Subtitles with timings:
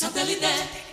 [0.00, 0.89] Satellite.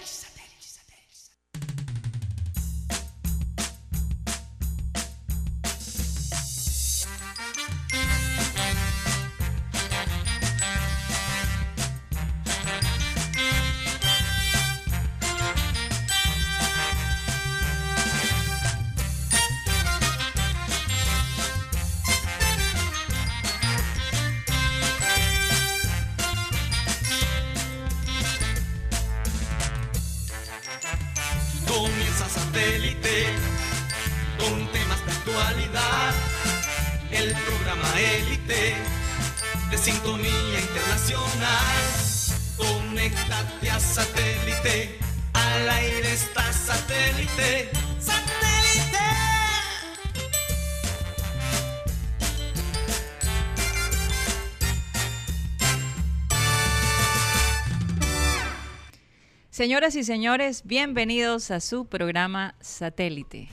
[59.57, 63.47] Señoras y señores, bienvenidos a su programa Satélite.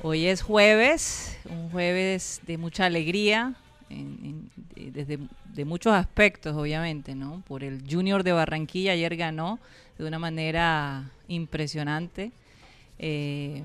[0.00, 3.54] Hoy es jueves, un jueves de mucha alegría,
[4.76, 5.18] desde
[5.54, 7.42] de muchos aspectos, obviamente, ¿no?
[7.48, 9.58] Por el Junior de Barranquilla ayer ganó
[9.98, 12.30] de una manera impresionante,
[13.00, 13.64] eh,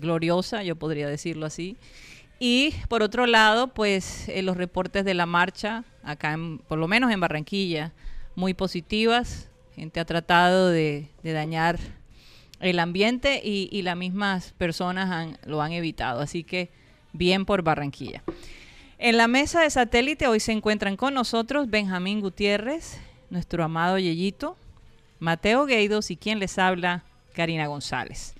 [0.00, 1.76] gloriosa, yo podría decirlo así.
[2.38, 6.88] Y por otro lado, pues eh, los reportes de la marcha, acá en- por lo
[6.88, 7.92] menos en Barranquilla,
[8.36, 9.47] muy positivas.
[9.78, 11.78] Gente ha tratado de, de dañar
[12.60, 16.20] el ambiente y, y las mismas personas lo han evitado.
[16.20, 16.70] Así que
[17.12, 18.24] bien por Barranquilla.
[18.98, 22.98] En la mesa de satélite hoy se encuentran con nosotros Benjamín Gutiérrez,
[23.30, 24.56] nuestro amado Yeyito,
[25.20, 28.34] Mateo Gueidos y quien les habla, Karina González.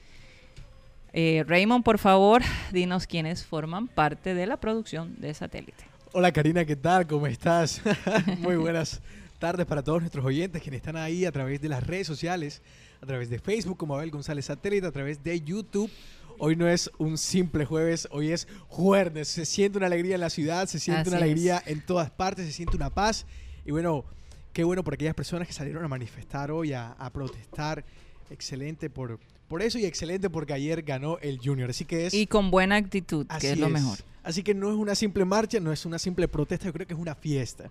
[1.12, 5.84] Eh, Raymond, por favor, dinos quiénes forman parte de la producción de satélite.
[6.12, 7.06] Hola Karina, ¿qué tal?
[7.06, 7.80] ¿Cómo estás?
[8.38, 9.00] Muy buenas
[9.38, 12.62] tardes para todos nuestros oyentes quienes están ahí a través de las redes sociales,
[13.00, 15.90] a través de Facebook como Abel González Satélite, a través de YouTube.
[16.38, 19.28] Hoy no es un simple jueves, hoy es jueves.
[19.28, 21.22] Se siente una alegría en la ciudad, se siente Así una es.
[21.22, 23.26] alegría en todas partes, se siente una paz.
[23.64, 24.04] Y bueno,
[24.52, 27.84] qué bueno por aquellas personas que salieron a manifestar hoy, a, a protestar.
[28.30, 29.18] Excelente por,
[29.48, 31.70] por eso y excelente porque ayer ganó el Junior.
[31.70, 32.14] Así que es...
[32.14, 33.98] Y con buena actitud, que Así es lo mejor.
[34.22, 36.92] Así que no es una simple marcha, no es una simple protesta, yo creo que
[36.94, 37.70] es una fiesta.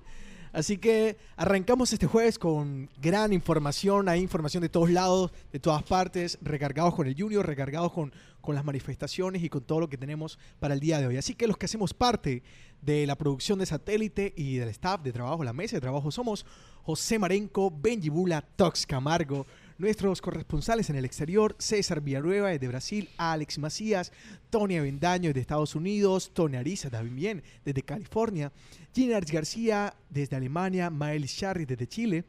[0.53, 5.83] Así que arrancamos este jueves con gran información, hay información de todos lados, de todas
[5.83, 9.97] partes, recargados con el Junior, recargados con, con las manifestaciones y con todo lo que
[9.97, 11.17] tenemos para el día de hoy.
[11.17, 12.43] Así que los que hacemos parte
[12.81, 16.45] de la producción de satélite y del staff de trabajo, la mesa de trabajo, somos
[16.83, 19.45] José Marenco, Benji Bula, Tox Camargo,
[19.77, 24.11] nuestros corresponsales en el exterior, César Villanueva desde Brasil, Alex Macías,
[24.49, 28.51] Tony Avendaño desde Estados Unidos, Tony Ariza también desde California,
[28.93, 32.23] Ginars García desde Alemania, Mael Charri desde Chile,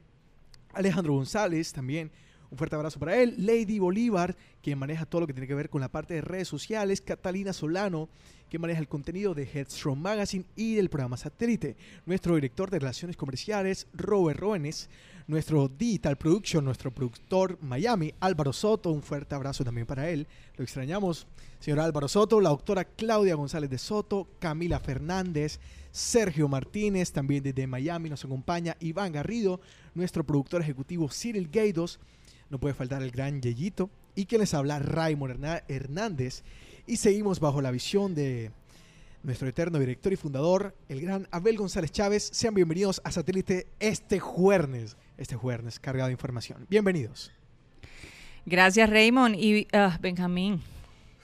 [0.74, 2.10] Alejandro González también.
[2.50, 3.34] Un fuerte abrazo para él.
[3.38, 6.48] Lady Bolívar, quien maneja todo lo que tiene que ver con la parte de redes
[6.48, 7.02] sociales.
[7.02, 8.08] Catalina Solano,
[8.48, 11.76] que maneja el contenido de Headstrong Magazine y del programa Satélite.
[12.06, 14.88] Nuestro director de Relaciones Comerciales, Robert Roenes.
[15.26, 18.90] Nuestro Digital Production, nuestro productor Miami, Álvaro Soto.
[18.90, 20.26] Un fuerte abrazo también para él.
[20.56, 21.26] Lo extrañamos.
[21.60, 25.60] Señor Álvaro Soto, la doctora Claudia González de Soto, Camila Fernández,
[25.90, 29.60] Sergio Martínez, también desde Miami nos acompaña Iván Garrido,
[29.94, 31.98] nuestro productor ejecutivo Cyril Gaidos,
[32.48, 36.44] no puede faltar el gran Yeyito, y quien les habla Raymond Herná- Hernández.
[36.88, 38.50] Y seguimos bajo la visión de
[39.22, 42.30] nuestro eterno director y fundador, el gran Abel González Chávez.
[42.32, 46.66] Sean bienvenidos a Satélite este jueves, este jueves cargado de información.
[46.70, 47.30] Bienvenidos.
[48.46, 49.34] Gracias, Raymond.
[49.34, 50.62] Y ah, Benjamín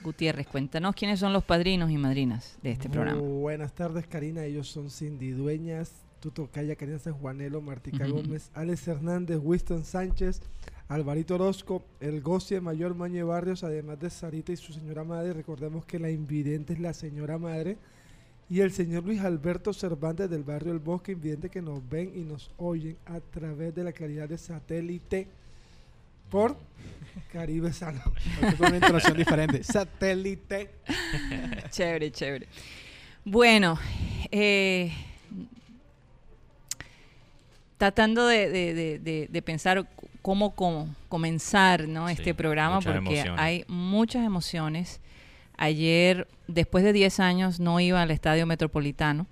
[0.03, 3.19] Gutiérrez, cuéntanos quiénes son los padrinos y madrinas de este programa.
[3.19, 4.45] Buenas tardes, Karina.
[4.45, 8.07] Ellos son Cindy Dueñas, Tuto Calla, Karina San Juanelo, Martica.
[8.07, 10.43] Gómez, Alex Hernández, Winston Sánchez,
[10.87, 15.33] Alvarito Orozco, el Gocie Mayor Mañe Barrios, además de Sarita y su señora madre.
[15.33, 17.77] Recordemos que la invidente es la señora madre.
[18.47, 22.19] Y el señor Luis Alberto Cervantes del barrio El Bosque, invidente que nos ven y
[22.19, 25.27] nos oyen a través de la calidad de satélite
[26.29, 26.55] por
[27.33, 28.01] Caribe Sano.
[28.57, 29.63] Con una introducción diferente.
[29.63, 30.69] Satélite.
[31.71, 32.47] Chévere, chévere.
[33.23, 33.79] Bueno,
[34.29, 34.93] eh,
[37.77, 39.87] tratando de, de- de- de- de pensar
[40.21, 42.07] cómo, cómo comenzar ¿no?
[42.07, 43.39] Sí, este programa, porque emociones.
[43.39, 45.01] hay muchas emociones.
[45.57, 49.27] Ayer, después de 10 años, no iba al Estadio Metropolitano.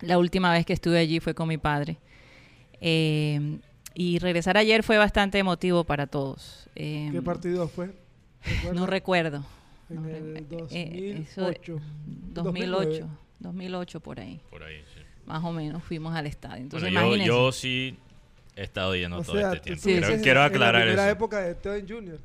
[0.00, 1.98] La última vez que estuve allí fue con mi padre.
[2.80, 3.58] Eh,
[3.94, 6.68] y regresar ayer fue bastante emotivo para todos.
[6.74, 7.90] Eh, ¿Qué partido fue?
[8.72, 9.44] No recuerdo.
[9.90, 11.80] En el re- eh, eso de- 2008.
[12.30, 13.08] 2008,
[13.40, 15.00] 2008 por ahí, Por ahí, sí.
[15.26, 16.62] Más o menos fuimos al estadio.
[16.62, 17.26] Entonces Bueno, yo, imagínense.
[17.28, 17.98] yo sí
[18.56, 19.82] he estado yendo O todo sea, este tiempo.
[19.82, 21.12] Sí, Quiero, dices quiero en aclarar la primera eso.
[21.12, 22.18] época de en Junior.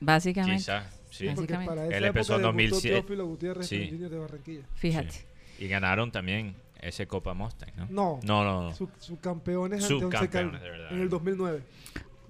[0.00, 1.26] Básicamente, Quizás, sí.
[1.26, 1.66] Básicamente.
[1.74, 2.88] para esa Él empezó en época debutó 2007.
[3.00, 3.76] Teófilo Gutiérrez Sí.
[3.76, 4.62] en de Barranquilla.
[4.74, 5.10] fíjate.
[5.12, 5.24] Sí.
[5.64, 7.86] Y ganaron también ese Copa Mustang, ¿no?
[7.90, 8.74] No, No, no, no.
[8.74, 10.92] Su- subcampeones ante Once Subcampeones, Caldas de verdad.
[10.92, 11.62] en el 2009.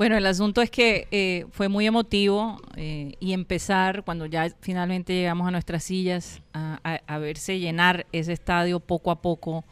[0.00, 5.12] Bueno, el asunto es que eh, fue muy emotivo eh, y empezar, cuando ya finalmente
[5.12, 9.62] llegamos a nuestras sillas, a, a- a verse llenar ese estadio poco a poco,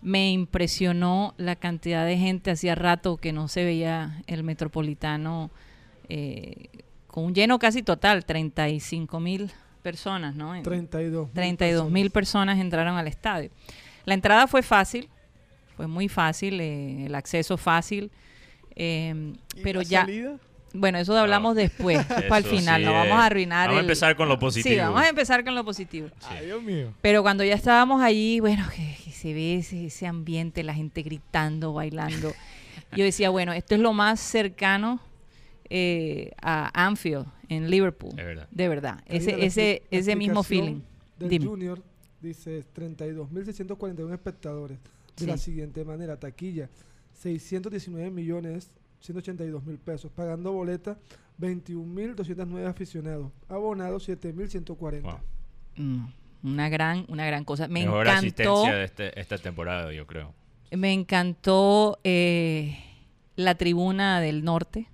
[0.00, 2.50] me impresionó la cantidad de gente.
[2.50, 5.50] Hacía rato que no se veía el metropolitano
[6.08, 6.70] eh,
[7.06, 9.50] con un lleno casi total, 35 mil
[9.82, 10.54] personas, ¿no?
[10.54, 11.30] En- 32.
[11.34, 13.50] 32 mil personas entraron al estadio.
[14.06, 15.10] La entrada fue fácil,
[15.76, 18.10] fue muy fácil, eh, el acceso fácil,
[18.78, 20.36] eh, ¿Y pero la ya, salida?
[20.72, 23.68] bueno, eso hablamos después, para el final, sí, no vamos a arruinar.
[23.68, 24.72] Vamos a el- empezar con lo positivo.
[24.74, 26.08] Sí, vamos a empezar con lo positivo.
[26.28, 26.92] Ay, Dios mío.
[27.02, 31.02] Pero cuando ya estábamos allí, bueno, que, que se ve ese, ese ambiente, la gente
[31.02, 32.32] gritando, bailando.
[32.96, 35.00] Yo decía, bueno, esto es lo más cercano
[35.70, 38.10] eh, a Anfield, en Liverpool.
[38.18, 38.48] Es verdad.
[38.50, 39.00] De verdad.
[39.06, 40.80] Ese, la ese, la ese mismo feeling.
[41.18, 41.46] Del Dime.
[41.46, 41.82] Junior
[42.22, 44.78] dice 32.641 espectadores.
[45.16, 45.46] De la Sí.
[45.46, 46.68] siguiente manera, taquilla
[47.18, 48.70] 619 millones
[49.00, 50.98] 182 mil pesos, pagando boleta
[51.40, 55.02] 21.209 aficionados, abonados 7.140.
[55.02, 55.18] Wow.
[55.76, 56.06] Mm,
[56.42, 57.68] una gran, una gran cosa.
[57.68, 60.34] Me Mejor encantó, asistencia de este- esta temporada, yo creo.
[60.72, 62.78] me encantó eh,
[63.36, 64.86] la tribuna del norte.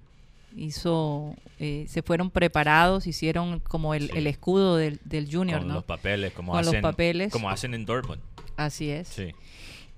[0.57, 4.19] Hizo, eh, se fueron preparados, hicieron como el, Sí.
[4.19, 5.75] el escudo del, del Junior, con ¿no?
[5.75, 7.33] los papeles, como Con los hacen, papeles.
[7.33, 8.21] como hacen en Dortmund.
[8.57, 9.09] Así es.
[9.09, 9.33] Sí.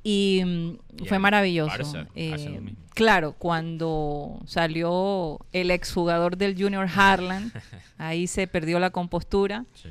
[0.08, 1.72] Y mm, Y fue maravilloso.
[1.76, 2.78] Barça Eh, hacen lo mismo.
[2.94, 7.52] claro, cuando salió el exjugador del Junior Harlan,
[7.98, 9.64] ahí se perdió la compostura.
[9.74, 9.88] sí.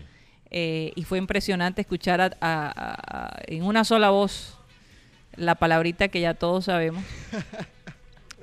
[0.51, 2.95] Eh, y fue impresionante escuchar a- a- a-
[3.27, 4.57] a- en una sola voz
[5.35, 7.03] la palabrita que ya todos sabemos.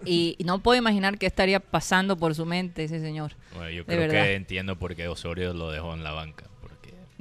[0.04, 3.32] Y, no puedo imaginar qué estaría pasando por su mente ese señor.
[3.54, 4.24] Bueno, yo creo verdad.
[4.24, 6.46] que entiendo por qué Osorio lo dejó en la banca.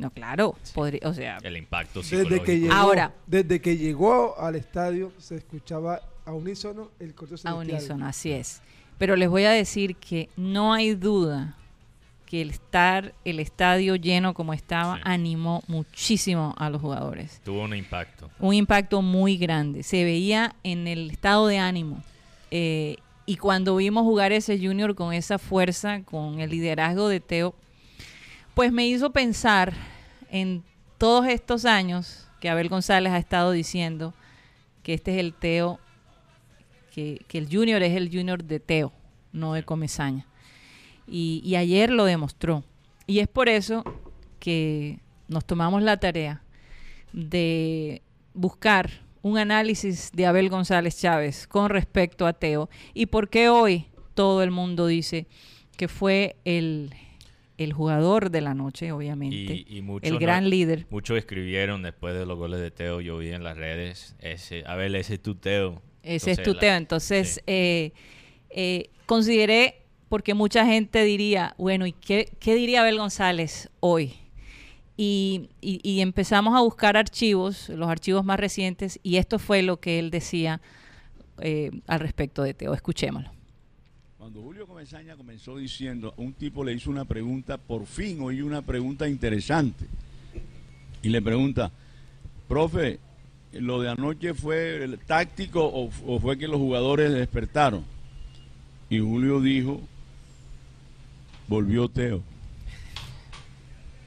[0.02, 3.14] No, claro, podría, o sea, el impacto Desde que, llegó, Ahora.
[3.28, 8.62] desde que llegó al estadio se escuchaba a unísono el corte a unísono, así es.
[8.98, 11.56] Pero les voy a decir que no hay duda
[12.26, 15.02] que el estar el estadio lleno como estaba Sí.
[15.04, 17.42] animó muchísimo a los jugadores.
[17.44, 18.30] Tuvo un impacto.
[18.40, 19.84] un impacto muy grande.
[19.84, 22.02] Se veía en el estado de ánimo.
[22.52, 27.54] Eh, y cuando vimos jugar ese junior con esa fuerza, con el liderazgo de Teo,
[28.54, 29.74] pues me hizo pensar
[30.32, 30.64] en
[30.98, 34.16] todos estos años que Abel González ha estado diciendo
[34.82, 35.80] que este es el Teo,
[36.92, 38.92] que, el junior es el junior de Teo,
[39.32, 40.26] no de Comesaña.
[41.08, 42.64] Y, y ayer lo demostró.
[43.06, 43.84] Y es por eso
[44.40, 46.42] que nos tomamos la tarea
[47.14, 48.02] de
[48.34, 48.90] buscar
[49.22, 54.42] un análisis de Abel González Chávez con respecto a Teo y por qué hoy todo
[54.42, 55.28] el mundo dice
[55.78, 56.94] que fue el,
[57.64, 60.86] el jugador de la noche, obviamente, Y, y muchos el no- gran líder.
[60.90, 64.76] Muchos escribieron después de los goles de Teo, yo vi en las redes, ese, a
[64.76, 65.82] ver, ese es tu Teo.
[66.04, 66.74] Ese es Entonces, tu la- Teo.
[66.76, 67.42] Entonces, sí.
[67.48, 67.92] eh,
[68.50, 74.14] eh, consideré, porque mucha gente diría, bueno, ¿y qué, qué diría Abel González hoy?
[74.98, 79.80] Y, y- y empezamos a buscar archivos, los archivos más recientes, y esto fue lo
[79.80, 80.62] que él decía
[81.40, 82.74] eh, al respecto de Teo.
[82.74, 83.32] Escuchémoslo.
[84.22, 88.62] Cuando Julio Comesaña comenzó diciendo, un tipo le hizo una pregunta, por fin oí una
[88.62, 89.88] pregunta interesante.
[91.02, 91.72] Y le pregunta,
[92.48, 93.00] profe,
[93.52, 97.84] ¿lo de anoche fue el táctico o, fue que los jugadores despertaron?
[98.92, 99.82] Y Julio dijo,
[101.48, 102.22] volvió Teo.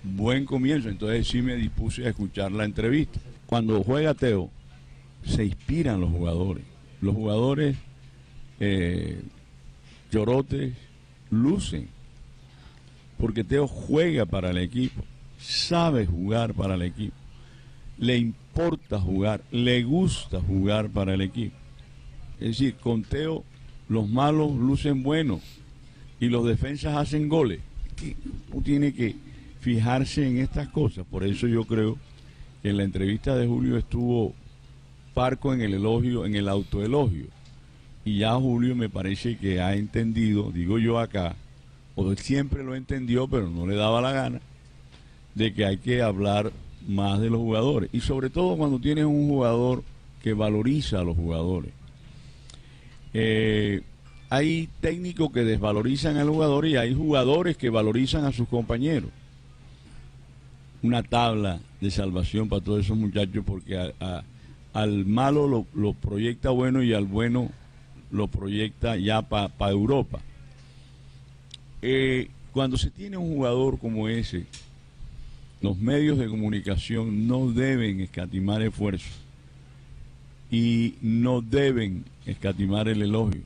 [0.05, 3.19] Buen comienzo, entonces sí me dispuse a escuchar la entrevista.
[3.47, 4.49] Cuando juega Teo,
[5.25, 6.63] se inspiran los jugadores.
[7.01, 7.77] Los jugadores
[8.61, 9.21] eh,
[10.15, 10.73] llorotes
[11.31, 11.89] lucen.
[13.19, 15.03] Porque Teo juega para el equipo,
[15.39, 17.17] sabe jugar para el equipo,
[17.99, 21.57] le importa jugar, le gusta jugar para el equipo.
[22.41, 23.45] Es decir, con Teo
[23.89, 25.43] los malos lucen buenos
[26.21, 27.61] y los defensas hacen goles.
[28.53, 29.17] Uno tiene que
[29.61, 31.07] fijarse en estas cosas.
[31.07, 31.99] Por eso yo creo
[32.63, 34.35] que en la entrevista de Julio estuvo
[35.13, 37.27] parco en el elogio, en el autoelogio.
[38.05, 41.37] Y ya Julio me parece que ha entendido, digo yo acá,
[41.95, 44.41] o siempre lo entendió, pero no le daba la gana,
[45.35, 46.53] de que hay que hablar
[46.87, 47.89] más de los jugadores.
[47.93, 49.83] Y sobre todo cuando tienes un jugador
[50.23, 51.73] que valoriza a los jugadores.
[53.13, 53.83] Eh,
[54.31, 59.11] hay técnicos que desvalorizan al jugador y hay jugadores que valorizan a sus compañeros.
[60.83, 63.93] Una tabla de salvación para todos esos muchachos porque
[64.73, 67.51] al malo lo, lo proyecta bueno y al bueno
[68.11, 70.21] lo proyecta ya para Europa.
[71.83, 74.47] Eh, cuando se tiene un jugador como ese,
[75.61, 79.13] los medios de comunicación no deben escatimar esfuerzos
[80.51, 83.43] y no deben escatimar el elogio.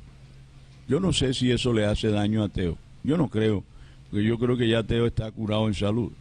[0.89, 2.77] Yo no sé si eso le hace daño a Teo.
[3.05, 3.65] Yo no creo,
[4.11, 6.13] porque yo creo que ya Teo está curado en salud.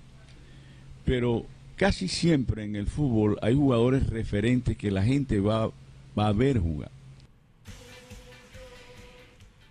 [1.04, 5.72] Pero casi siempre en el fútbol hay jugadores referentes que la gente va,
[6.18, 6.92] va a ver jugar.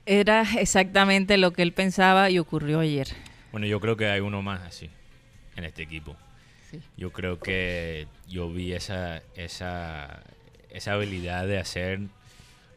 [0.07, 3.09] Era exactamente lo que él pensaba y ocurrió ayer.
[3.51, 4.89] Bueno, yo creo que hay uno más así
[5.57, 6.17] en este equipo.
[6.71, 6.81] Sí.
[6.97, 10.23] Yo creo que yo vi esa, esa,
[10.71, 12.01] esa habilidad de hacer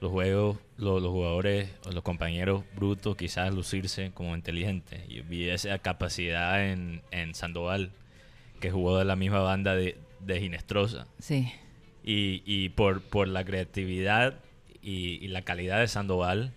[0.01, 5.07] los juegos, los, los jugadores o los compañeros brutos quizás lucirse como inteligentes.
[5.07, 7.91] Yo vi esa capacidad en, en Sandoval,
[8.59, 11.05] que jugó de la misma banda de, de Ginestrosa.
[11.19, 11.51] Sí.
[12.03, 14.35] Y, y por, por la creatividad
[14.81, 16.53] y, y la calidad de Sandoval,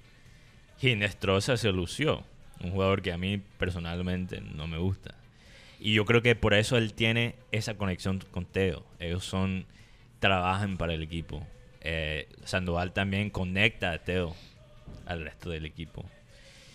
[0.83, 2.25] Ginestrosa se lució.
[2.61, 5.15] Un jugador que a mí personalmente no me gusta.
[5.79, 8.85] Y yo creo que por eso él tiene esa conexión con Teo.
[8.99, 9.65] Ellos son,
[10.19, 11.47] trabajan para el equipo.
[11.83, 14.35] Eh, Sandoval también conecta a Teo
[15.07, 16.05] al resto del equipo.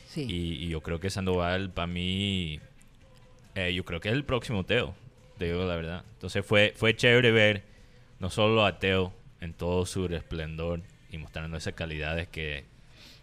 [0.08, 0.22] Sí.
[0.24, 2.62] Y, y yo creo que Sandoval, para mí,
[3.56, 4.96] eh, yo creo que es el próximo Teo,
[5.38, 6.06] te digo la verdad.
[6.14, 7.64] Entonces fue, fue chévere ver
[8.20, 12.77] no solo a Teo en todo su esplendor y mostrando esas calidades que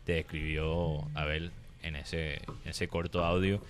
[0.05, 1.51] te describió Abel
[1.83, 3.61] en ese, en ese corto audio,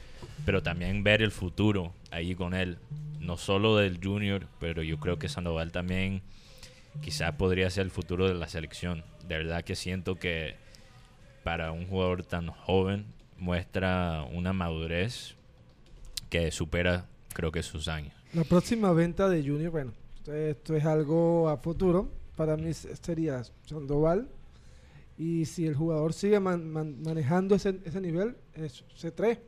[0.45, 2.79] pero también ver el futuro ahí con él,
[3.21, 6.23] no solo del junior, pero yo creo que Sandoval también
[7.03, 9.03] quizás podría ser el futuro de la selección.
[9.26, 10.55] De verdad que siento que
[11.43, 13.05] para un jugador tan joven
[13.38, 15.35] muestra una madurez
[16.31, 18.12] que supera creo que sus años.
[18.33, 19.93] La próxima venta de Junior, bueno,
[20.33, 22.09] esto es algo a futuro.
[22.37, 24.29] Para mí se- sería Sandoval.
[25.16, 29.38] Y si el jugador sigue man- man- manejando ese, ese nivel, es C3.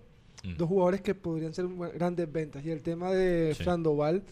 [0.45, 0.57] Mm.
[0.57, 2.65] Dos jugadores que podrían ser grandes ventas.
[2.65, 3.65] Y el tema de Sí.
[3.65, 4.23] Sandoval,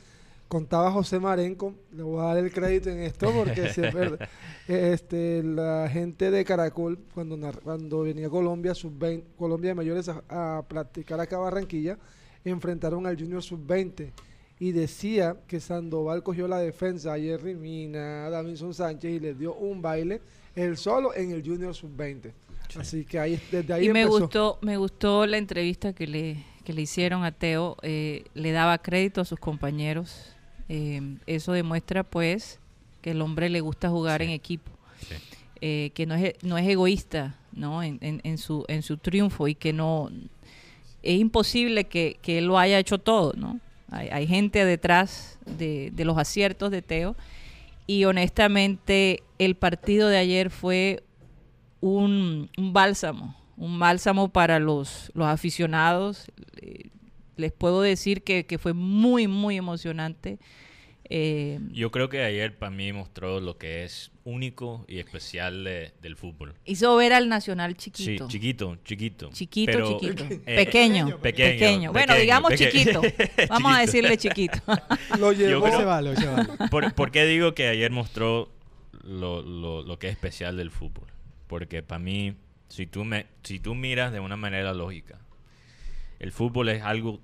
[0.46, 4.28] contaba José Marenco, le voy a dar el crédito en esto porque si es verdad.
[4.68, 10.22] Este, la gente de Caracol, cuando, cuando venía Colombia, sub-20, Colombia de mayores a,
[10.58, 11.98] a practicar acá a Barranquilla,
[12.44, 14.10] enfrentaron al Junior sub-20
[14.60, 19.34] y decía que Sandoval cogió la defensa a Jerry Mina, a Davinson Sánchez y le
[19.34, 20.20] dio un baile
[20.56, 22.32] él solo en el Junior sub-20.
[22.68, 22.78] Sí.
[22.78, 26.72] Así que ahí, desde ahí Y me gustó, me gustó la entrevista que le, que
[26.72, 27.76] le hicieron a Teo.
[27.82, 30.30] eh, le daba crédito a sus compañeros.
[30.68, 32.58] eh, eso demuestra, pues,
[33.02, 34.26] que el hombre le gusta jugar Sí.
[34.26, 34.70] en equipo.
[35.08, 35.14] Sí.
[35.60, 37.82] eh, que no es, no es egoísta ¿no?
[37.82, 40.10] En, en- en su, en su triunfo y que no
[41.02, 43.32] es imposible que, que él lo haya hecho todo.
[43.36, 43.60] ¿no?
[43.90, 47.14] Hay, hay gente detrás de, de los aciertos de Teo
[47.86, 51.02] y honestamente el partido de ayer fue
[51.80, 56.30] un, bálsamo, un bálsamo para los, los aficionados.
[56.60, 56.90] Eh,
[57.36, 60.38] les puedo decir que fue muy, muy emocionante.
[61.10, 65.92] Eh, Yo creo que ayer para mí mostró lo que es único y especial de-
[66.00, 66.54] del fútbol.
[66.64, 68.24] hizo ver al Nacional chiquito.
[68.26, 69.30] Sí, chiquito, chiquito.
[69.32, 70.24] Chiquito, Pero, chiquito.
[70.24, 71.92] eh, pequeño, pequeño, pequeño.
[71.92, 72.70] Bueno, pequeño, digamos pequeño.
[72.70, 73.02] chiquito.
[73.50, 73.86] Vamos a Chiquito.
[73.92, 74.58] decirle chiquito.
[75.18, 76.48] Lo llevó, creo- Se vale, se vale.
[76.70, 78.50] ¿Por, por qué digo que ayer mostró
[79.02, 81.08] lo, lo- lo que es especial del fútbol?
[81.46, 82.34] Porque para mí,
[82.68, 85.18] si tú, me, si tú miras de una manera lógica,
[86.18, 87.20] el fútbol es algo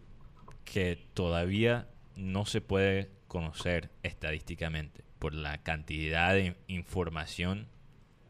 [0.66, 7.68] que todavía no se puede conocer estadísticamente por la cantidad de información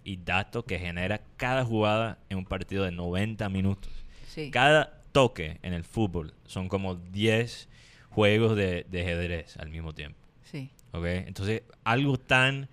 [0.04, 3.92] y datos que genera cada jugada en un partido de 90 minutos.
[4.28, 4.50] Sí.
[4.50, 7.68] Cada toque en el fútbol son como 10
[8.10, 10.18] juegos de, de ajedrez al mismo tiempo.
[10.44, 10.70] sí.
[10.92, 11.04] ¿ok?
[11.06, 12.68] Entonces, algo tan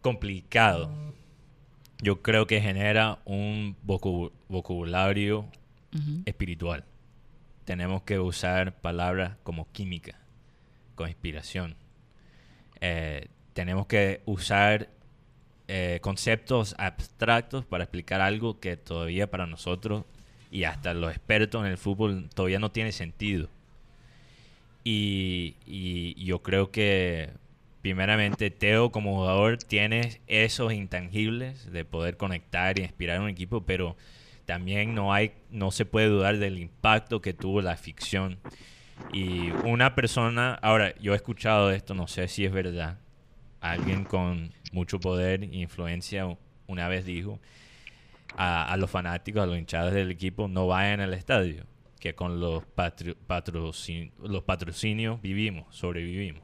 [0.00, 0.92] complicado,
[2.02, 5.48] yo creo que genera un vocabulario
[6.24, 6.84] espiritual.
[7.64, 10.23] Tenemos que usar palabras como química,
[10.94, 11.76] conspiración.
[12.80, 14.88] Eh, tenemos que usar
[15.68, 20.04] eh, conceptos abstractos para explicar algo que todavía para nosotros
[20.50, 23.48] y hasta los expertos en el fútbol todavía no tiene sentido.
[24.84, 27.30] Y, y yo creo que
[27.80, 33.62] primeramente Teo como jugador tiene esos intangibles de poder conectar y inspirar a un equipo,
[33.62, 33.96] pero
[34.46, 38.38] también no hay no se puede dudar del impacto que tuvo la ficción
[39.12, 42.98] y una persona ahora yo he escuchado esto no sé si es verdad.
[43.60, 46.26] Alguien con mucho poder e influencia
[46.66, 47.38] una vez dijo
[48.36, 51.64] a, los fanáticos a los hinchadas del equipo no vayan al estadio
[52.00, 56.42] que con los patrocin- los patrocinios vivimos sobrevivimos.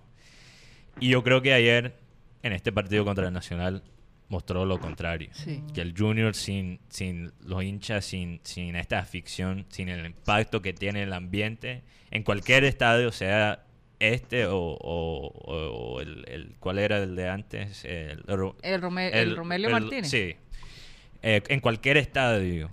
[0.99, 1.95] Y yo creo que ayer
[2.43, 3.83] en este partido contra el Nacional
[4.31, 5.29] mostró lo contrario.
[5.33, 5.63] Sí.
[5.75, 10.73] Que el Junior sin, sin los hinchas, sin, sin esta afición, sin el impacto que
[10.73, 13.65] tiene el ambiente, en cualquier estadio, sea
[13.99, 17.85] este o, o- o- o el, el- ¿Cuál era el de antes?
[17.85, 18.23] El,
[18.63, 20.09] El, Rome- el Romelio el- Martínez.
[20.09, 20.37] Sí.
[21.23, 22.71] Eh, en cualquier estadio,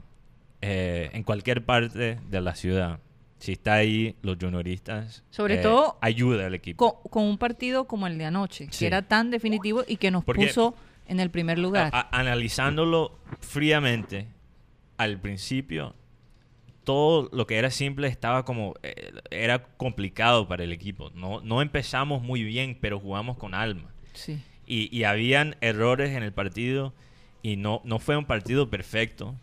[0.61, 2.99] eh, en cualquier parte de la ciudad,
[3.39, 7.01] si está ahí los junioristas, Sobre eh, todo ayuda al equipo.
[7.01, 8.79] Con, con un partido como el de anoche, Sí.
[8.79, 10.75] que era tan definitivo y que nos Porque- puso
[11.07, 11.89] en el primer lugar.
[11.93, 14.27] A- a- analizándolo fríamente,
[14.97, 15.95] al principio,
[16.83, 18.75] todo lo que era simple estaba como.
[18.83, 21.11] eh, era complicado para el equipo.
[21.15, 23.91] No, no empezamos muy bien, pero jugamos con alma.
[24.13, 24.41] sí.
[24.69, 26.93] Y, y habían errores en el partido.
[27.41, 29.33] Y no, no fue un partido perfecto,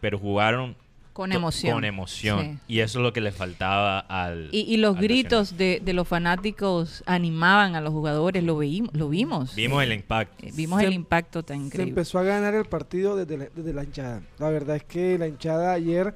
[0.00, 0.76] pero jugaron
[1.18, 1.72] Con emoción.
[1.74, 2.40] Con emoción.
[2.68, 2.74] Sí.
[2.74, 4.50] Y eso es lo que le faltaba al.
[4.52, 8.94] Y, y los al gritos de, de los fanáticos animaban a los jugadores, lo, veímos,
[8.94, 9.56] lo vimos.
[9.56, 10.46] Vimos el impacto.
[10.46, 11.88] Eh, vimos Se- el impacto tan Se increíble.
[11.90, 14.22] empezó a ganar el partido desde la, desde la hinchada.
[14.38, 16.14] La verdad es que la hinchada ayer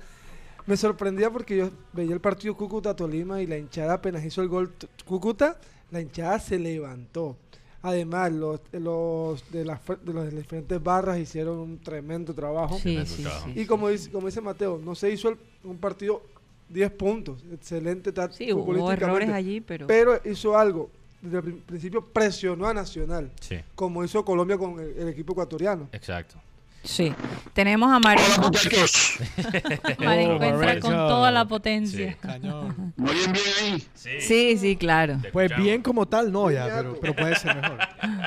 [0.67, 4.73] me sorprendía porque yo veía el partido Cúcuta-Tolima y la hinchada apenas hizo el gol
[5.05, 5.59] Cúcuta,
[5.91, 7.37] la hinchada se levantó.
[7.83, 12.77] Además, los, los, de, las, fr- de las diferentes barras hicieron un tremendo trabajo.
[12.77, 13.49] Sí, Tremendo sí, trabajo.
[13.53, 13.61] sí.
[13.61, 16.23] Y como dice, como dice Mateo, no se hizo el- un partido
[16.69, 17.43] 10 puntos.
[17.53, 19.05] Excelente ta- Sí, hubo futbolísticamente.
[19.05, 19.87] errores allí, pero...
[19.89, 20.91] Pero hizo algo.
[21.21, 25.33] Desde el pri- principio presionó a Nacional, Sí, como hizo Colombia con el, el equipo
[25.33, 25.89] ecuatoriano.
[25.93, 26.37] exacto.
[26.85, 27.15] Sí.
[27.53, 28.43] Tenemos a Marenco.
[28.43, 29.19] muchachos.
[29.99, 32.13] Marenco Oh, con toda la potencia.
[32.13, 32.17] Sí.
[32.21, 32.93] Cañón.
[32.97, 33.85] ¿Me oyen bien ahí?
[34.21, 35.19] Sí, sí, claro.
[35.33, 37.79] Pues bien como tal, no ya, pero, pero puede ser mejor.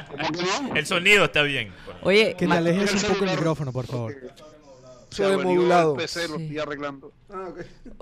[0.10, 0.76] ¿Cómo que no?
[0.76, 1.72] El sonido está bien.
[2.02, 4.16] Oye, Que te alejes un poco el micrófono, por favor.
[5.10, 5.92] Se averió Sobremodulado.
[5.94, 6.44] el PC, lo Sí.
[6.44, 7.12] estoy arreglando.
[7.34, 7.50] Ah.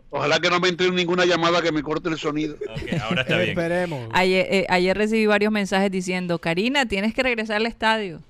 [0.10, 2.56] Ojalá que no me entre ninguna llamada que me corte el sonido.
[3.04, 3.50] Ahora está bien.
[3.50, 4.10] Esperemos.
[4.14, 8.22] ayer, eh, ayer recibí varios mensajes diciendo, Karina, tienes que regresar al estadio.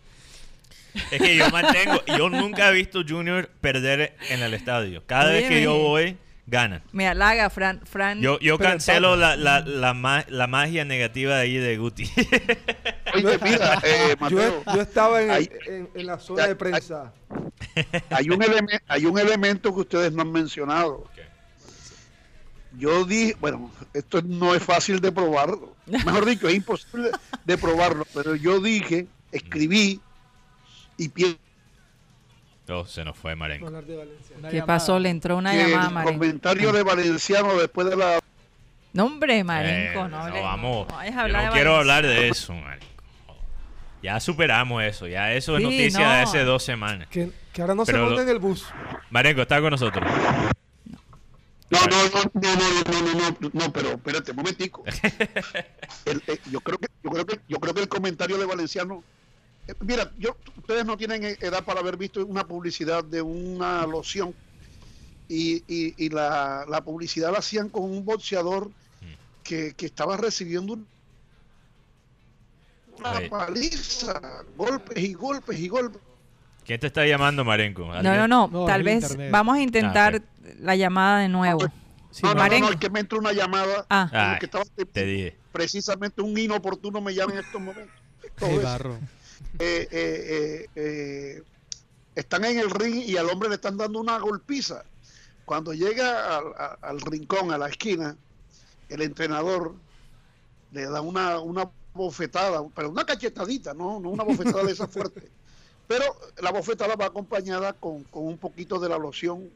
[1.12, 5.04] Es que yo mantengo, yo nunca he visto Junior perder en el estadio.
[5.06, 6.84] Cada vez que yo voy, ganan.
[6.92, 7.82] Me halaga, Fran.
[7.86, 12.10] Fran Yo, yo cancelo la, la, la, ma- la magia negativa de ahí de Guti.
[13.16, 17.14] Oye, mira, eh, Yo, Mateo, yo estaba en, Ahí- en- en la zona de prensa.
[18.10, 18.44] hay un,
[18.88, 21.08] hay un elemento que ustedes no han mencionado.
[22.78, 25.76] Yo dije, bueno, esto no es fácil de probarlo.
[25.86, 27.12] Mejor dicho, es imposible
[27.46, 28.06] de probarlo.
[28.16, 30.02] Pero yo dije, escribí
[30.98, 31.38] y pierde.
[32.70, 33.70] Oh, se nos fue Marenco.
[34.50, 34.98] ¿Qué pasó?
[34.98, 38.20] Le entró una llamada a El comentario de Valenciano después de la.
[38.94, 40.88] No, hombre, Marenco, eh, no, vamos.
[40.88, 42.86] No, quiero hablar de eso, Marenco.
[44.02, 47.08] Ya superamos eso, ya eso es noticia de hace dos semanas.
[47.10, 48.66] Que, que ahora no se monta en el bus.
[49.10, 50.06] Marenco, está con nosotros.
[51.70, 54.84] No, no, no, no, no, no, no, no, pero espérate un momentico.
[56.06, 59.04] el, eh, yo, creo que, yo, creo que, yo creo que el comentario de Valenciano
[59.82, 64.34] mira, yo, ustedes no tienen edad para haber visto una publicidad de una loción
[65.28, 68.72] y, y, y la, la publicidad la hacían con un boxeador
[69.44, 70.88] que, que estaba recibiendo un-
[73.00, 74.22] una paliza,
[74.56, 76.02] golpes y golpes y golpes.
[76.66, 77.86] ¿Quién te está llamando, Marenco?
[77.86, 79.32] No, no, no, No, tal vez internet.
[79.32, 81.60] vamos a intentar Ah, la llamada de nuevo.
[82.12, 82.68] Sí, no, no, no, Marenco.
[82.68, 85.38] no, es que me entró una llamada Ah, en lo Ay, que estaba te dije.
[85.52, 87.94] precisamente un inoportuno me llama en estos momentos.
[88.40, 89.00] Todo Qué barro.
[89.60, 91.44] Eh, eh, eh, eh,
[92.16, 94.84] están en el ring y al hombre le están dando una golpiza.
[95.46, 98.16] Cuando llega al, a- al rincón, a la esquina,
[98.90, 99.76] el entrenador
[100.72, 105.30] le da una, una bofetada, pero una cachetadita, no, no una bofetada de esa fuerte.
[105.88, 106.06] Pero
[106.42, 109.50] la bofetada va acompañada con, con un poquito de la loción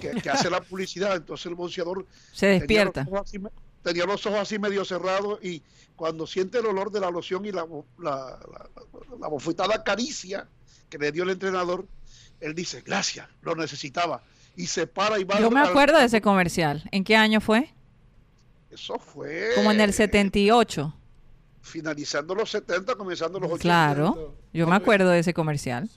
[0.00, 1.16] que, que hace la publicidad.
[1.16, 2.92] Entonces el boxeador se despierta.
[3.04, 3.50] Tenía los, ojos así, me-
[3.86, 5.62] tenía los ojos así medio cerrados y
[5.94, 7.64] cuando siente el olor de la loción y la,
[7.98, 8.68] la, la-
[9.20, 10.48] la bofetada caricia
[10.90, 11.86] que le dio el entrenador,
[12.40, 14.22] él dice, gracias, lo necesitaba.
[14.56, 16.82] Y se para y va Yo me al- acuerdo de ese comercial.
[16.90, 17.72] ¿En qué año fue?
[18.72, 19.50] Eso fue...
[19.54, 20.92] Como en el 78.
[21.62, 23.62] Finalizando los 70, comenzando los 80.
[23.62, 24.34] Claro.
[24.52, 25.88] Yo me acuerdo de ese comercial.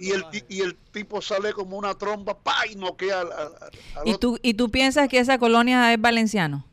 [0.00, 3.70] Y el, y el tipo sale como una tromba, pa y noquea al, al- al-
[4.00, 6.66] al ¿Y tú, ¿Y tú piensas que esa colonia es valenciano?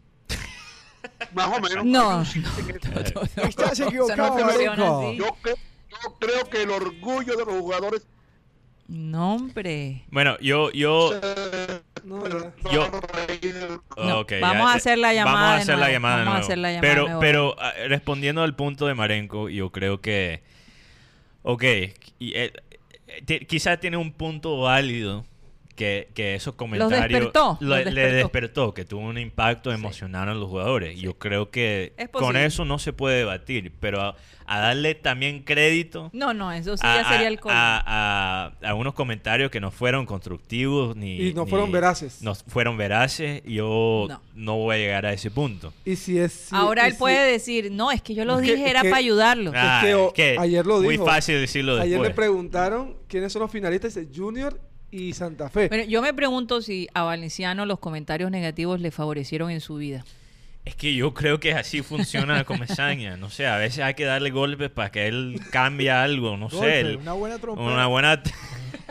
[1.33, 1.85] Más o menos.
[1.85, 2.21] No.
[2.21, 4.37] Estás no equivocado,
[5.09, 5.17] así.
[5.17, 5.57] Yo, cre-
[5.89, 8.07] yo creo que el orgullo de los jugadores
[8.87, 10.03] No, hombre.
[10.11, 11.11] Bueno, yo, yo,
[12.03, 12.27] No.
[12.71, 12.89] Yo-
[13.97, 16.17] No, Ok, vamos ya, a hacer la llamada Vamos a de hacer la nuevo, llamada
[16.17, 16.45] de vamos a nuevo.
[16.45, 17.19] hacer la llamada pero, nuevo.
[17.19, 20.43] pero ah, respondiendo al punto de Marenco, yo creo que,
[21.43, 21.63] ok,
[22.19, 22.51] y, eh,
[23.07, 25.25] eh, quizás tiene un punto válido
[25.75, 28.15] que, que esos comentarios despertó, lo- los le despertó.
[28.17, 30.99] despertó, que tuvo un impacto emocional en los jugadores.
[30.99, 34.15] Yo creo que Es con eso no se puede debatir, pero a,
[34.47, 37.57] a darle también crédito No, no, eso sí a, ya sería el colmo.
[37.57, 42.21] a- a- a unos comentarios que no fueron constructivos ni Y no ni- fueron veraces.
[42.21, 43.41] No fueron veraces.
[43.45, 44.21] Yo No.
[44.35, 44.57] no.
[44.57, 45.73] voy a llegar a ese punto.
[45.85, 46.31] Y si es.
[46.33, 48.89] si- Ahora él si- puede decir, no, es que yo lo Es dije, era que-
[48.89, 49.51] para ayudarlo.
[49.55, 51.05] Ah, que o- es que ayer lo Muy dijo.
[51.05, 51.93] fácil decirlo después.
[51.93, 53.95] Ayer le preguntaron quiénes son los finalistas.
[53.95, 54.59] Dice Junior
[54.91, 55.67] y Santa Fe.
[55.69, 60.03] Bueno, yo me pregunto si a Valenciano los comentarios negativos le favorecieron en su vida.
[60.63, 63.17] Es que yo creo que así funciona la comesaña.
[63.17, 66.37] No sé, a veces hay que darle golpes para que él cambie algo.
[66.37, 66.97] No sé.
[66.97, 67.61] Una buena trompa.
[67.63, 68.21] una buena.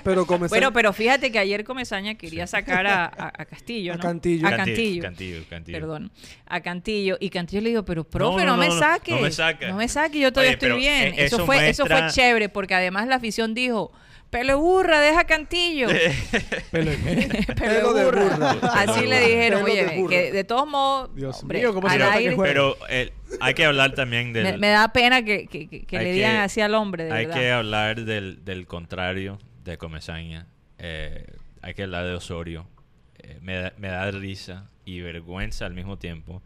[0.02, 0.48] Pero comenzar.
[0.58, 4.02] Bueno, pero fíjate que ayer Comesaña quería sacar a, a- a Castillo, A ¿no?
[4.02, 4.46] Cantillo.
[4.48, 5.02] A Cantillo.
[5.02, 5.78] Cantillo, Cantillo.
[5.78, 6.10] Perdón,
[6.46, 7.18] a Cantillo.
[7.20, 9.12] Y Cantillo le dijo, pero profe, No, no, no, me saque.
[9.12, 9.68] no me saca.
[9.68, 11.08] No me saque, yo todavía Oye, estoy bien.
[11.08, 13.92] eh, eso, eso fue, eso fue chévere, porque además la afición dijo,
[14.30, 15.88] pelo de burra, deja Cantillo.
[16.70, 18.24] Pelo de burra.
[18.54, 18.58] burra.
[18.74, 22.36] Así le dijeron, oye, de que de todos modos, Dios hombre, mío, ¿cómo se aire-?
[22.36, 24.44] Pero eh, hay que hablar también del.
[24.44, 27.40] me, me da pena que, que- le que- digan así al hombre, de hay verdad.
[27.40, 30.46] que hablar del, del contrario de Comesaña.
[30.78, 31.26] Eh,
[31.62, 32.66] hay que hablar de Osorio.
[33.18, 36.42] Eh, me, da, me da risa y vergüenza al mismo tiempo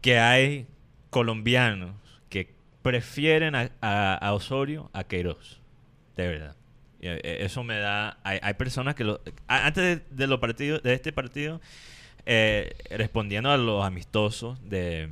[0.00, 0.66] que hay
[1.10, 1.94] colombianos
[2.28, 5.60] que prefieren a, a- a Osorio a Queiroz.
[6.16, 6.55] De verdad.
[7.14, 8.18] Eh, Eso me da...
[8.24, 9.04] Hay, hay personas que...
[9.04, 11.60] Lo, antes de, de los partidos, de este partido,
[12.26, 15.08] eh, respondiendo a los amistosos de,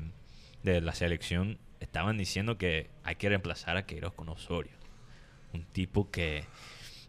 [0.63, 4.73] de la selección, estaban diciendo que hay que reemplazar a Queiroz con Osorio.
[5.53, 6.45] Un tipo que...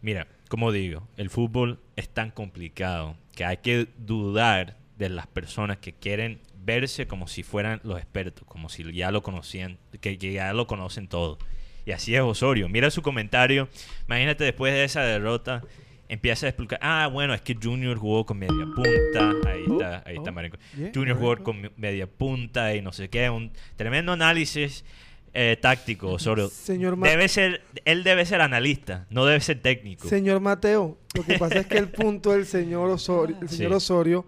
[0.02, 5.78] Mira, como digo, el fútbol es tan complicado que hay que dudar de las personas
[5.78, 10.32] que quieren verse como si fueran los expertos, como si ya lo conocían, que, que
[10.32, 11.38] ya lo conocen todo.
[11.86, 12.68] Y así es Osorio.
[12.68, 13.68] Mira su comentario.
[14.06, 15.62] Imagínate después de esa derrota,
[16.08, 19.30] empieza a explicar, ah, bueno, es que Junior jugó con media punta.
[19.48, 20.58] Ahí está, ahí está oh, Marenco.
[20.94, 23.30] Junior jugó con me- media punta y no sé qué.
[23.30, 24.84] Un tremendo análisis
[25.32, 26.48] eh, táctico, Osorio.
[26.48, 30.08] Señor Debe ser, él debe ser analista, no debe ser técnico.
[30.08, 33.76] Señor Mateo, lo que pasa es que el punto del señor Osorio, el señor Sí.
[33.76, 34.26] Osorio,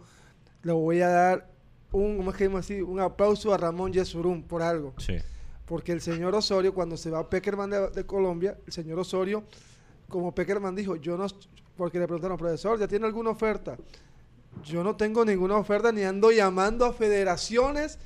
[0.62, 1.50] le voy a dar
[1.90, 2.82] un, ¿cómo es que así?
[2.82, 4.94] Un aplauso a Ramón Yesurún por algo.
[4.98, 5.16] Sí.
[5.68, 9.44] Porque el señor Osorio, cuando se va a Peckerman de, de Colombia, el señor Osorio,
[10.08, 11.26] como Peckerman dijo, yo no,
[11.76, 13.76] porque le preguntaron, profesor, ¿ya tiene alguna oferta?
[14.64, 17.98] Yo no tengo ninguna oferta ni ando llamando a federaciones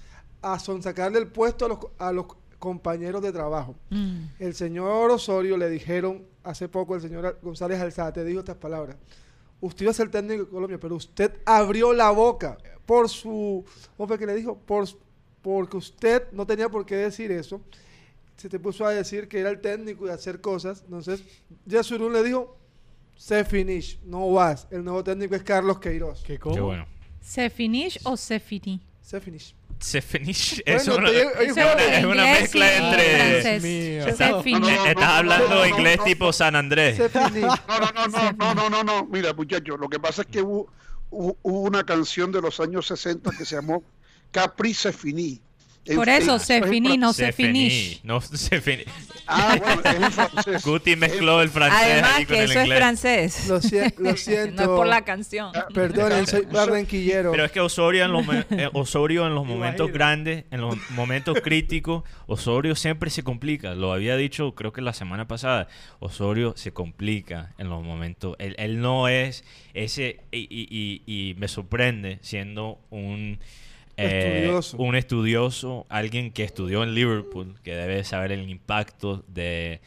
[0.43, 2.27] a sonsacarle el puesto a los, a los
[2.59, 3.75] compañeros de trabajo.
[3.91, 4.25] Mm.
[4.39, 8.97] El señor Osorio le dijeron hace poco, el señor González Alzate dijo estas palabras.
[9.61, 13.65] Usted iba a ser técnico de Colombia, pero usted abrió la boca por su...
[13.97, 14.59] ¿Cómo fue que le dijo?
[14.59, 14.87] Por,
[15.43, 17.61] porque usted no tenía por qué decir eso.
[18.37, 20.83] Se te puso a decir que era el técnico y a hacer cosas.
[20.85, 21.23] Entonces,
[21.67, 22.57] Yesurún le dijo,
[23.17, 24.67] se finish, no vas.
[24.71, 26.23] El nuevo técnico es Carlos Queiroz.
[26.23, 26.63] ¿Qué Qué cómo?
[26.67, 26.87] bueno.
[27.21, 28.81] ¿Se finish o se finí?
[29.01, 29.55] Se finish.
[29.79, 30.63] Se finish.
[30.67, 33.17] Bueno, es una, te- es oye, una- es una inglés mezcla y entre.
[33.17, 33.63] francés.
[33.63, 34.05] Dios mío.
[34.05, 34.61] Se Está- finish.
[34.61, 36.97] no, no, Estás hablando inglés tipo San Andrés.
[36.97, 37.43] Se finish.
[37.69, 39.07] No, no, no, no, no, no, no, no.
[39.07, 40.69] Mira, muchachos, lo que pasa es que hubo
[41.43, 43.83] una canción de los años 60 que se llamó
[44.33, 45.41] Caprice Finí.
[45.85, 48.01] En- Por eso, se finí, no se finí, finish.
[48.05, 48.85] No se finí.
[49.27, 50.65] Ah, bueno, es en francés.
[50.65, 53.49] Guti mezcló el francés Además ahí con que el eso es francés.
[53.49, 54.55] Lo, sie- lo siento.
[54.55, 55.51] no es por la canción.
[55.75, 57.33] Perdonen, soy barranquillero.
[57.33, 61.41] Pero es que Osorio en los, eh, Osorio en los momentos grandes, en los momentos
[61.43, 63.75] críticos, Osorio siempre se complica.
[63.75, 65.67] Lo había dicho creo que la semana pasada.
[65.99, 68.37] Osorio se complica en los momentos.
[68.39, 69.43] Él, él no es
[69.75, 70.21] ese...
[70.31, 73.41] Y, y- y- y me sorprende siendo un...
[73.97, 74.77] eh, Estudioso.
[74.79, 79.81] un estudioso, alguien que estudió en Liverpool, que debe saber el impacto de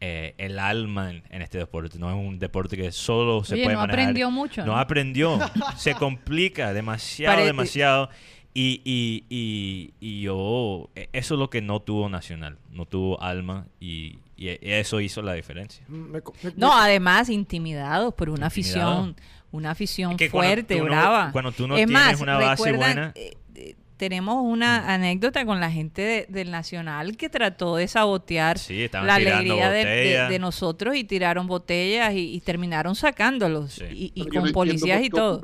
[0.00, 1.98] eh, el alma en, en este deporte.
[1.98, 4.00] No es un deporte que solo se Oye, puede no manejar.
[4.00, 4.78] aprendió mucho, No ¿no?
[4.78, 5.38] aprendió.
[5.76, 8.08] se complica demasiado, demasiado.
[8.54, 12.58] Y, y, y, y yo, e- eso es lo que no tuvo Nacional.
[12.70, 15.84] No tuvo alma y, y eso hizo la diferencia.
[15.88, 16.22] Me me-
[16.56, 18.90] No, además intimidados por una Intimidado.
[18.92, 19.16] afición,
[19.52, 21.30] una afición Es que cuando fuerte, brava.
[21.32, 23.36] cuando tú no es tienes más, una base recuerdan, buena- eh,
[24.02, 29.14] tenemos una anécdota con la gente de- del Nacional que trató de sabotear Sí, la
[29.14, 30.28] alegría de, de- botellas.
[30.28, 34.10] de nosotros y tiraron botellas y, y terminaron sacándolos Sí.
[34.16, 35.40] y, no con policías y todo.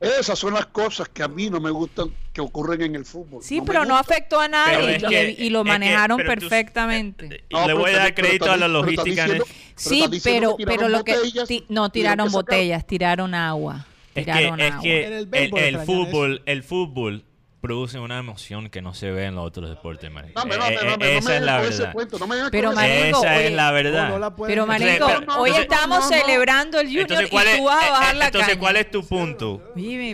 [0.00, 3.42] Esas son las cosas que a mí no me gustan que ocurren en el fútbol.
[3.42, 7.26] Sí, pero no afectó a nadie y, que- y lo que- manejaron tú- perfectamente.
[7.34, 9.24] eh, No, le voy a dar crédito a la pero logística.
[9.24, 11.14] diciendo- pero Sí, pero, que pero tiraron lo que...
[11.16, 13.84] botellas, ti- no, tiraron botellas, tiraron agua.
[14.14, 14.82] Es que, Tiraron es agua.
[14.82, 17.24] que En el el, béisbol el fútbol, el fútbol
[17.60, 20.40] producen una emoción que no se ve en los otros deportes, marico.
[20.40, 21.92] No, me- no, Eh, me- eh, no, me- no esa es la verdad.
[21.92, 24.08] cuento, no me vengan Pero, marico, Esa es oye, la No, verdad.
[24.08, 24.66] no la pueden Pero.
[24.66, 27.86] Marico, Pero- hoy entonces- estamos celebrando el Junior Entonces, y ¿cuál es, tú vas a
[27.86, 28.60] eh, bajar la entonces, caña.
[28.60, 29.62] ¿cuál es tu punto?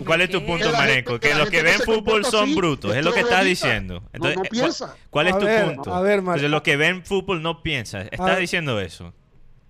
[0.04, 1.20] ¿Cuál es ¿por tu punto, Mareco?
[1.20, 4.00] que los que ven fútbol son así, brutos, es lo que estás diciendo.
[4.00, 4.96] No, Entonces, no piensa.
[5.10, 5.94] ¿cuál, es A tu ver, punto?
[5.94, 8.08] a ver, Entonces, los que ven fútbol no piensan.
[8.10, 9.14] ¿Estás diciendo eso?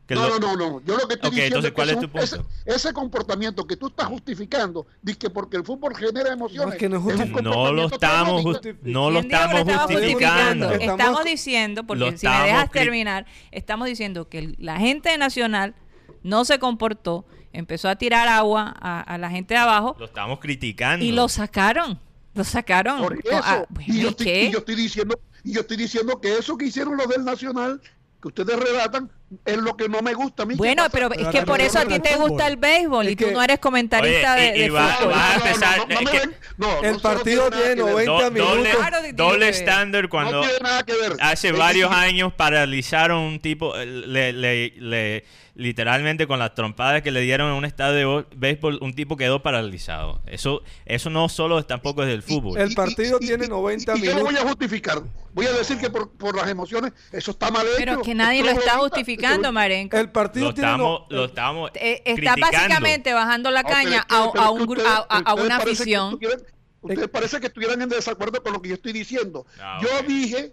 [0.07, 0.83] Que No, lo- no, no, no.
[0.85, 2.25] Yo lo que estoy Ok, diciendo entonces, es que ¿cuál es son- tu punto?
[2.25, 6.67] Ese, ese comportamiento que tú estás justificando, dice que porque el fútbol genera emociones.
[6.69, 9.41] No, es que no es un justific- No lo estamos, justi- no lo ¿Quién dijo
[9.41, 10.71] que estamos estaba justificando.
[10.73, 15.19] Estamos- Estamos diciendo, porque Lo si me dejas terminar, estamos diciendo que la gente de
[15.19, 15.75] Nacional
[16.23, 20.39] no se comportó, empezó a tirar agua a, a la gente de abajo Lo estamos
[20.39, 21.05] criticando.
[21.05, 21.99] y lo sacaron.
[22.35, 23.01] Lo sacaron.
[23.03, 23.41] Por eso.
[23.43, 24.45] Ah, bueno, y, yo ¿y estoy, qué?
[24.45, 27.81] y yo estoy diciendo, y yo estoy diciendo que eso que hicieron los del Nacional,
[28.35, 29.11] que ustedes relatan,
[29.45, 30.55] es lo que no me gusta a mí.
[30.55, 33.31] ¿Qué Bueno, pero es que por eso a ti te gusta el béisbol y tú
[33.33, 35.15] no eres comentarista de, fútbol.
[36.83, 37.79] El partido tiene que ver.
[37.79, 38.31] 90 Do- doble,
[38.71, 39.17] minutos.
[39.17, 41.13] Doble estándar cuando No tiene nada que ver.
[41.21, 45.25] hace varios años paralizaron un tipo, eh, le, le- le-
[45.57, 49.17] literalmente con las trompadas que le dieron en un estadio de bo- béisbol, un tipo
[49.17, 50.21] quedó paralizado.
[50.27, 52.59] Eso, eso no solo es tampoco es del fútbol.
[52.59, 55.03] El partido tiene 90 y Yo lo voy a justificar.
[55.33, 57.77] Voy a decir que por, por las emociones, eso está mal hecho.
[57.79, 59.97] Pero que nadie lo está justificando, Marenco.
[59.97, 62.47] El partido lo tiene estamos, no- lo estamos Eh, está criticando.
[62.59, 66.19] básicamente bajando la caña a, a un ustedes- a, a- una afición.
[66.83, 69.45] Ustedes parece que estuvieran en desacuerdo con lo que yo estoy diciendo.
[69.61, 70.53] Ah, yo dije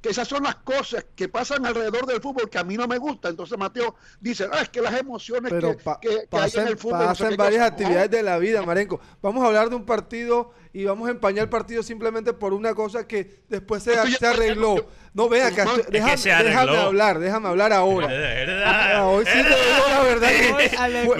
[0.00, 2.96] que esas son las cosas que pasan alrededor del fútbol que a mí no me
[2.98, 3.28] gusta.
[3.28, 6.68] Entonces Mateo dice, ah, es que las emociones Pero que, pa- que- que hay en
[6.68, 6.98] el fútbol.
[7.04, 7.66] pasan varias cosa".
[7.66, 8.98] actividades de la vida, Marenco.
[9.20, 12.74] Vamos a hablar de un partido y vamos a empañar el partido simplemente por una
[12.74, 14.86] cosa que después se, se arregló.
[15.12, 18.06] No, ven acá, No, estoy- es que déjame, déjame hablar, déjame hablar ahora.
[18.06, 19.08] De Ah, verdad.
[19.08, 20.30] hoy sí te digo la verdad.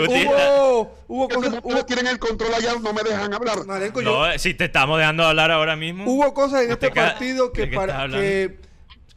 [0.08, 3.66] hubo, hubo cosas, hubo, tienen el control allá, no me dejan hablar.
[3.66, 6.04] Marenco, yo- No, si te estamos dejando hablar ahora mismo.
[6.06, 8.58] hubo cosas en este te ca- partido que ¿de qué estás para que,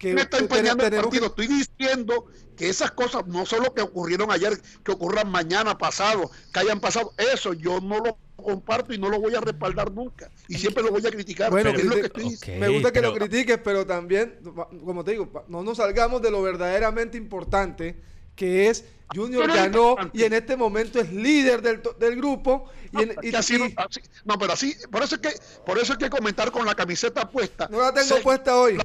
[0.10, 1.26] que me está te- empañando el partido.
[1.28, 2.26] Estoy diciendo
[2.58, 6.80] que esas cosas no son lo que ocurrieron ayer, que ocurran mañana, pasado, que hayan
[6.80, 7.14] pasado.
[7.18, 10.30] Eso yo no lo comparto y no lo voy a respaldar nunca.
[10.48, 11.50] Y siempre lo voy a criticar.
[11.50, 12.66] Bueno, es lo que estoy diciendo.
[12.66, 14.40] Ok, Me gusta que lo critiques, pero también,
[14.86, 17.96] como te digo, no nos salgamos de lo verdaderamente importante,
[18.36, 18.84] que es
[19.16, 22.66] Junior ganó y en este momento es líder del, del grupo.
[22.92, 25.30] Y, en- y- Que así no, y así- no, pero así, por eso es que,
[25.66, 27.68] por eso es que comentar con la camiseta puesta.
[27.72, 28.74] no la tengo puesta hoy.
[28.78, 28.84] ¿no?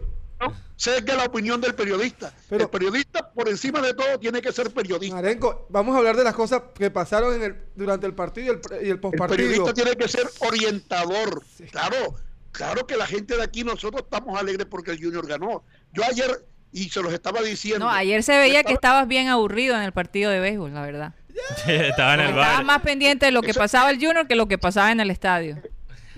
[0.77, 2.33] Sé que la opinión del periodista.
[2.49, 5.17] Pero- el periodista, por encima de todo, tiene que ser periodista.
[5.17, 8.51] Marenco, vamos a hablar de las cosas que pasaron en el, durante el partido y
[8.57, 9.37] el, y el El postpartido.
[9.37, 11.43] periodista tiene que ser orientador.
[11.73, 12.15] Claro,
[12.53, 15.65] claro que la gente de aquí, nosotros estamos alegres porque el Junior ganó.
[15.93, 17.87] Yo ayer, y se los estaba diciendo.
[17.87, 20.83] No, ayer se veía que estaba- estabas bien aburrido en el partido de béisbol, la
[20.83, 21.15] verdad.
[21.67, 22.65] Estaba en el Estabas bar.
[22.65, 25.11] más pendiente de lo que Eso- pasaba el Junior que lo que pasaba en el
[25.11, 25.61] estadio.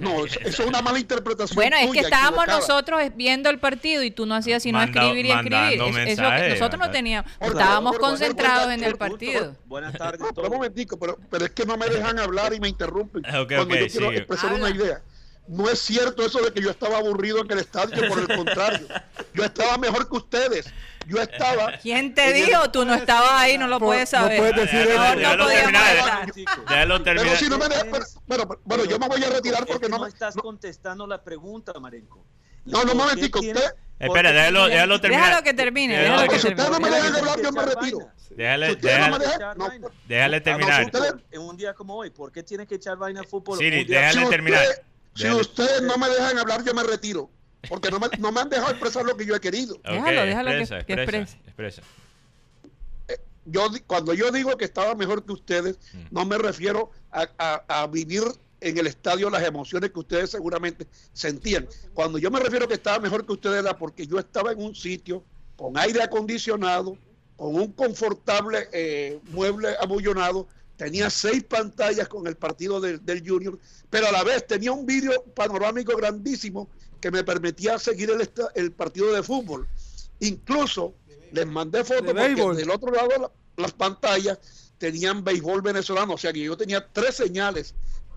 [0.00, 1.54] No, eso eso es una mala interpretación.
[1.54, 2.58] Bueno, es que estábamos equivocada.
[2.58, 5.98] nosotros viendo el partido y tú no hacías sino Manda- escribir y escribir.
[5.98, 9.56] Es- es lo que nosotros no teníamos, Por estábamos por concentrados en el partido.
[9.66, 12.68] Buenas tardes pero un momentico, pero, pero es que no me dejan hablar y me
[12.68, 14.16] interrumpen Ok, cuando ok, yo quiero sigue.
[14.18, 15.00] expresar una idea.
[15.48, 18.86] No es cierto eso de que yo estaba aburrido en el estadio, por el contrario.
[19.34, 20.66] Yo estaba mejor que ustedes.
[21.06, 21.72] Yo estaba...
[21.82, 22.70] ¿Quién te dijo?
[22.70, 24.38] Tú no estabas ahí, no lo No, puedes no saber.
[24.38, 24.98] puedes decir eso.
[24.98, 27.22] no Déjalo terminar.
[27.24, 27.66] Pero si no me.
[27.68, 30.08] Pero, bueno, bueno, yo me voy a retirar porque no no me...
[30.08, 32.24] estás no- contestando la pregunta, Marenco.
[32.64, 35.26] ¿Y No, no, momentico, usted- Espera, déjalo, déjalo terminar.
[35.26, 37.98] Déjalo que termine, Déjalo déjalo que Si ustedes no me dejan hablar, yo me retiro.
[38.30, 39.10] Déjale, no déjale,
[39.56, 40.84] no, no, terminar.
[40.86, 43.58] ustedes- En un día como hoy, ¿por qué tiene que echar vaina al fútbol?
[43.58, 44.62] Siri, déjale si terminar.
[44.62, 44.82] usted-
[45.14, 47.30] si ustedes no me dejan hablar, yo me retiro.
[47.68, 49.74] Porque no me, no me han dejado expresar lo que yo he querido.
[49.76, 51.82] Ok, Déjalo, déjalo que- expresa, que expresa, expresa.
[53.46, 55.98] yo di- cuando yo digo que estaba mejor que ustedes, Mm.
[56.10, 58.22] no me refiero a, a- a vivir
[58.60, 61.66] en el estadio las emociones que ustedes seguramente sentían.
[61.94, 64.74] Cuando yo me refiero que estaba mejor que ustedes era porque yo estaba en un
[64.74, 65.24] sitio
[65.56, 66.96] con aire acondicionado,
[67.36, 70.46] con un confortable eh, mueble abullonado,
[70.76, 74.84] tenía seis pantallas con el partido del, del Junior, pero a la vez tenía un
[74.86, 76.68] vídeo panorámico grandísimo
[77.00, 79.66] que me permitía seguir el, el partido de fútbol.
[80.20, 80.94] Incluso
[81.32, 82.56] les mandé fotos De porque béisbol.
[82.56, 84.38] del otro lado la- las pantallas
[84.78, 87.74] tenían béisbol venezolano, o sea que yo tenía tres señales,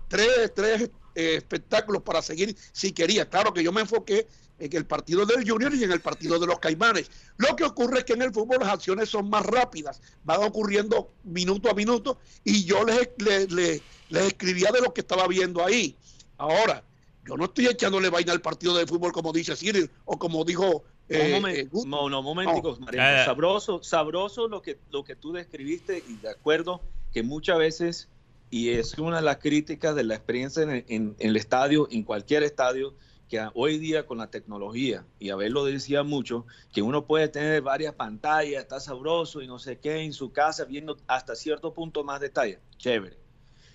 [0.08, 3.28] tres, tres eh, espectáculos para seguir si quería.
[3.28, 4.26] Claro que yo me enfoqué
[4.58, 7.10] en el partido del Junior y en el partido de los Caimanes.
[7.36, 11.12] Lo que ocurre es que en el fútbol las acciones son más rápidas, van ocurriendo
[11.24, 15.64] minuto a minuto y yo les, les, les- les escribía de lo que estaba viendo
[15.64, 15.96] ahí.
[16.38, 16.82] Ahora,
[17.26, 20.84] yo no estoy echándole vaina al partido de fútbol como dice Cyril o como dijo...
[21.08, 22.78] Un eh, momen- eh, no, no, momentico.
[22.92, 23.24] Ya, ya.
[23.24, 26.82] Sabroso, sabroso lo que, lo que tú describiste y de acuerdo
[27.12, 28.08] que muchas veces
[28.50, 32.04] y es una de las críticas de la experiencia en, en- en el estadio, en
[32.04, 32.94] cualquier estadio,
[33.28, 37.62] que hoy día con la tecnología, y Abel lo decía mucho, que uno puede tener
[37.62, 42.04] varias pantallas, está sabroso y no sé qué, en su casa viendo hasta cierto punto
[42.04, 43.18] más detalle, chévere.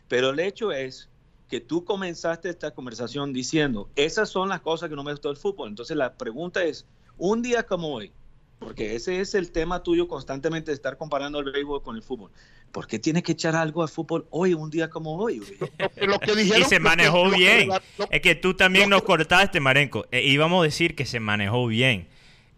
[0.08, 1.10] Pero el hecho es
[1.50, 5.38] que tú comenzaste esta conversación diciendo, esas son las cosas que no me gustó del
[5.38, 5.70] fútbol.
[5.70, 6.86] Entonces la pregunta es,
[7.18, 8.12] un día como hoy,
[8.60, 12.30] porque ese es el tema tuyo constantemente de estar comparando el béisbol con el fútbol.
[12.72, 15.42] ¿Por qué tienes que echar algo al fútbol hoy, un día como hoy?
[15.98, 17.70] Lo que Y se lo que- manejó lo que- bien.
[17.70, 20.06] lo- Es que tú también nos cortaste, Marenco.
[20.12, 22.08] E íbamos a decir que se manejó bien.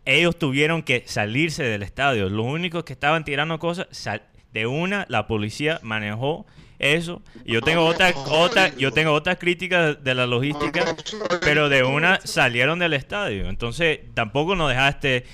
[0.03, 2.27] Ellos tuvieron que salirse del estadio.
[2.29, 6.45] Los únicos que estaban tirando cosas, sal- de una, la policía manejó
[6.81, 7.21] eso.
[7.45, 10.95] Yo tengo otra, otra, yo tengo otras críticas de la logística,
[11.41, 13.47] pero de una salieron del estadio.
[13.49, 15.25] Entonces tampoco nos dejaste,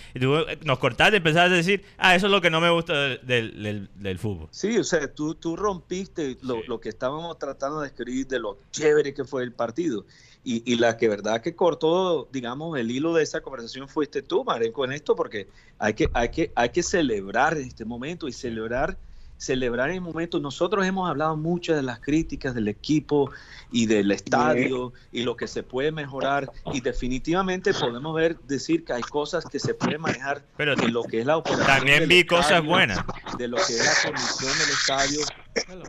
[0.63, 3.19] nos cortaste y empezaste a decir, ah, eso es lo que no me gusta del,
[3.25, 4.47] del- del- del fútbol.
[4.51, 6.62] Sí, o sea, tú, tú rompiste lo, Sí.
[6.67, 10.05] lo que estábamos tratando de escribir de lo chévere que fue el partido.
[10.43, 14.45] Y, y la que verdad que cortó, digamos, el hilo de esa conversación fuiste tú,
[14.45, 18.97] Marenco, en esto, porque hay que, hay que, hay que celebrar este momento y celebrar,
[19.38, 20.39] celebrar el momento.
[20.39, 23.30] Nosotros hemos hablado mucho de las críticas del equipo
[23.71, 26.52] y del estadio y lo que se puede mejorar.
[26.73, 31.04] Y definitivamente podemos ver, decir que hay cosas que se pueden manejar Pero de lo
[31.04, 33.00] que es la operación también vi cosas estadio, buenas.
[33.38, 35.19] de lo que es la condición del estadio,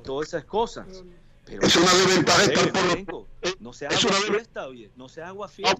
[0.03, 0.87] todas esas cosas.
[1.47, 3.27] Pero Es una desventaja Oye, estar por-
[3.61, 5.75] no se es agua fiesta, oye, no se agua fiesta.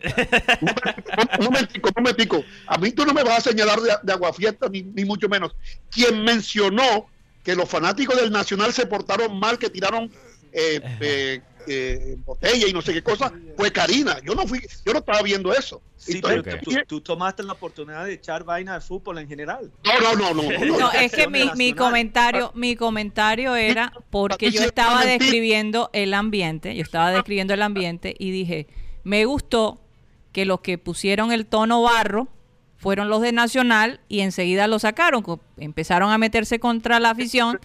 [1.39, 2.45] Un momentico, un momentico.
[2.67, 5.55] A mí tú no me vas a señalar de, de aguafiesta, ni, ni mucho menos.
[5.91, 7.07] Quien mencionó
[7.49, 10.13] que los fanáticos del Nacional se portaron mal, que tiraron
[10.53, 14.19] eh, eh, eh, botella y no sé qué cosa, fue Karina.
[14.23, 15.81] Yo no fui, yo no estaba viendo eso.
[15.97, 19.73] Sí, Entonces, pero tú, tú tomaste la oportunidad de echar vaina de fútbol en general.
[19.83, 24.51] no, no, no, no, no, No, es que mi, mi comentario, mi comentario era porque
[24.51, 28.67] yo estaba describiendo el ambiente, yo estaba describiendo el ambiente y dije,
[29.05, 29.81] me gustó
[30.33, 32.29] que los que pusieron el tono barro
[32.79, 35.25] fueron los de Nacional y enseguida lo sacaron,
[35.59, 37.59] empezaron a meterse contra la afición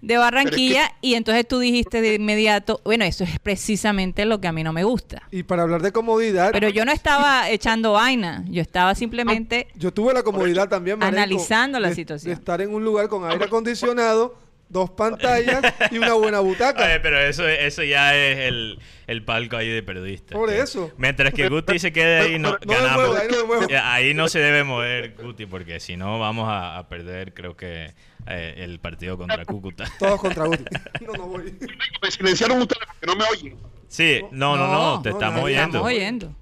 [0.00, 4.52] de Barranquilla y entonces tú dijiste de inmediato, bueno, eso es precisamente lo que a
[4.52, 5.22] mí no me gusta.
[5.32, 9.92] Y para hablar de comodidad, Pero yo no estaba echando vaina, yo estaba simplemente yo
[9.92, 12.30] tuve la comodidad también, Marenco, Analizando la de- situación.
[12.32, 14.36] De estar en un lugar con aire acondicionado,
[14.70, 16.84] dos pantallas y una buena butaca.
[16.86, 20.34] Oye, pero eso, eso ya es el, el palco ahí de periodista.
[20.34, 20.90] Por eso.
[20.96, 22.96] Mientras que Guti se quede ahí, no, No ganamos.
[23.08, 23.66] muevo, ahí no me muevo.
[23.68, 27.56] Ya, ahí no se debe mover Guti, porque si no vamos a, a perder, creo
[27.56, 27.92] que
[28.26, 29.84] eh, el partido contra Cúcuta.
[29.98, 30.64] Todos contra Guti.
[31.04, 31.54] No, no voy.
[32.02, 33.56] Me silenciaron ustedes porque no me oyen.
[33.88, 35.66] Sí, no, no, no, No, te no, estamos oyendo.
[35.66, 36.34] estamos oyendo.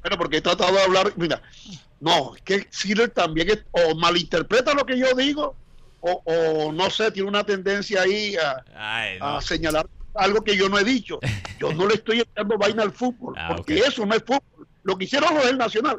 [0.00, 1.42] Bueno, porque he tratado de hablar, mira,
[2.00, 5.56] no, es que Siler también es- o malinterpreta lo que yo digo,
[6.00, 9.36] o, o no sé, tiene una tendencia ahí a, Ay, no.
[9.38, 11.18] a señalar algo que yo no he dicho.
[11.60, 14.66] Yo no le estoy echando vaina al fútbol, Ah, porque eso no es fútbol.
[14.84, 15.98] Lo que hicieron los del Nacional,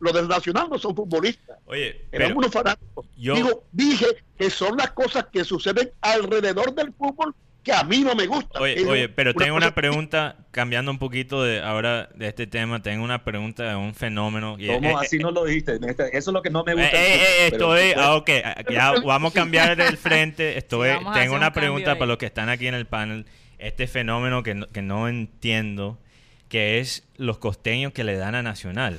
[0.00, 3.06] los, del- Nacional no son futbolistas, Oye, eran unos fanáticos.
[3.16, 7.32] yo- Digo, dije que son las cosas que suceden alrededor del fútbol
[7.68, 8.62] que a mí no me gustan.
[8.62, 13.04] Oye, oye, pero tengo una pregunta, cambiando un poquito de ahora de este tema, tengo
[13.04, 14.56] una pregunta de un fenómeno.
[14.58, 15.78] y- ¿Cómo eh, así eh, no lo dijiste?
[16.12, 16.96] Eso es lo que no me gusta.
[16.96, 20.56] del eh, fútbol, eh, pero- estoy, ah, ok, ah, ya vamos a cambiar el frente.
[20.56, 23.26] Estoy, Sí, tengo un una pregunta para los que están aquí en el panel.
[23.58, 25.98] Este fenómeno que no, que no entiendo,
[26.48, 28.98] que es los costeños que le dan a Nacional.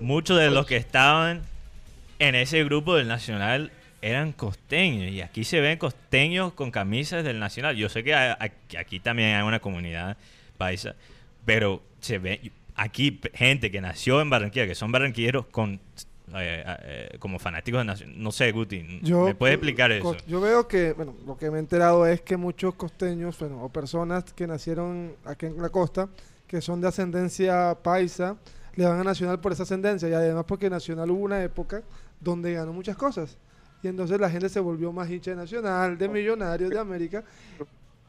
[0.00, 1.42] Muchos de los que estaban
[2.18, 3.70] en ese grupo del Nacional
[4.02, 7.76] eran costeños y aquí se ven costeños con camisas del Nacional.
[7.76, 10.16] Yo sé que hay- aquí, aquí también hay una comunidad
[10.58, 10.94] paisa,
[11.46, 15.80] pero se ve aquí gente que nació en Barranquilla, que son barranquilleros con
[16.34, 18.16] eh, eh, como fanáticos de Nacional.
[18.22, 20.16] No sé, Guti, Yo, ¿me puedes explicar eso?
[20.26, 23.68] Yo veo que, bueno, lo que me he enterado es que muchos costeños, bueno, o
[23.68, 26.08] personas que nacieron aquí en la costa,
[26.46, 28.36] que son de ascendencia paisa,
[28.76, 31.82] le van a Nacional por esa ascendencia y además porque Nacional hubo una época
[32.18, 33.36] donde ganó muchas cosas.
[33.82, 37.24] Y entonces la gente se volvió más hincha de Nacional, de Millonarios, de América.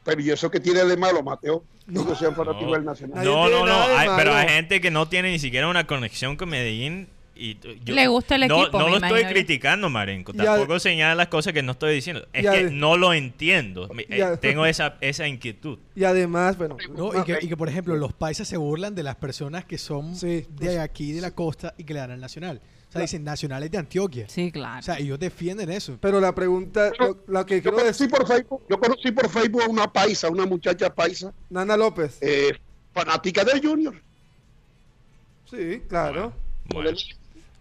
[0.04, 1.64] Pero ¿y eso qué tiene de malo, Mateo?
[1.86, 2.72] No, que sean fanáticos No.
[2.74, 3.24] del Nacional.
[3.24, 6.48] No, no, no, hay- pero hay gente que no tiene ni siquiera una conexión con
[6.50, 7.08] Medellín.
[7.36, 10.32] Y yo, Le gusta el no, equipo, No me lo estoy imagino criticando, Marenco.
[10.32, 12.24] Tampoco señala las cosas que no estoy diciendo.
[12.32, 13.88] Es que no lo entiendo.
[14.08, 15.78] Eh, tengo esa, esa inquietud.
[15.96, 19.02] Y además, bueno, No, y, que, y que, por ejemplo, los paisas se burlan de
[19.02, 22.12] las personas que son Sí, de pues- aquí, de la costa, y que le dan
[22.12, 22.60] al Nacional.
[22.94, 24.26] Sea, dicen Nacionales de Antioquia.
[24.28, 24.78] Sí, claro.
[24.78, 25.98] O sea, ellos defienden eso.
[26.00, 29.28] pero la pregunta, lo, la que Yo quiero conocí decir, por Facebook, yo conocí por
[29.28, 32.18] Facebook a una paisa, una muchacha paisa, Nana López.
[32.20, 32.52] eh,
[32.92, 33.94] fanática del Junior.
[35.50, 36.32] Sí, claro.
[36.66, 36.90] Bueno,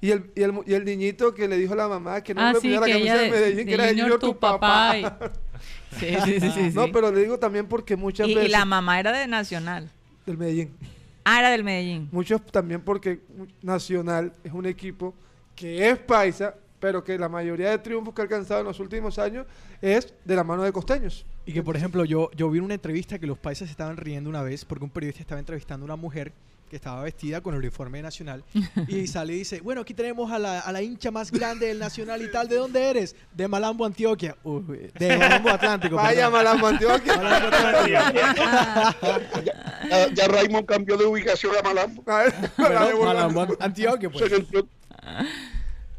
[0.02, 2.34] Y el, y, el, mu- y el niñito que le dijo a la mamá que
[2.34, 4.20] no Ah, le sí, pidiera la camisa de de- Medellín, de que era Junior Junior
[4.20, 4.96] tu tu papá.
[5.02, 5.32] papá
[6.00, 6.92] Sí, sí, sí, sí, No, sí.
[6.92, 8.52] pero le digo también porque muchas y, y veces...
[8.52, 9.90] la mamá era de Nacional.
[10.26, 10.72] Del Medellín.
[11.24, 12.10] Ah, era del Medellín.
[12.12, 13.20] Muchos también porque
[13.62, 15.14] Nacional es un equipo
[15.56, 19.18] que es paisa, pero que la mayoría de triunfos que ha alcanzado en los últimos
[19.18, 19.46] años
[19.82, 21.26] es de la mano de costeños.
[21.46, 24.30] Y que, por ejemplo, yo, yo vi en una entrevista que los paisas estaban riendo
[24.30, 26.34] una vez porque un periodista estaba entrevistando a una mujer
[26.74, 28.44] que estaba vestida con el uniforme de nacional
[28.88, 31.78] y sale y dice, bueno, aquí tenemos a la, a la hincha más grande del
[31.78, 33.16] nacional y tal, ¿de dónde eres?
[33.32, 34.36] De Malambo, Antioquia.
[34.44, 35.96] Uy, de Malambo Atlántico.
[35.98, 36.34] Vaya perdón.
[36.34, 37.18] Malambo, Antioquia.
[37.18, 38.00] Malambo Atlántico.
[39.88, 42.04] Ya, ya Raymond cambió de ubicación a Malambo.
[42.58, 44.32] Pero Malambo, Antioquia, pues.
[45.08, 45.28] El-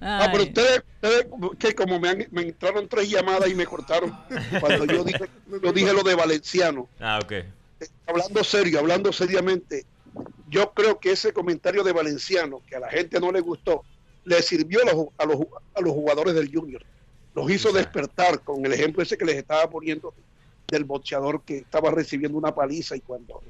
[0.07, 1.26] Ah, pero ustedes, ustedes
[1.59, 4.12] que como me, han- me entraron tres llamadas y me cortaron
[4.61, 5.24] cuando yo dije,
[5.62, 6.88] yo dije lo de Valenciano.
[7.00, 7.32] Ah, ok.
[8.07, 9.86] Hablando serio, hablando seriamente,
[10.50, 13.82] yo creo que ese comentario de Valenciano, que a la gente no le gustó,
[14.24, 15.38] le sirvió a los, a los,
[15.74, 16.82] a los jugadores del Junior.
[17.34, 20.14] Los hizo despertar con el ejemplo ese que les estaba poniendo
[20.68, 23.42] del boxeador que estaba recibiendo una paliza y cuando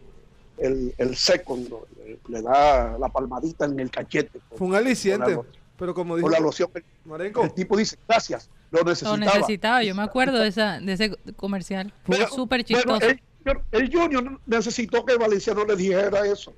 [0.59, 1.87] el, el segundo
[2.29, 4.41] le, le da la palmadita en el cachete.
[4.57, 5.35] Fue un aliciente.
[5.35, 6.71] Con la- Pero como Con dijo la loción.
[7.05, 9.17] Marenco, El tipo dice, gracias, lo Lo necesitaba.
[9.19, 11.93] necesitaba, yo me acuerdo de, esa, de ese comercial.
[12.05, 13.07] Fue súper bueno, chistoso.
[13.09, 13.21] el,
[13.73, 16.55] el Junior necesitó que Valenciano le dijera eso.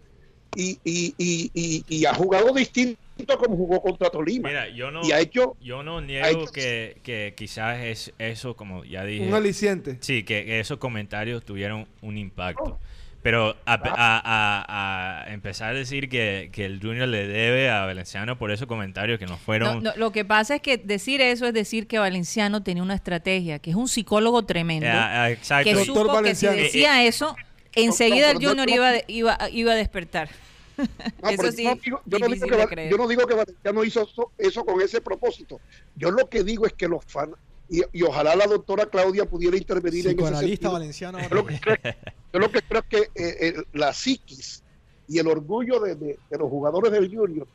[0.55, 2.99] Y, y, y, y, y ha jugado distinto
[3.39, 4.49] como jugó contra Tolima.
[4.49, 8.13] Mira, yo no, y ha hecho yo no ha niego hecho- que, que quizás es
[8.19, 9.27] eso, como ya dije.
[9.27, 9.99] un aliciente.
[10.01, 12.79] Sí, que, que esos comentarios tuvieron un impacto.
[13.27, 17.85] Pero a, a- a- a empezar a decir que, que el Junior le debe a
[17.85, 19.83] Valenciano por esos comentarios que no fueron...
[19.83, 22.95] No, no, lo que pasa es que decir eso es decir que Valenciano tenía una
[22.95, 25.69] estrategia, que es un psicólogo tremendo, Eh, ah, exacto.
[25.69, 27.35] que supo Doctor que si decía eso,
[27.75, 30.29] enseguida el Junior iba, iba, iba a despertar.
[31.23, 32.91] No, eso pero sí, yo no digo- yo, no digo difícil que, de Val- creer.
[32.93, 35.61] yo no digo que Valenciano hizo eso, eso con ese propósito.
[35.97, 37.33] Yo lo que digo es que los fans,
[37.69, 40.71] y, y ojalá la doctora Claudia pudiera intervenir en ese sentido.
[40.71, 41.19] valenciano.
[41.19, 41.77] Yo lo que creo,
[42.37, 44.63] yo lo que creo es que eh, eh, la psiquis
[45.09, 47.47] y el orgullo de, de- de los jugadores del Junior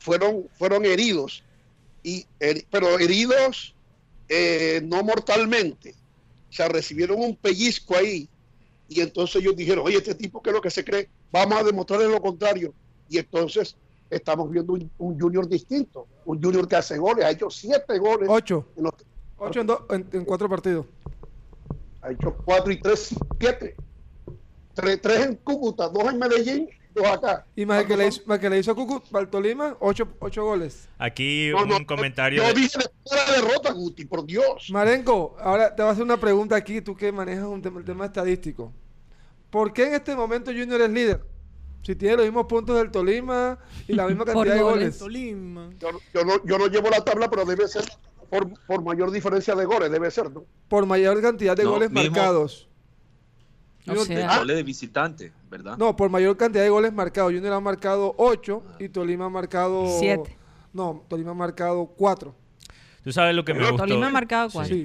[0.00, 1.44] fueron, fueron heridos,
[2.02, 2.26] y,
[2.70, 3.74] pero heridos
[4.28, 5.94] eh, no mortalmente.
[6.50, 8.28] O sea, recibieron un pellizco ahí
[8.88, 11.64] y entonces ellos dijeron, oye, este tipo que es lo que se cree, vamos a
[11.64, 12.74] demostrarle lo contrario.
[13.08, 13.76] Y entonces
[14.10, 18.28] estamos viendo un, un Junior distinto, un Junior que hace goles, ha hecho siete goles,
[18.28, 18.66] Ocho.
[18.76, 18.92] en los-
[19.36, 20.86] Ocho en, do- en- en cuatro partidos.
[22.02, 23.76] ha hecho cuatro y tres, siete.
[24.76, 27.44] Tres, tres en Cúcuta, dos en Medellín, dos acá.
[27.56, 30.06] Y más el que le hizo, más el que le hizo Cucu, al Tolima, ocho,
[30.20, 30.88] ocho goles.
[30.98, 32.42] Aquí No, un no, comentario...
[32.42, 32.78] Yo de- dije
[33.10, 34.68] la derrota, Guti, por Dios.
[34.70, 37.84] Marenco, ahora te voy a hacer una pregunta aquí, tú que manejas un tema, el
[37.86, 38.72] tema estadístico.
[39.50, 41.24] ¿Por qué en este momento Junior es líder?
[41.82, 43.58] Si tiene los mismos puntos del Tolima
[43.88, 44.78] y la misma Por cantidad de goles.
[44.80, 44.98] goles.
[44.98, 45.70] Tolima.
[45.78, 47.84] Yo, yo no, yo no llevo la tabla, pero debe ser
[48.28, 50.44] por, por mayor diferencia de goles, debe ser, ¿no?
[50.68, 52.68] Por mayor cantidad de No, goles mismo- marcados.
[53.88, 55.76] O Junior- sea, De goles de visitante, ¿verdad?
[55.78, 57.32] No, por mayor cantidad de goles marcados.
[57.32, 59.86] Junior ha marcado 8 y Tolima ha marcado...
[59.98, 60.36] Siete.
[60.72, 62.34] No, Tolima ha marcado 4.
[63.02, 63.86] Tú sabes lo que me Pero gustó.
[63.86, 64.74] Tolima ha marcado cuatro.
[64.74, 64.84] Sí.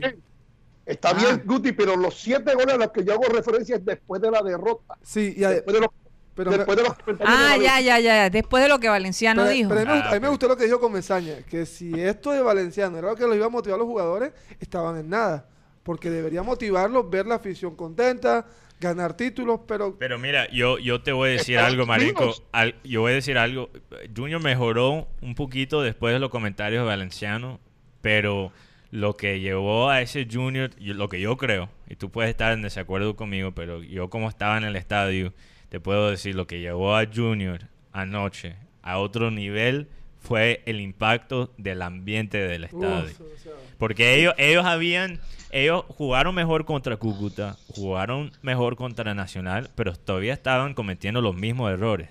[0.86, 1.14] Está Ah.
[1.14, 4.30] bien, Guti, pero los siete goles a los que yo hago referencia es después de
[4.32, 4.96] la derrota.
[5.02, 5.90] Sí, y Después de los,
[6.36, 6.94] pero, me- después de los
[7.26, 8.30] Ah, de ya, ya, ya.
[8.30, 9.70] Después de lo que Valenciano pero- dijo.
[9.70, 10.32] pero a, mí me, Ah, gustó- a mí me ok.
[10.32, 13.46] gustó lo que dijo Comesaña, que si esto de Valenciano era lo que los iba
[13.48, 15.48] a motivar a los jugadores, estaban en nada.
[15.84, 18.46] Porque debería motivarlos, ver la afición contenta,
[18.82, 22.34] ganar títulos, pero Pero mira, yo, yo te voy a decir algo, Marico.
[22.52, 23.70] Al- yo voy a decir algo.
[24.16, 27.60] Junior mejoró un poquito después de los comentarios de Valenciano,
[28.02, 28.52] pero
[28.90, 32.52] lo que llevó a ese Junior, yo- lo que yo creo, y tú puedes estar
[32.52, 35.34] en desacuerdo conmigo, pero yo como estaba en el estadio,
[35.70, 37.62] te puedo decir lo que llevó a Junior
[37.94, 39.88] anoche a otro nivel
[40.20, 43.06] fue el impacto del ambiente del estadio.
[43.12, 45.20] uf, o sea, Porque ellos, ellos habían,
[45.52, 51.72] ellos jugaron mejor contra Cúcuta, jugaron mejor contra Nacional, pero todavía estaban cometiendo los mismos
[51.72, 52.10] errores.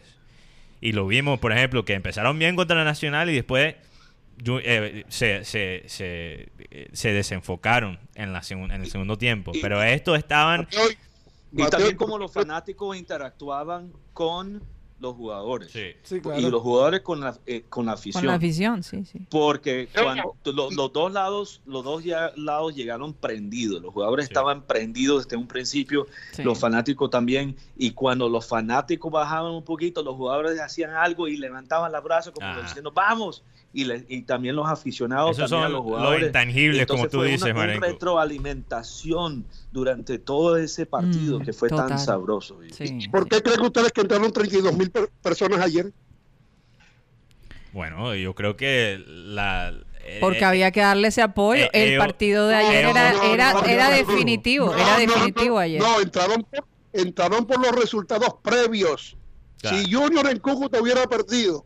[0.80, 3.74] Y lo vimos, por ejemplo, que empezaron bien contra Nacional y después
[4.46, 6.48] eh, se, se, se,
[6.92, 9.52] se desenfocaron en, la en el segundo tiempo.
[9.60, 10.68] Pero estos estaban...
[11.52, 14.62] Y también como los fanáticos interactuaban con
[15.00, 15.70] los jugadores.
[15.72, 15.92] Sí.
[16.02, 16.38] sí, claro.
[16.40, 18.26] Y los jugadores con la, eh, con la Con afición.
[18.26, 19.26] la afición, sí, sí.
[19.30, 23.80] Porque cuando lo- los dos lados, los dos ya- lados llegaron prendidos.
[23.82, 24.32] Los jugadores Sí.
[24.32, 26.42] estaban prendidos desde un principio, Sí.
[26.42, 27.56] los fanáticos también.
[27.76, 32.32] Y cuando los fanáticos bajaban un poquito, los jugadores hacían algo y levantaban los brazos
[32.34, 32.62] como Ajá.
[32.62, 33.42] diciendo ¡vamos!
[33.72, 36.26] Y, le- y también los aficionados, Esos también a son los los jugadores.
[36.26, 41.68] intangibles, como tú fue dices, una, una retroalimentación durante todo ese partido Mm, que fue
[41.68, 41.88] total.
[41.90, 42.58] tan sabroso.
[42.72, 43.28] Sí, ¿Por sí.
[43.30, 44.90] qué creen ustedes que entraron 32 mil
[45.22, 45.92] personas ayer?
[47.72, 49.72] Bueno, yo creo que la,
[50.04, 51.66] eh, Porque había que darle ese apoyo.
[51.66, 53.12] eh, el partido de ayer era,
[53.64, 54.66] era, definitivo.
[54.66, 55.80] no, Era definitivo ayer.
[55.80, 59.16] No, entraron por, entraron por los resultados previos.
[59.60, 59.76] Claro.
[59.78, 61.64] Si Junior en Cúcuta hubiera perdido,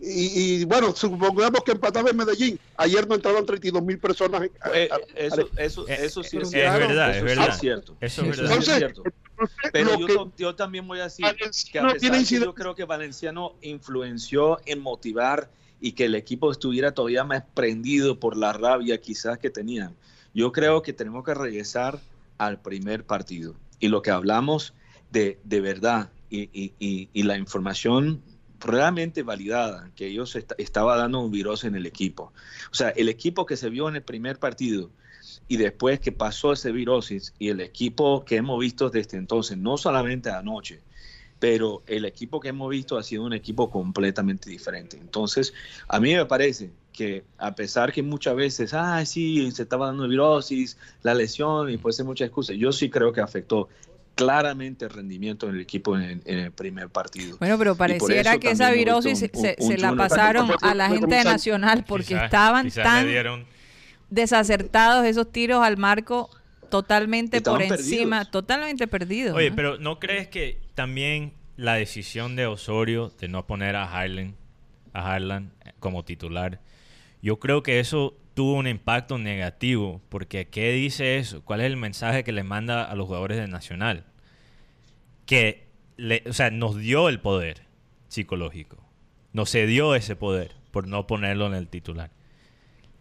[0.00, 4.42] y, y, bueno, supongamos que empataba en Medellín, ayer no entraron 32 mil personas.
[4.42, 6.78] en- Eh, a- a- eso, eso, Eh, eso sí es es cierto.
[6.78, 7.44] verdad, es Eso verdad.
[7.44, 7.96] Sí es cierto.
[8.00, 8.58] Eso es verdad.
[8.58, 9.02] es cierto.
[9.04, 12.24] entonces, Pero yo, que- to- yo también voy a decir que a Valenciano pesar tiene
[12.24, 17.44] que yo creo que Valenciano influenció en motivar y que el equipo estuviera todavía más
[17.54, 19.94] prendido por la rabia quizás que tenían.
[20.34, 22.00] Yo creo que tenemos que regresar
[22.36, 23.54] al primer partido.
[23.80, 24.74] Y lo que hablamos
[25.10, 28.22] de, de verdad y, y- y- y la información
[28.60, 32.32] realmente validada que ellos est- estaba dando un virus en el equipo.
[32.70, 34.90] O sea, el equipo que se vio en el primer partido
[35.48, 39.76] y después que pasó ese virosis y el equipo que hemos visto desde entonces, no
[39.78, 40.82] solamente anoche,
[41.38, 44.96] pero el equipo que hemos visto ha sido un equipo completamente diferente.
[44.98, 45.54] Entonces,
[45.86, 50.08] a mí me parece que a pesar que muchas veces, ah, sí, se estaba dando
[50.08, 53.68] virosis, la lesión y puede ser muchas excusas, yo sí creo que afectó
[54.18, 57.36] claramente el rendimiento en el equipo en, en el primer partido.
[57.38, 60.50] Bueno, pero pareciera que esa virosis se, visto un- se- un- se un la pasaron
[60.60, 63.46] a la gente de Nacional porque Quizás- estaban quizás tan dieron
[64.10, 66.30] desacertados esos tiros al marco
[66.70, 68.30] totalmente por encima, perdidos.
[68.30, 69.36] totalmente perdidos.
[69.36, 69.56] Oye, ¿no?
[69.56, 74.34] pero ¿no crees que también la decisión de Osorio de no poner a Harlan,
[74.92, 76.60] a Harlan como titular,
[77.22, 81.42] yo creo que eso tuvo un impacto negativo, porque ¿qué dice eso?
[81.44, 84.04] ¿Cuál es el mensaje que le manda a los jugadores de Nacional?
[85.28, 85.68] Que,
[85.98, 87.62] le, o sea, nos dio el poder
[88.08, 88.78] psicológico,
[89.34, 92.10] nos cedió ese poder por no ponerlo en el titular.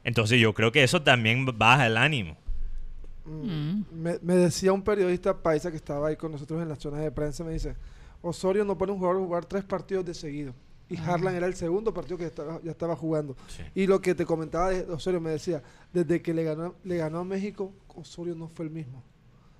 [0.03, 2.35] Entonces yo creo que eso también baja el ánimo.
[3.25, 3.81] Mm.
[3.93, 7.11] Me, me decía un periodista paisa que estaba ahí con nosotros en la zona de
[7.11, 7.75] prensa, me dice,
[8.21, 10.53] Osorio no pone un jugador a jugar tres partidos de seguido.
[10.89, 13.35] Y Harlan era el segundo partido que estaba- ya estaba jugando.
[13.47, 13.63] Sí.
[13.75, 15.61] Y lo que te comentaba de Osorio, me decía,
[15.93, 19.03] desde que le ganó, le ganó a México, Osorio no fue el mismo.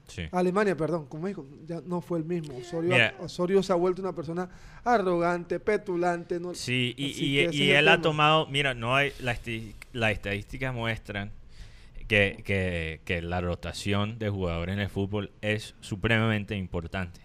[0.08, 0.24] Sí.
[0.32, 2.58] Alemania, perdón, con México ya no fue el mismo.
[2.58, 3.14] Osorio, Mira.
[3.20, 4.50] Osorio se ha vuelto una persona
[4.84, 6.40] arrogante, petulante.
[6.40, 9.38] No, Sí, y, y- ese y él ha tomado, mira, no hay, la
[9.94, 11.32] las estadísticas muestran
[12.08, 17.20] que, que- que la rotación de jugadores en el fútbol es supremamente importante.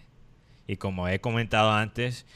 [0.67, 2.27] Y como he comentado antes,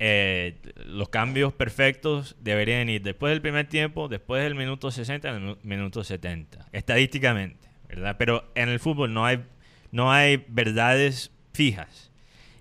[0.00, 5.40] eh, los cambios perfectos deberían ir después del primer tiempo, después del minuto 60, al
[5.40, 8.16] minu- minuto 70, estadísticamente, ¿verdad?
[8.18, 9.44] Pero en el fútbol no hay,
[9.90, 12.10] no hay verdades fijas.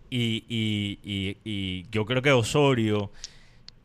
[0.10, 3.12] Y, yo creo que Osorio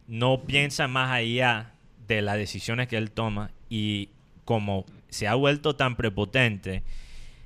[0.07, 1.72] no piensa más allá
[2.07, 4.11] de las decisiones que él toma y
[4.45, 6.82] como se ha vuelto tan prepotente,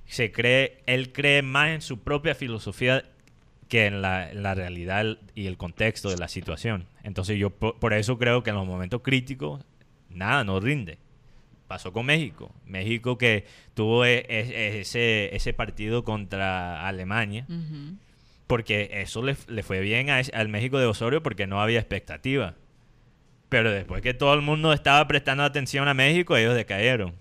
[0.06, 3.04] se cree, él cree más en su propia filosofía
[3.68, 6.86] que en la, en la realidad y el contexto de la situación.
[7.02, 9.64] Entonces yo por, por eso creo que en los momentos críticos
[10.10, 10.98] nada no rinde.
[11.66, 12.52] Pasó con México.
[12.64, 13.44] México que
[13.74, 17.46] tuvo e- e- ese, ese partido contra Alemania
[18.46, 22.54] porque eso le, le fue bien a al México de Osorio porque no había expectativa.
[23.48, 27.14] Pero después que todo el mundo estaba prestando atención a México, ellos decayeron.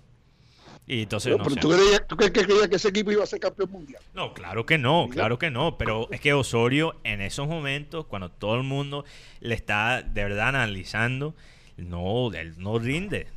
[0.88, 1.62] Y entonces Pero, no pero sé.
[1.62, 4.02] ¿tú, creías, ¿tú creías que ese equipo iba a ser campeón mundial?
[4.14, 5.78] No, claro que no, claro que no.
[5.78, 9.04] Pero es que Osorio en esos momentos, cuando todo el mundo
[9.40, 11.36] le está de verdad analizando,
[11.78, 13.28] no, él no rinde.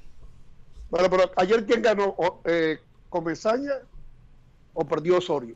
[0.91, 2.78] Bueno, pero ayer quién ganó, eh,
[3.09, 3.72] Comesaña
[4.74, 5.55] o perdió Osorio.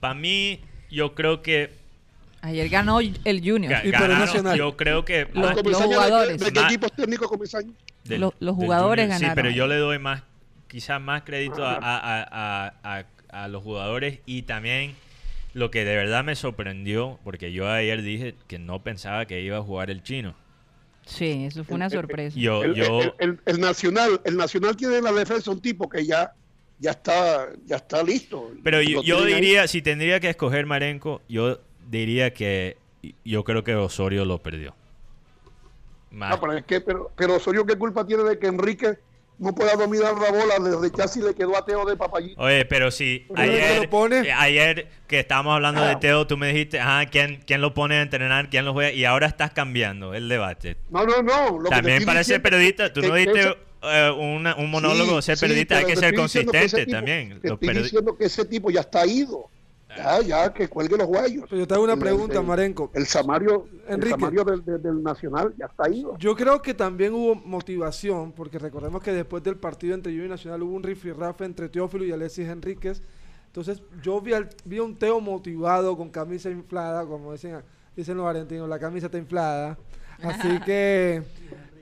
[0.00, 0.60] Para mí,
[0.90, 1.70] yo creo que
[2.42, 3.72] Ayer ganó el Junior.
[3.72, 4.56] ga- Y ganaron, Nacional.
[4.58, 6.38] yo creo que Los- más- Comesaña, ¿de qué- jugadores.
[6.40, 7.72] ¿De qué, equipo técnico Comesaña?
[8.04, 9.30] del- Los- los jugadores ganaron.
[9.30, 10.22] Sí, pero yo le doy más,
[10.68, 12.26] quizás más crédito a, a- a-
[12.84, 14.94] a- a- a los jugadores y también
[15.54, 19.58] lo que de verdad me sorprendió, porque yo ayer dije que no pensaba que iba
[19.58, 20.34] a jugar el chino.
[21.06, 22.36] Sí, eso fue una sorpresa.
[22.38, 25.88] Yo, El, yo, el- el- el Nacional, el Nacional tiene en la defensa un tipo
[25.88, 26.32] que ya,
[26.78, 28.50] ya está, ya está listo.
[28.62, 29.34] pero yo, yo ahí.
[29.34, 32.76] diría, si tendría que escoger Marenco, yo diría que
[33.24, 34.74] yo creo que Osorio lo perdió.
[36.10, 38.98] No, pero, es que, pero, pero Osorio, ¿qué culpa tiene de que Enrique
[39.38, 40.58] no pueda dominar la bola?
[40.58, 42.40] Le rechaza y le quedó a Teo de papayito.
[42.40, 44.18] Oye, pero si Pero ¿quién ayer, lo pone?
[44.20, 47.96] eh, ayer que estábamos hablando de Teo, tú me dijiste, ajá, ¿quién, ¿quién lo pone
[47.96, 48.48] a entrenar?
[48.50, 48.92] ¿Quién lo juega?
[48.92, 50.76] Y ahora estás cambiando el debate.
[50.90, 51.58] No, no, no.
[51.58, 55.20] lo que También estoy para ser periodista, tú no que diste eh, una- un monólogo,
[55.22, 57.40] Sí, ser sí, periodista, hay que ser diciendo que consistente tipo- también.
[57.40, 59.48] Te estoy diciendo que ese tipo ya está ido.
[59.96, 61.44] Ya, ya, que cuelgue los guayos.
[61.48, 62.90] Pero yo te hago una El- pregunta, el- Marenco.
[62.94, 64.02] El Samario, el.
[64.08, 66.16] Samario del, del- del Nacional ya está ido.
[66.18, 70.30] Yo creo que también hubo motivación, porque recordemos que después del partido entre Junior y
[70.30, 73.02] Nacional hubo un rifirrafe entre Teófilo y Alexis Enríquez.
[73.46, 77.56] Entonces yo vi, al- vi a un Teo motivado con camisa inflada, como dicen,
[77.96, 79.78] dicen los argentinos, la camisa está inflada.
[80.22, 81.22] Así que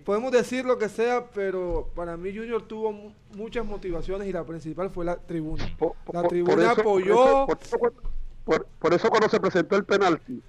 [0.05, 4.45] podemos decir lo que sea, pero para mí Junior tuvo mu- muchas motivaciones y la
[4.45, 5.65] principal fue la tribuna.
[5.79, 7.47] Por- La por tribuna eso- apoyó.
[7.47, 8.03] Por eso, por eso-
[8.45, 10.41] por- por eso cuando se presentó el penalti,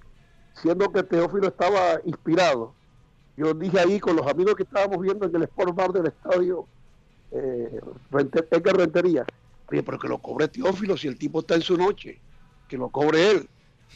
[0.54, 2.74] siendo que Teófilo estaba inspirado,
[3.36, 6.66] yo dije ahí con los amigos que estábamos viendo en el Sport Bar del estadio
[7.32, 7.80] eh,
[8.50, 9.26] Edgar Rentería,
[9.70, 12.20] oye, pero que lo cobre Teófilo si el tipo está en su noche,
[12.68, 13.48] que lo cobre él.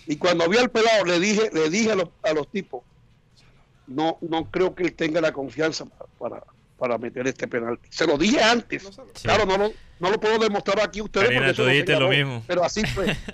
[0.07, 2.83] Y cuando vi al pelado le dije, le dije a los, a los tipos,
[3.91, 6.43] no, no creo que él tenga la confianza pa- para,
[6.79, 7.89] para meter este penalti.
[7.91, 8.85] Se lo dije antes.
[8.85, 9.23] Sí.
[9.25, 11.27] Claro, no lo, no lo puedo demostrar aquí a ustedes.
[11.27, 12.43] Karina, porque eso tú dijiste lo mismo.
[12.47, 13.15] Pero así fue.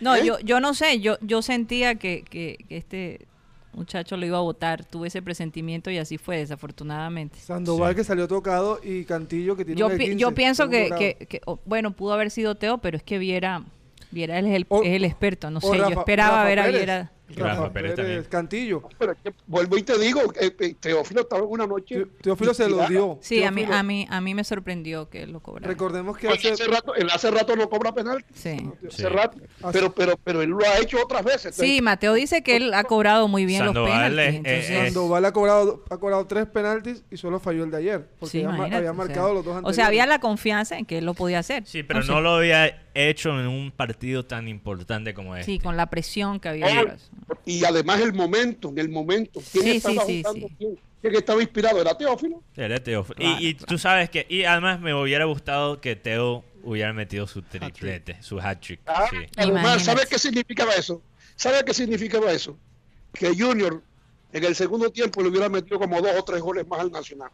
[0.00, 0.24] No, ¿Eh?
[0.24, 3.26] yo, yo no sé, yo, yo sentía que, que, que este
[3.72, 7.38] muchacho lo iba a votar, tuve ese presentimiento y así fue, desafortunadamente.
[7.40, 7.96] Sandoval Sí.
[7.96, 10.90] que salió tocado y Cantillo que tiene Yo, un de pi- 15, yo pienso que,
[10.96, 13.64] que, que, oh, bueno, pudo haber sido Teo, pero es que Viera,
[14.12, 16.62] Viera él es el, O- es el experto, no sé, yo esperaba Rafa ver a
[16.66, 16.78] Pérez.
[16.78, 17.12] Viera.
[17.36, 18.24] Rafa Pérez también.
[18.24, 18.82] Cantillo.
[18.98, 22.04] Pero es que vuelvo y te digo, eh, eh, Teófilo estaba en una noche.
[22.06, 23.18] Te- Teófilo se lo dio.
[23.20, 25.68] Sí, a mí, a mí, a mí me sorprendió que él lo cobrara.
[25.68, 28.24] Recordemos que hace, hace rato, él hace rato no cobra penal.
[28.34, 28.56] Sí.
[28.82, 28.86] Sí.
[28.88, 29.38] Hace rato.
[29.72, 31.54] Pero, pero, pero él lo ha hecho otras veces.
[31.54, 34.28] Sí, Mateo dice que él ha cobrado muy bien Sandoval los penaltis.
[34.28, 37.76] es- entonces- es- Sandoval ha cobrado, ha cobrado tres penaltis y solo falló el de
[37.76, 38.08] ayer.
[38.18, 39.76] Porque Sí, había, ma- imagínate, había o sea, marcado los dos O anteriores.
[39.76, 41.64] sea, había la confianza en que él lo podía hacer.
[41.66, 45.52] Sí, pero No lo había hecho en un partido tan importante como este.
[45.52, 46.96] Sí, con la presión que había.
[47.44, 49.40] Y además el momento, en el momento.
[49.52, 50.48] ¿Quién Sí, estaba sí, sí, jugando?
[50.48, 50.54] sí.
[50.58, 51.80] ¿Quién, quién estaba inspirado?
[51.80, 52.42] ¿Era Teófilo?
[52.56, 53.06] Era Teo.
[53.10, 57.26] Y- Claro, y, tú sabes que, y además me hubiera gustado que Teo hubiera metido
[57.26, 58.80] su triplete, su hat-trick.
[58.86, 59.84] Ah, sí.
[59.84, 61.00] ¿sabes qué significaba eso?
[61.36, 62.58] ¿Sabes qué significaba eso?
[63.12, 63.82] Que Junior
[64.32, 67.30] en el segundo tiempo le hubiera metido como dos o tres goles más al Nacional.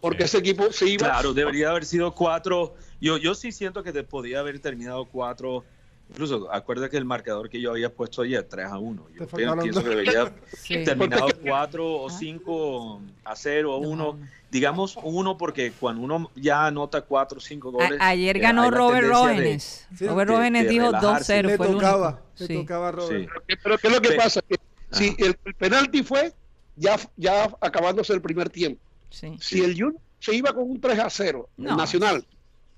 [0.00, 0.36] Porque Sí.
[0.36, 1.06] ese equipo se iba.
[1.06, 2.74] Claro, debería haber sido cuatro.
[3.00, 5.64] Yo, yo sí siento que te podía haber terminado cuatro.
[6.10, 9.06] Incluso, acuerda que el marcador que yo había puesto ayer, 3 a 1.
[9.18, 9.82] Yo pienso dos.
[9.82, 10.84] que debería Sí.
[10.84, 12.12] terminado Porque- 4 o Ah.
[12.12, 13.88] 5 a 0 o No.
[13.88, 14.18] 1.
[14.50, 18.00] Digamos uno porque cuando uno ya anota 4 o 5 goles.
[18.00, 19.88] A- ayer eh, ganó Robert Rógenes.
[19.96, 21.42] Sí, Robert de dijo relajarse.
[21.42, 21.46] 2-0.
[21.48, 22.54] le fue el tocaba, le Sí.
[22.54, 23.28] tocaba a Robert.
[23.48, 23.56] Sí.
[23.62, 24.40] Pero ¿qué es lo que Pe- pasa?
[24.42, 24.56] Que
[24.92, 26.32] si el, el penalti fue
[26.76, 28.80] ya, ya acabándose el primer tiempo.
[29.10, 29.36] Sí.
[29.40, 31.76] Si el Junior se iba con un 3 a 0, el No.
[31.76, 32.24] Nacional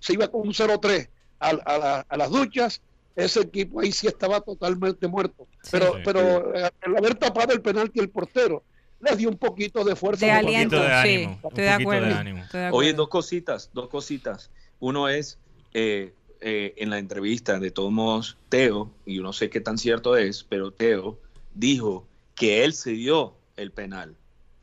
[0.01, 1.09] se iba con un 0-3
[1.41, 2.81] a, a la- a las duchas,
[3.17, 5.49] ese equipo ahí sí estaba totalmente muerto.
[5.71, 6.01] Pero, Sí.
[6.05, 8.63] pero eh, el haber tapado el penalti el portero
[9.01, 10.27] les dio un poquito de fuerza.
[10.27, 10.93] De aliento, de sí.
[10.93, 12.15] ánimo, un Estoy de poquito de acuerdo.
[12.15, 12.43] ánimo.
[12.45, 14.51] estoy de Oye, dos cositas, dos cositas.
[14.79, 15.39] Uno es,
[15.75, 19.79] eh, eh, en la entrevista, de todos modos, Teo, y yo no sé qué tan
[19.79, 21.19] cierto es, pero Teo
[21.55, 24.15] dijo que él se dio el penal.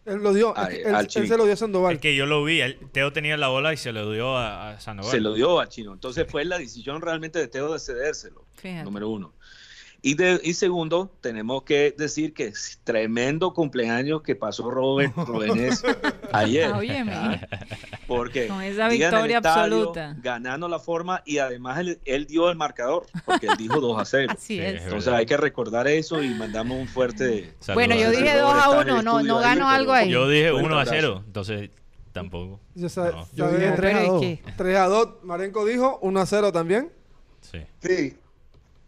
[0.05, 1.95] Él lo dio, él, al él se lo dio a Sandoval.
[1.95, 4.71] Es que yo lo vi, él- Teo tenía la bola y se lo dio a,
[4.71, 5.11] a Sandoval.
[5.11, 5.93] Se lo dio a Chino.
[5.93, 8.83] Entonces fue la decisión realmente de Teo de cedérselo, Fíjate.
[8.83, 9.33] número uno.
[10.05, 15.81] Y, de, y segundo, tenemos que decir que es tremendo cumpleaños que pasó Robert Robenes
[16.33, 16.69] ayer.
[16.73, 17.41] Ah, óyeme.
[18.07, 20.15] Porque Con esa victoria estadio, absoluta.
[20.21, 24.03] Ganando la forma y además él, él dio el marcador, porque él dijo 2 a
[24.05, 24.33] 0.
[24.33, 24.75] Así Sí, es.
[24.75, 25.19] es Entonces verdad.
[25.21, 27.53] hay que recordar eso y mandamos un fuerte...
[27.61, 29.55] Saludos Bueno, yo dije Robert 2 a está en 1, el no, no ahí, ganó
[29.55, 30.09] pero- algo ahí.
[30.09, 30.95] Yo dije Fuerte 1 a abrazo.
[30.99, 31.69] 0, entonces
[32.11, 32.59] tampoco.
[32.89, 33.27] Sabe- No.
[33.33, 34.21] Yo dije No, 3 a pero es 2.
[34.21, 35.09] que- 3 a 2.
[35.23, 36.91] Marenco dijo 1 a 0 también.
[37.39, 37.59] Sí.
[37.81, 38.17] Sí.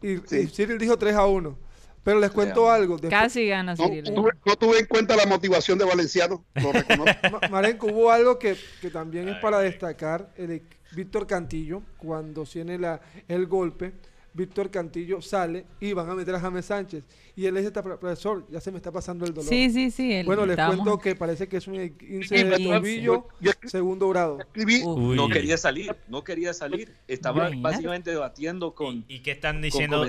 [0.02, 0.40] Y, Sí.
[0.42, 1.58] y Cyril dijo 3 a 1.
[2.04, 2.98] Pero les cuento algo.
[2.98, 4.04] después- Casi gana No, Cyril.
[4.14, 7.40] tuve, no tuve en cuenta la motivación de Valenciano, lo reconozco.
[7.52, 10.32] Marenco, hubo algo que, que también es para destacar.
[10.38, 10.62] El,
[10.96, 13.94] Víctor Cantillo, cuando tiene la, el golpe,
[14.36, 17.04] Víctor Cantillo sale y van a meter a James Sánchez.
[17.38, 19.50] Y él dice, "Está, profesor, ya se me está pasando el dolor.
[19.50, 20.24] Sí, sí, sí.
[20.26, 23.28] bueno, les cuento que parece que es un 15 Sí, de tobillo,
[23.64, 24.40] segundo grado.
[24.56, 25.16] Uy.
[25.16, 26.94] No quería salir, no quería salir.
[27.08, 30.06] Estaba básicamente debatiendo con, ¿Y qué están diciendo?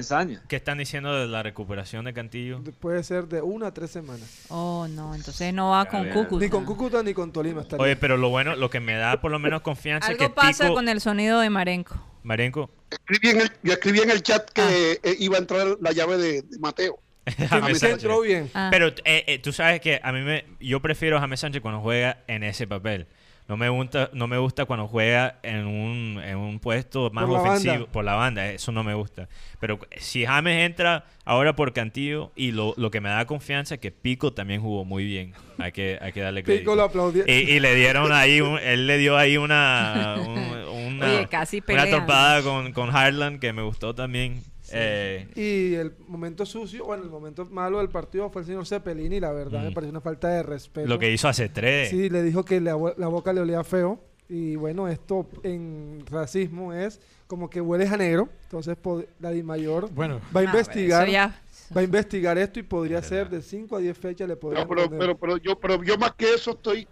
[0.48, 2.60] ¿Qué están diciendo de la recuperación de Cantillo?
[2.60, 4.44] De- Puede ser de una a tres semanas.
[4.48, 6.12] Oh, no, entonces no va con ver.
[6.12, 6.44] Cúcuta.
[6.44, 7.62] Ni con Cúcuta ni con Tolima.
[7.62, 7.82] estaría.
[7.84, 10.34] Oye, pero lo bueno, lo que me da por lo menos confianza es que Algo
[10.34, 11.96] pasa con el sonido de Marenco.
[12.26, 14.68] Marenco, escribí en el, yo escribí en el chat que Ah.
[15.02, 16.98] eh, iba a entrar la llave de, de Mateo.
[17.48, 18.02] James Sánchez.
[18.04, 18.50] entró bien.
[18.54, 21.62] Ah, Pero eh, eh, tú sabes que a mí me, yo prefiero a James Sánchez
[21.62, 23.06] cuando juega en ese papel.
[23.49, 27.38] No me gusta, no me gusta cuando juega en un, en un puesto más Por
[27.38, 27.92] ofensivo banda.
[27.92, 28.51] por la banda.
[28.51, 29.28] Eso no me gusta.
[29.61, 33.80] Pero si James entra ahora por Cantillo y lo, lo que me da confianza es
[33.80, 35.32] que Pico también jugó muy bien.
[35.59, 36.62] Hay que, hay que darle crédito.
[36.62, 37.22] Pico lo aplaudió.
[37.24, 41.62] Y, y le dieron ahí, un- él le dio ahí una, un- una, Oye, casi
[41.68, 44.42] una torpada con, con Harlan que me gustó también.
[44.72, 49.20] Eh, Y el momento sucio, bueno, el momento malo del partido fue el señor Cepelini,
[49.20, 49.74] la verdad, me Mm.
[49.74, 50.88] pareció una falta de respeto.
[50.88, 51.90] lo que hizo hace tres.
[51.90, 54.00] Sí, le dijo que la, bo- la boca le olía feo.
[54.28, 58.28] Y bueno, esto en racismo es como que hueles a negro.
[58.42, 58.76] Entonces,
[59.20, 61.08] la Di Mayor Bueno, va a ah, investigar.
[61.08, 61.40] Ya,
[61.76, 64.90] va a investigar esto y podría ser de 5 a 10 fechas le No, pero,
[64.90, 66.88] pero, pero yo, pero yo más que eso estoy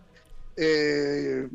[0.57, 1.49] eh,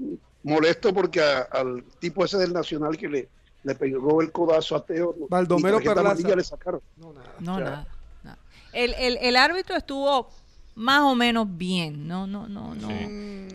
[0.44, 3.30] molesto porque a- al tipo ese del Nacional que le,
[3.64, 5.16] le pegó el codazo a Teo.
[5.20, 6.36] no- Baldomero Perlaza.
[6.36, 6.82] le sacaron.
[6.98, 7.34] No, nada.
[7.40, 7.88] No, O sea, nada.
[8.24, 8.38] nada.
[8.74, 10.30] El, el, el árbitro estuvo
[10.76, 12.08] más o menos bien.
[12.08, 12.88] No, no, no, no.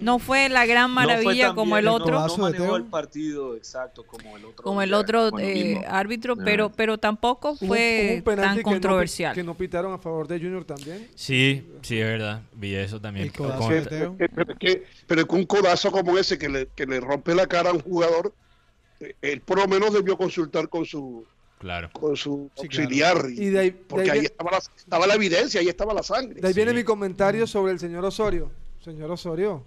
[0.03, 2.21] No fue la gran No maravilla como bien, el no- otro.
[2.21, 4.63] No, de manejó el partido exacto como el otro.
[4.63, 9.35] como el otro eh, árbitro, pero pero tampoco fue un tan que no controversial.
[9.35, 11.09] que no pitaron a favor de Junior también.
[11.15, 12.43] Sí, sí, es verdad.
[12.53, 13.29] Vi eso también.
[13.29, 13.33] Eh,
[14.35, 17.35] Pero, es que, pero es que un codazo como ese que le, que le rompe
[17.35, 18.35] la cara a un jugador,
[19.23, 21.25] él por lo menos debió consultar con su
[21.59, 21.89] Claro.
[21.93, 22.83] con su Sí, claro.
[22.85, 23.31] auxiliar.
[23.31, 26.03] y- Y de ahí, de porque ahí estaba la, estaba la evidencia, ahí estaba la
[26.03, 26.41] sangre.
[26.41, 28.51] de ahí viene mi comentario sobre el señor Osorio.
[28.85, 29.65] Señor Osorio,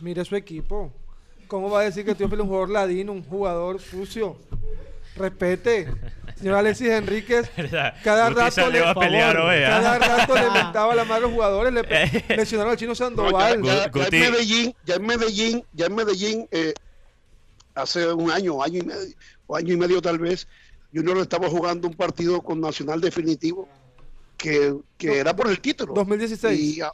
[0.00, 0.92] mire su equipo.
[1.46, 4.36] ¿Cómo va a decir que Teófilo es un jugador ladino, un jugador sucio?
[5.14, 5.86] Respete.
[6.36, 7.48] Señor Alexis Enríquez,
[8.04, 9.68] cada rato, le, a pelear hoy, ¿ah?
[9.80, 12.24] cada rato le mentaba la madre a los jugadores, le Eh.
[12.36, 13.62] lesionaron al chino No, ya, Sandoval.
[13.62, 16.74] ya- ya en Medellín, ya en Medellín, ya en Medellín, eh,
[17.76, 19.14] hace un año, año y medio,
[19.46, 20.48] o año y medio tal vez,
[20.92, 23.68] Junior estaba jugando un partido con Nacional definitivo
[24.36, 25.94] que, que era por el título.
[25.94, 26.58] 2016.
[26.76, 26.90] Y a,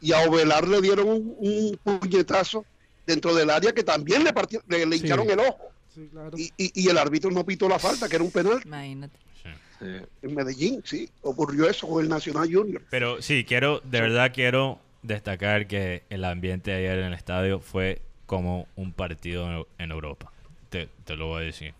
[0.00, 2.64] y a Ovelar le dieron un, un puñetazo
[3.06, 5.02] dentro del área que también le, partió- le, le Sí.
[5.04, 5.58] hincharon el ojo.
[5.94, 6.30] Sí, claro.
[6.38, 8.60] Y, y- y el árbitro no pitó la falta, que era un penal.
[8.64, 9.18] Imagínate.
[9.42, 9.86] Sí.
[10.22, 12.82] En Medellín, sí, ocurrió eso con el Nacional Junior.
[12.90, 18.02] Pero sí, quiero, de verdad quiero destacar que el ambiente ayer en el estadio fue
[18.30, 20.30] como un partido en, Europa.
[20.68, 21.74] Te, te lo voy a decir.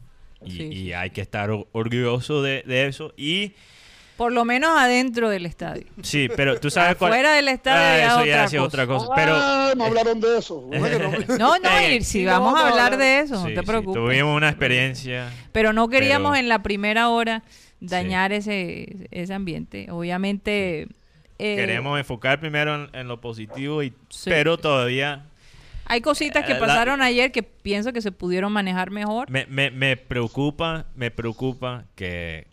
[0.44, 3.12] Y, Sí, y sí, hay que estar or- orgulloso de, de eso.
[3.16, 3.52] Y
[4.16, 5.84] Por lo menos adentro del estadio.
[6.02, 7.12] sí, pero tú sabes cuál.
[7.12, 8.62] Fuera del estadio Ah, eso otra ya es cosa.
[8.64, 9.12] otra cosa.
[9.14, 10.68] Pero Ah, no hablaron de eso.
[11.38, 14.02] No, no, Eh, y si no vamos a hablar de eso, no te sí, preocupes.
[14.02, 15.30] tuvimos una experiencia.
[15.52, 17.44] Pero no queríamos Pero- en la primera hora
[17.78, 19.86] dañar ese, ese ambiente.
[19.92, 20.88] Obviamente.
[21.38, 24.28] eh, Queremos enfocar primero en, en lo positivo, y, Sí.
[24.28, 25.26] pero todavía
[25.90, 29.28] Hay cositas que Eh, la- pasaron ayer que pienso que se pudieron manejar mejor.
[29.28, 32.46] Me, me, me preocupa, me preocupa que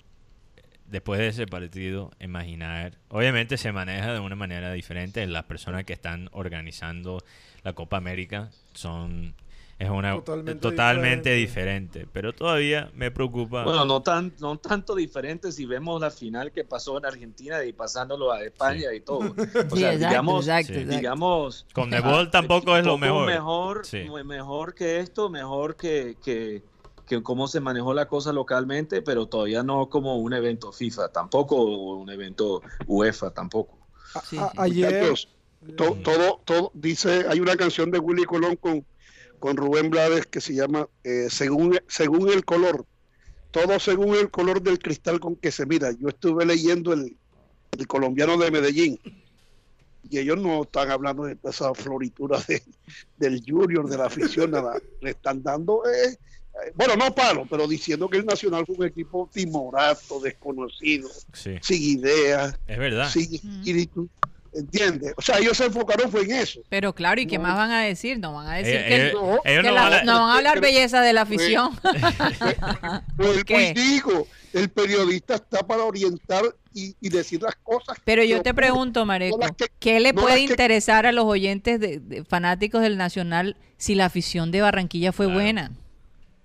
[0.87, 5.25] después de ese partido, imaginar, obviamente se maneja de una manera diferente.
[5.27, 7.19] Las personas que están organizando
[7.63, 9.35] la Copa América son
[9.79, 11.99] es una Totalmente totalmente, diferente.
[11.99, 12.07] diferente.
[12.11, 13.63] pero todavía me preocupa.
[13.63, 17.73] Bueno, no tan, no tanto diferente si vemos la final que pasó en Argentina y
[17.73, 19.19] pasándolo a España y todo.
[19.71, 20.73] O Sí, sea, exacto, digamos, exacto, sí.
[20.79, 20.95] exacto.
[20.97, 23.27] digamos, Con Nebol tampoco es lo mejor.
[23.27, 23.83] Mejor,
[24.25, 26.63] mejor que esto, mejor que, que,
[27.05, 31.55] que cómo se manejó la cosa localmente, pero todavía no como un evento FIFA, tampoco
[31.97, 33.77] un evento UEFA, tampoco.
[34.15, 35.13] A- ayer,
[35.75, 38.85] to- todo, todo, dice, hay una canción de Willy Colón con,
[39.39, 42.85] con Rubén Blades que se llama eh, según, según el color,
[43.51, 45.91] todo según el color del cristal con que se mira.
[45.99, 47.17] Yo estuve leyendo el,
[47.77, 48.99] el colombiano de Medellín
[50.09, 52.63] y ellos no están hablando de esa floritura de-
[53.17, 54.79] del junior, de la afición, nada.
[55.01, 58.85] Le están dando, eh, eh, bueno, no palo, pero diciendo que el Nacional fue un
[58.85, 63.09] equipo timorato, desconocido, Sí, sin ideas, es verdad.
[63.09, 64.09] sin espíritu,
[64.57, 65.13] ¿entiendes?
[65.17, 66.59] O sea, ellos se enfocaron fue en eso.
[66.69, 67.43] Pero claro, ¿y qué No.
[67.43, 68.19] más van a decir?
[68.19, 70.13] No van a decir Eh, que, eh, no, ellos que no la- van a- no
[70.21, 71.71] van a hablar belleza de la afición.
[73.15, 73.53] Pues, qué?
[73.53, 76.43] pues digo, el periodista está para orientar
[76.73, 77.97] y, y decir las cosas.
[78.05, 81.11] Pero yo te pregunto, Mareco, No las que- ¿qué le no puede que- interesar a
[81.11, 85.41] los oyentes de, de fanáticos del Nacional si la afición de Barranquilla fue Claro.
[85.41, 85.71] buena?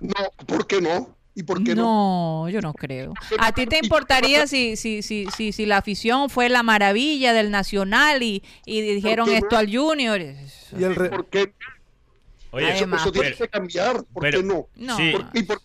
[0.00, 0.14] No,
[0.46, 1.16] ¿por qué no?
[1.34, 2.42] ¿Y por qué no?
[2.44, 3.14] No, yo no creo.
[3.38, 7.50] ¿A ti te importaría si, si, si, si, si la afición fue la maravilla del
[7.50, 9.58] Nacional y, y dijeron qué esto no?
[9.58, 10.20] al Junior?
[10.20, 11.54] y el re- ¿Por qué?
[12.50, 14.04] Oye, Eso, Además, eso tiene pero- que cambiar.
[14.12, 14.66] ¿Por pero- qué no?
[14.76, 14.96] No.
[14.98, 15.12] Sí.
[15.12, 15.60] ¿Por- y por-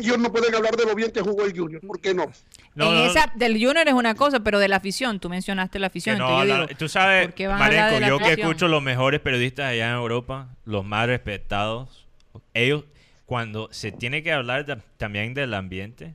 [0.00, 1.82] ellos no pueden hablar de lo bien que jugó el Junior.
[1.86, 2.24] ¿Por qué no?
[2.74, 5.78] no, en no, esa, del Junior es una cosa, pero de la afición, tú mencionaste
[5.78, 6.16] la afición.
[6.18, 8.68] yo digo, tú sabes, ¿por qué van a hablar de Marenco, la yo que escucho
[8.68, 12.06] los mejores periodistas allá en Europa, los más respetados,
[12.54, 12.84] ellos
[13.26, 16.14] cuando se tiene que hablar de- también del ambiente,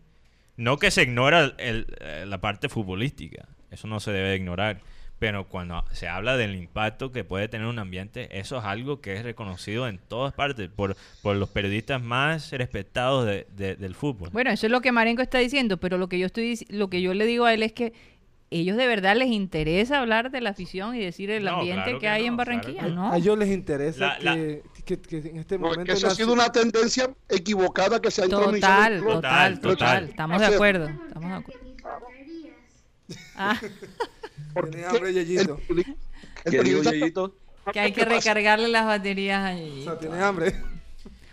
[0.57, 4.79] no que se ignora el- el- eh, la parte futbolística, eso no se debe ignorar,
[5.19, 9.13] pero cuando se habla del impacto que puede tener un ambiente, eso es algo que
[9.13, 14.29] es reconocido en todas partes por, por los periodistas más respetados de- de- del fútbol.
[14.31, 17.01] Bueno, eso es lo que Marenco está diciendo, pero lo que yo estoy lo que
[17.01, 17.93] yo le digo a él es que
[18.53, 21.97] ellos de verdad les interesa hablar de la afición y decir el No, ambiente claro
[21.99, 23.11] que, que hay no, en Barranquilla, que ¿no?
[23.13, 26.51] a ellos les interesa La- la- que, en este momento que eso ha sido una
[26.51, 28.55] tendencia equivocada que se ha introducido.
[28.55, 29.11] en Total, el club.
[29.13, 30.03] total, Total, total.
[30.09, 30.89] Estamos de acuerdo.
[31.07, 31.61] Estamos de acuerdo.
[33.35, 33.59] Ah,
[34.53, 35.57] Porque Tiene hambre, Yeyito.
[35.67, 35.95] periodi-
[36.45, 37.35] el ¿Qué digo, periodista- Yeyito?
[37.71, 39.83] que hay que recargarle las baterías O ahí.
[39.83, 40.51] sea, tiene hambre.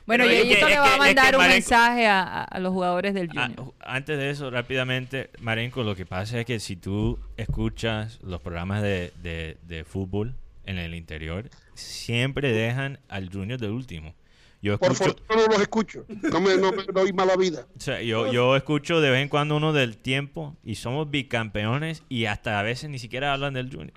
[0.06, 2.44] Bueno, Pero es que- le va a es que mandar un Marenco- mensaje a, a-
[2.44, 3.66] a los jugadores del Ah, Junior.
[3.66, 8.40] ju- antes de eso, rápidamente, Marenco, lo que pasa es que si tú escuchas los
[8.40, 10.34] programas de, de- de fútbol
[10.68, 14.14] en el interior, siempre dejan al Junior del último.
[14.60, 16.04] Yo Por escucho, fortuna no los escucho.
[16.32, 17.66] No me, no me doy mala vida.
[17.76, 22.02] o sea, yo, yo escucho de vez en cuando uno del tiempo y somos bicampeones
[22.08, 23.92] y hasta a veces ni siquiera hablan del Junior.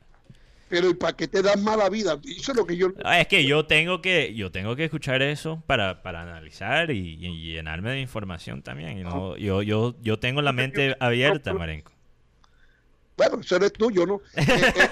[0.69, 2.17] Pero ¿y para qué te dan mala vida?
[2.23, 2.93] Eso es lo que yo...
[3.03, 7.17] Ah, Es que yo tengo que yo tengo que escuchar eso para, para analizar y,
[7.19, 8.99] y llenarme de información también.
[8.99, 11.91] y no- yo, yo, yo tengo la mente abierta, Marenco.
[13.17, 14.21] Bueno, eso eres tú, yo no.
[14.37, 14.89] Eh, eh,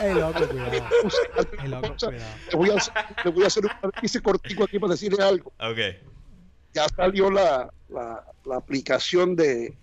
[0.00, 0.72] Ey, loco, cuidado.
[0.72, 2.34] Ey, loco, cuidado.
[2.50, 5.52] te, voy a hacer, te voy a hacer un análisis cortico aquí para decirle algo.
[5.58, 5.78] Ok.
[6.74, 9.76] Ya salió la, la, la aplicación de,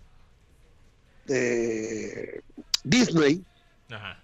[1.26, 2.44] de
[2.84, 3.44] Disney,
[3.90, 4.22] Ajá.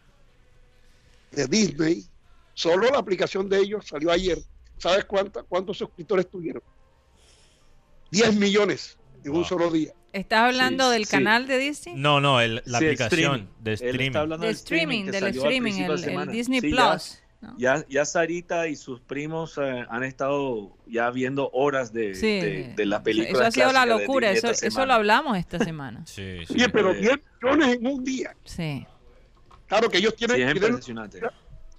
[1.31, 2.05] de Disney.
[2.53, 4.37] Solo la aplicación de ellos salió ayer.
[4.77, 6.61] ¿Sabes cuánta, cuántos suscriptores tuvieron?
[8.11, 9.93] 10 millones en un solo día.
[10.13, 11.11] ¿Estás hablando Sí, del sí.
[11.11, 11.95] canal de Disney?
[11.95, 14.17] No, no, el- la Sí, aplicación de Él está streaming.
[14.17, 16.31] hablando de del streaming, del streaming, el.
[16.31, 17.17] Disney Sí, ya- Plus.
[17.41, 17.55] ¿no?
[17.57, 22.27] Ya, ya Sarita y sus primos eh, han estado ya viendo horas de, Sí.
[22.39, 23.31] de, de la película.
[23.39, 26.05] Eso ha sido la locura, eso, eso lo hablamos esta semana.
[26.05, 26.55] Sí, sí.
[26.71, 28.35] Pero eh, 10 millones en un día.
[28.45, 28.85] Sí.
[29.67, 30.53] Claro que ellos tienen, Sí, es
[30.85, 31.31] tienen-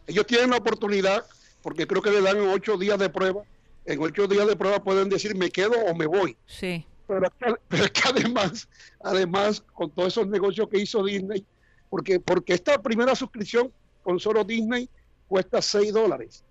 [0.06, 1.24] ellos tienen la oportunidad,
[1.62, 3.42] porque creo que le dan ocho días de prueba.
[3.84, 6.36] En ocho días de prueba pueden decir me quedo o me voy.
[6.46, 6.86] Sí.
[7.12, 8.68] Pero es que, pero es que además,
[9.00, 11.44] además, con todos esos negocios que hizo Disney,
[11.88, 14.88] porque, porque esta primera suscripción con solo Disney
[15.26, 16.44] cuesta 6 dólares.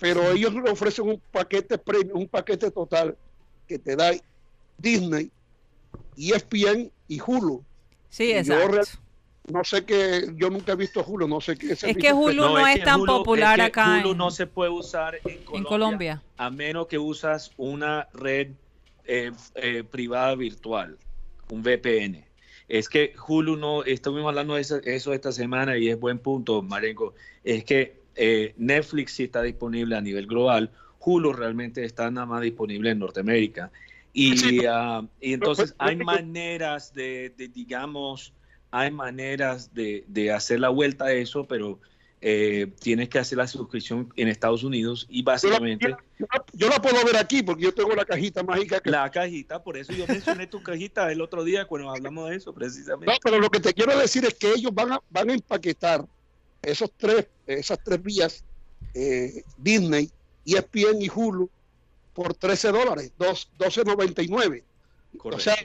[0.00, 3.16] Pero ellos le ofrecen un paquete premium, un paquete total
[3.66, 4.12] que te da
[4.76, 5.30] Disney,
[6.16, 7.64] ESPN y Hulu.
[8.08, 8.80] Sí, exacto.
[9.46, 12.58] No sé qué, yo nunca he visto Hulu, no sé qué Es que Hulu no,
[12.58, 15.44] No, es, tan Hulu- popular es que acá Hulu en, no se puede usar en
[15.44, 16.22] Colombia, en Colombia.
[16.38, 18.52] a menos que usas una red
[19.04, 20.98] eh, eh, privada virtual,
[21.50, 22.26] un VPN.
[22.68, 26.62] Es que Hulu no, estuvimos hablando de eso, eso esta semana y es buen punto,
[26.62, 32.26] Marenco, es que eh, Netflix sí está disponible a nivel global, Hulu realmente está nada
[32.26, 33.70] más disponible en Norteamérica.
[34.12, 34.60] Y, Sí.
[34.66, 38.32] ah, y entonces pero- hay maneras de, de, digamos,
[38.70, 41.80] hay maneras de, de hacer la vuelta a eso, pero
[42.26, 46.80] eh, tienes que hacer la suscripción en Estados Unidos y básicamente yo la- yo la
[46.80, 50.06] puedo ver aquí porque yo tengo la cajita mágica que la cajita, por eso yo
[50.06, 53.12] mencioné tu cajita el otro día cuando hablamos de eso No, precisamente.
[53.22, 56.02] pero lo que te quiero decir es que ellos van a, van a empaquetar
[56.62, 58.42] esos tres, esas tres vías,
[58.94, 60.10] eh, Disney,
[60.46, 61.50] ESPN y Hulu,
[62.14, 64.64] por 13 dólares, dos- 12.99.
[65.22, 65.56] O sea,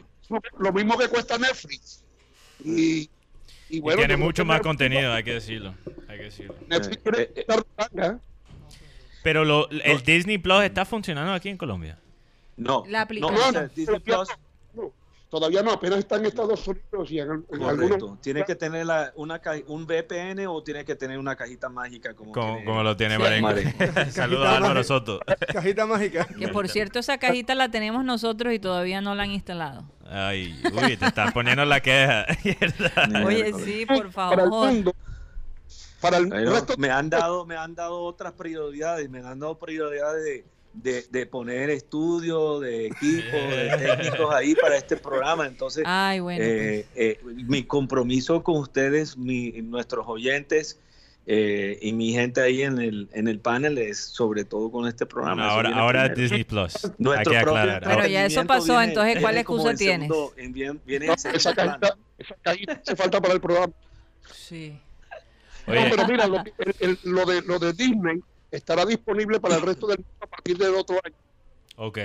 [0.58, 2.04] lo mismo que cuesta Netflix.
[2.66, 3.10] Y,
[3.70, 5.74] y Y bueno, tiene mucho más contenido, hay que decirlo.
[6.08, 6.56] Hay que decirlo.
[6.68, 8.20] Netflix Eh, eh, estar.
[9.24, 11.98] Pero lo- el Disney Plus está funcionando aquí en Colombia.
[12.58, 13.70] no, La aplicación.
[13.76, 14.36] Disney Plus, No,
[15.30, 17.68] todavía no, apenas está en Estados Unidos y en, en correcto.
[17.70, 18.22] algunos.
[18.22, 22.32] Tienes que tener la, una un VPN o tienes que tener una cajita mágica como,
[22.32, 23.42] Como, tiene- como lo tiene Sí.
[23.42, 23.72] Marenco.
[24.12, 25.20] Saludos a Álvaro Soto.
[25.54, 26.26] Cajita mágica.
[26.26, 29.84] Que por cierto, esa cajita la tenemos nosotros y todavía no la han instalado.
[30.12, 32.26] Ay, uy, te estás poniendo la queja.
[33.26, 34.50] Oye, sí, por Para el favor.
[34.72, 34.96] mundo,
[36.02, 40.24] para el resto me han dado me han dado otras prioridades me han dado prioridades
[40.24, 46.20] de, de, de poner estudios de equipos de técnicos ahí para este programa entonces Ay,
[46.20, 46.44] bueno.
[46.44, 50.80] eh, eh, mi compromiso con ustedes mi, nuestros oyentes
[51.26, 55.06] eh, y mi gente ahí en el en el panel es sobre todo con este
[55.06, 56.22] programa Eso ahora viene ahora primero.
[56.22, 56.86] Disney Plus.
[56.86, 57.84] Hay Nuestro que propio aclarar.
[57.98, 60.34] Pero ya eso pasó, viene- entonces, ¿cuál viene excusa en segundo-
[60.86, 63.74] viene en No, esa cajita, esa cajita hace falta para el programa.
[64.34, 64.80] Sí.
[65.68, 68.20] Oye, No, pero mira, lo, el- el- lo de, lo de Disney
[68.52, 71.16] estará disponible para el resto del mundo a partir del otro año.
[71.76, 72.00] ok.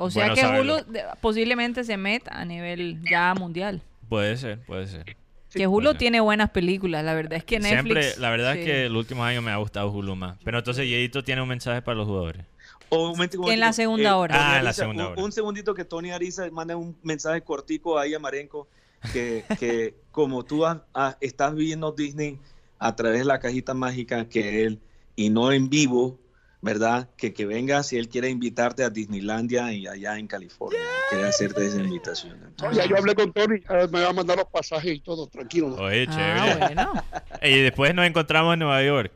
[0.00, 0.74] O sea Bueno que saberlo.
[0.76, 0.84] Hulu
[1.20, 3.82] posiblemente se meta a nivel ya mundial.
[4.08, 5.16] Puede ser, puede ser.
[5.52, 5.98] Que Hulu Bueno.
[5.98, 8.04] tiene buenas películas, la verdad es que Netflix...
[8.04, 8.60] Siempre, la verdad sí.
[8.60, 10.38] es que el último año me ha gustado Hulu más.
[10.44, 12.44] Pero entonces Yedito tiene un mensaje para los jugadores.
[12.90, 14.36] O un momentico, un En la segunda hora.
[14.36, 15.22] Tony Ah, en la segunda un- hora.
[15.24, 18.68] Un segundito que Tony Ariza manda un mensaje cortico ahí a Marenco
[19.12, 22.38] que, que como tú has- has- estás viendo Disney
[22.78, 24.78] a través de la cajita mágica que él
[25.18, 26.20] y no en vivo,
[26.60, 27.08] ¿verdad?
[27.16, 30.78] Que, que venga si él quiere invitarte a Disneylandia y allá en California.
[31.10, 32.54] Quiere hacerte esa invitación.
[32.62, 33.60] No, ya yo hablé con Tony,
[33.90, 35.74] me va a mandar los pasajes y todo, tranquilo.
[35.74, 36.66] Oye, Ah, chévere.
[36.66, 36.92] bueno.
[37.42, 39.10] Y después nos encontramos en Nueva York.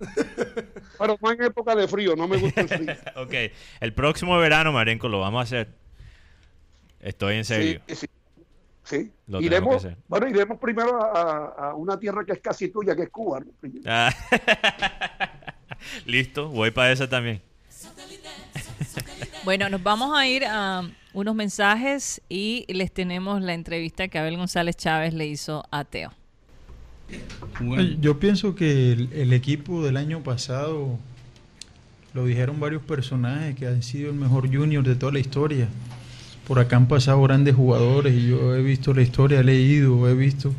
[0.98, 2.92] Pero no en época de frío, no me gusta el frío.
[3.16, 3.34] Ok.
[3.80, 5.68] El próximo verano, Marenco, lo vamos a hacer.
[7.00, 7.80] Estoy en serio.
[7.86, 8.06] Sí, sí.
[8.84, 9.10] Sí.
[9.26, 9.96] Lo Iremos, que hacer.
[10.08, 13.40] bueno, iremos primero a, a una tierra que es casi tuya, que es Cuba.
[13.40, 13.70] ¿no?
[13.86, 14.12] Ah.
[16.06, 17.40] Listo, voy para esa también.
[19.44, 20.82] Bueno, nos vamos a ir a
[21.14, 26.12] unos mensajes y les tenemos la entrevista que Abel González Chávez le hizo a Teo.
[28.00, 30.98] Yo pienso que el, el equipo del año pasado,
[32.14, 35.68] lo dijeron varios personajes, que han sido el mejor junior de toda la historia.
[36.50, 40.16] Por acá han pasado grandes jugadores y yo he visto la historia, he leído, he
[40.16, 40.52] visto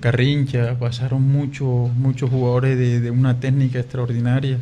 [0.00, 4.56] Carrincha, pasaron muchos muchos jugadores de, una técnica extraordinaria.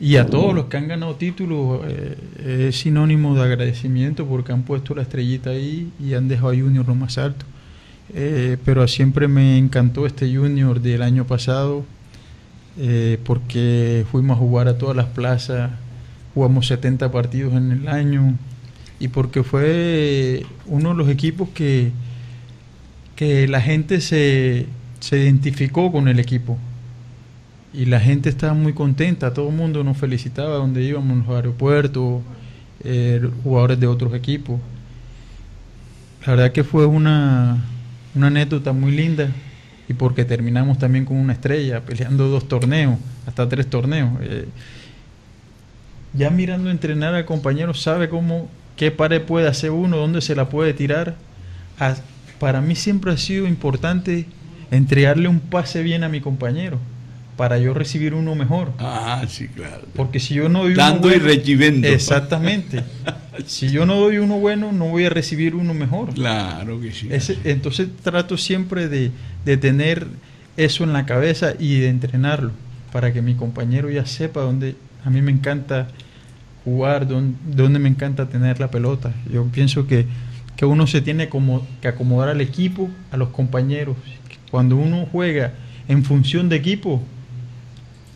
[0.00, 4.62] Y a todos los que han ganado títulos eh, es sinónimo de agradecimiento porque han
[4.62, 7.44] puesto la estrellita ahí y han dejado a Junior lo más alto.
[8.14, 11.84] Eh, pero siempre me encantó este Junior del año pasado
[12.78, 15.70] eh, porque fuimos a jugar a todas las plazas,
[16.32, 18.38] jugamos 70 partidos en el año
[18.98, 21.90] y porque fue uno de los equipos que,
[23.14, 24.66] que la gente se,
[25.00, 26.58] se identificó con el equipo
[27.76, 31.36] y la gente estaba muy contenta, todo el mundo nos felicitaba donde íbamos, en los
[31.36, 32.22] aeropuertos,
[32.82, 34.58] eh, jugadores de otros equipos.
[36.24, 37.62] La verdad que fue una,
[38.14, 39.28] una anécdota muy linda
[39.88, 44.10] y porque terminamos también con una estrella, peleando dos torneos, hasta tres torneos.
[44.22, 44.48] Eh,
[46.14, 50.48] ya mirando entrenar al compañero, sabe cómo, qué pared puede hacer uno, dónde se la
[50.48, 51.16] puede tirar.
[51.78, 51.96] A-
[52.38, 54.26] para mí siempre ha sido importante
[54.70, 56.78] entregarle un pase bien a mi compañero
[57.36, 58.72] para yo recibir uno mejor.
[58.78, 59.82] Ah, sí, claro.
[59.94, 61.86] Porque si yo no doy uno Dando y bueno- recibiendo.
[61.88, 62.82] Exactamente.
[63.46, 66.14] si yo no doy uno bueno, no voy a recibir uno mejor.
[66.14, 67.08] Claro que sí.
[67.10, 69.10] Ese- entonces trato siempre de,
[69.44, 70.06] de tener
[70.56, 72.52] eso en la cabeza y de entrenarlo
[72.92, 74.74] para que mi compañero ya sepa dónde
[75.04, 75.88] a mí me encanta
[76.66, 79.14] jugar, dónde, dónde me encanta tener la pelota.
[79.32, 80.04] Yo pienso que,
[80.56, 83.96] que uno se tiene como que acomodar al equipo, a los compañeros.
[84.50, 85.54] Cuando uno juega
[85.88, 87.02] en función de equipo,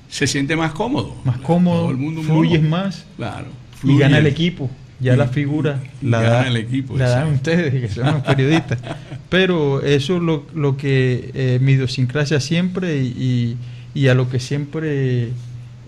[0.09, 1.14] Se siente más cómodo.
[1.24, 2.76] más cómodo, Todo el mundo fluyes mono.
[2.76, 3.46] más Claro.
[3.84, 4.68] y gana el equipo.
[4.98, 8.78] Ya Y- la figura la, da- el equipo, la dan ustedes, que son los periodistas.
[9.30, 13.57] Pero eso es lo, lo que eh, mi idiosincrasia siempre y, y-
[13.94, 15.28] y a lo que siempre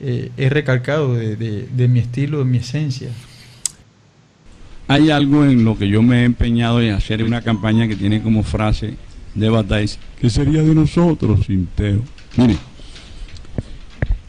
[0.02, 3.08] eh, he recalcado de, mi estilo, de mi esencia.
[4.88, 8.20] Hay algo en lo que yo me he empeñado en hacer una campaña que tiene
[8.20, 8.96] como frase
[9.34, 12.02] de batalla, ¿qué sería de nosotros sin Teo?
[12.36, 12.56] Mire,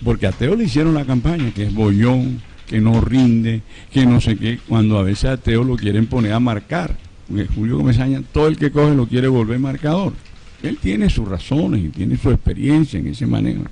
[0.03, 3.61] porque a Teo le hicieron la campaña, que es bollón, que no rinde,
[3.91, 6.95] que no sé qué, cuando a veces a Teo lo quieren poner a marcar.
[7.27, 10.13] Porque Julio Comesaña, todo el que coge lo quiere volver marcador.
[10.61, 13.63] Él tiene sus razones y tiene su experiencia en ese manejo.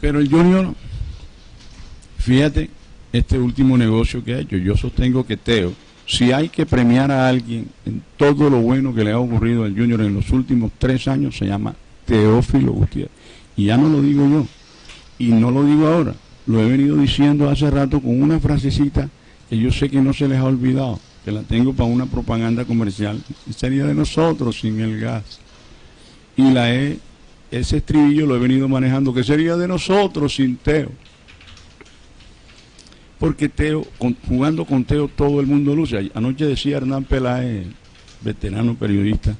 [0.00, 0.74] Pero el Junior,
[2.18, 2.70] fíjate,
[3.12, 5.72] este último negocio que ha hecho, yo sostengo que Teo,
[6.06, 9.76] si hay que premiar a alguien en todo lo bueno que le ha ocurrido al
[9.76, 11.74] Junior en los últimos tres años, se llama
[12.06, 13.12] Teófilo Gutiérrez.
[13.56, 14.46] Y ya no lo digo yo,
[15.18, 16.14] y no lo digo ahora,
[16.46, 19.08] lo he venido diciendo hace rato con una frasecita
[19.50, 22.64] que yo sé que no se les ha olvidado, que la tengo para una propaganda
[22.64, 23.22] comercial,
[23.54, 25.40] sería de nosotros sin el gas.
[26.36, 26.98] Y la he,
[27.50, 30.90] ese estribillo lo he venido manejando, que sería de nosotros sin Teo.
[33.18, 33.86] Porque Teo,
[34.28, 36.10] jugando con Teo todo el mundo luce.
[36.14, 37.66] Anoche decía Hernán Peláez,
[38.20, 39.36] veterano periodista,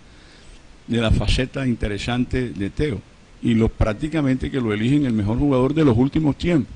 [0.86, 3.00] de la faceta interesante de Teo.
[3.42, 6.74] Y los prácticamente que lo eligen el mejor jugador de los últimos tiempos.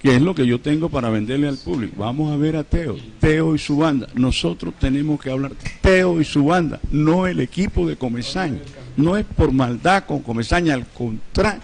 [0.00, 1.94] Que es lo que yo tengo para venderle al público.
[1.98, 4.06] Vamos a ver a Teo, Teo y su banda.
[4.14, 5.52] Nosotros tenemos que hablar
[5.82, 8.60] Teo y su banda, no el equipo de Comesaña.
[8.96, 11.62] No es por maldad con Comesaña, al contrario.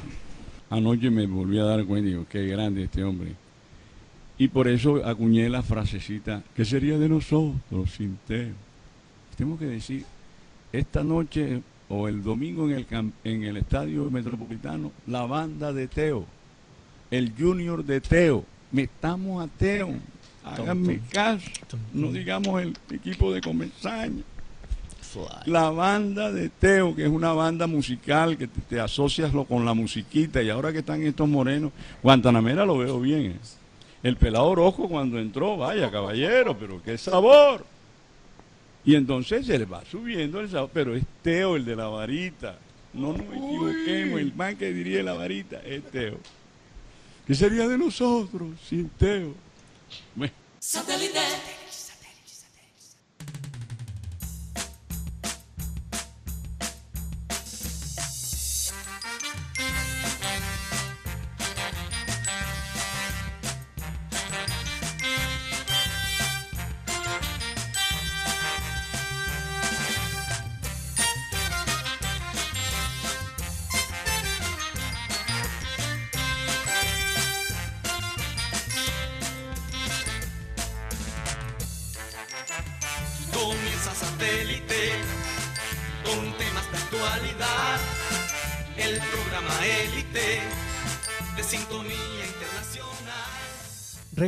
[0.68, 3.35] Anoche me volví a dar cuenta y digo, qué grande este hombre.
[4.39, 8.55] Y por eso acuñé la frasecita, ¿qué sería de nosotros sin Teo?
[9.37, 10.05] Tenemos que decir,
[10.72, 16.24] esta noche o el domingo en el, en el estadio metropolitano, la banda de Teo,
[17.11, 19.91] el junior de Teo, metamos a Teo,
[20.45, 21.51] háganme caso,
[21.93, 24.22] no digamos el equipo de Comesaña.
[25.47, 29.65] La banda de Teo, que es una banda musical que te, te asocias lo con
[29.65, 33.33] la musiquita, y ahora que están estos morenos, Guantanamera lo veo bien.
[33.33, 33.37] eh.
[34.03, 37.67] El pelado Orozco cuando entró, vaya caballero, pero qué sabor.
[38.85, 42.59] Y entonces se le va subiendo el sabor, pero es Teo el de la varita.
[42.95, 46.19] No nos equivoquemos, el man que diría la varita es Teo.
[47.27, 49.35] ¿Qué sería de nosotros sin Teo?
[50.15, 50.33] Bueno.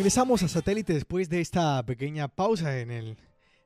[0.03, 3.17] Regresamos a satélite después de esta pequeña pausa en, el, en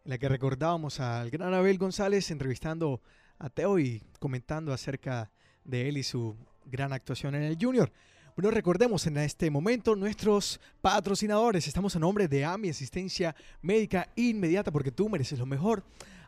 [0.05, 3.01] la que recordábamos al gran Abel González entrevistando
[3.39, 5.31] a Teo y comentando acerca
[5.65, 7.91] de él y su gran actuación en el Junior.
[8.37, 11.67] Bueno, recordemos en este momento nuestros patrocinadores.
[11.69, 15.85] Estamos a nombre de AMI Asistencia Médica Inmediata porque tú mereces lo mejor.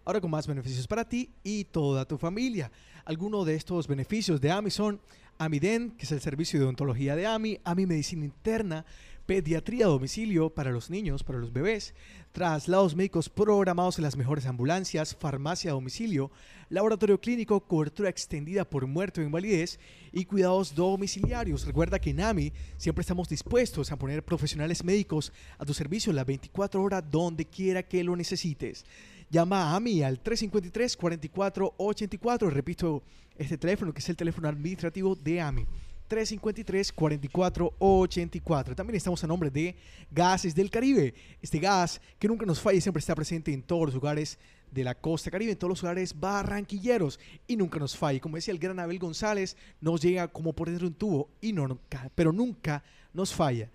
[0.06, 2.72] Ahora con más beneficios para ti y toda tu familia.
[3.04, 5.02] Algunos de estos beneficios de AMI son
[5.36, 8.86] AMIDEN, que es el servicio de odontología de AMI, AMI Medicina Interna,
[9.28, 11.94] pediatría a domicilio para los niños, para los bebés,
[12.32, 16.30] traslados médicos programados en las mejores ambulancias, farmacia a domicilio,
[16.70, 19.78] laboratorio clínico, cobertura extendida por muerte o invalidez
[20.12, 21.66] y cuidados domiciliarios.
[21.66, 26.24] Recuerda que en AMI siempre estamos dispuestos a poner profesionales médicos a tu servicio las
[26.24, 28.86] 24 horas donde quiera que lo necesites.
[29.28, 32.48] Llama a AMI al 353-4484.
[32.48, 33.02] Repito
[33.36, 35.66] este teléfono que es el teléfono administrativo de AMI.
[36.09, 38.74] 353-4484.
[38.74, 39.76] También estamos a nombre de
[40.11, 41.14] Gases del Caribe.
[41.42, 44.38] Este gas que nunca nos falla siempre está presente en todos los lugares
[44.70, 48.20] de la costa caribe, en todos los lugares barranquilleros y nunca nos falla.
[48.20, 51.52] Como decía el gran Abel González, nos llega como por dentro de un tubo y
[51.52, 51.78] no,
[52.14, 52.82] pero nunca
[53.12, 53.70] nos falla.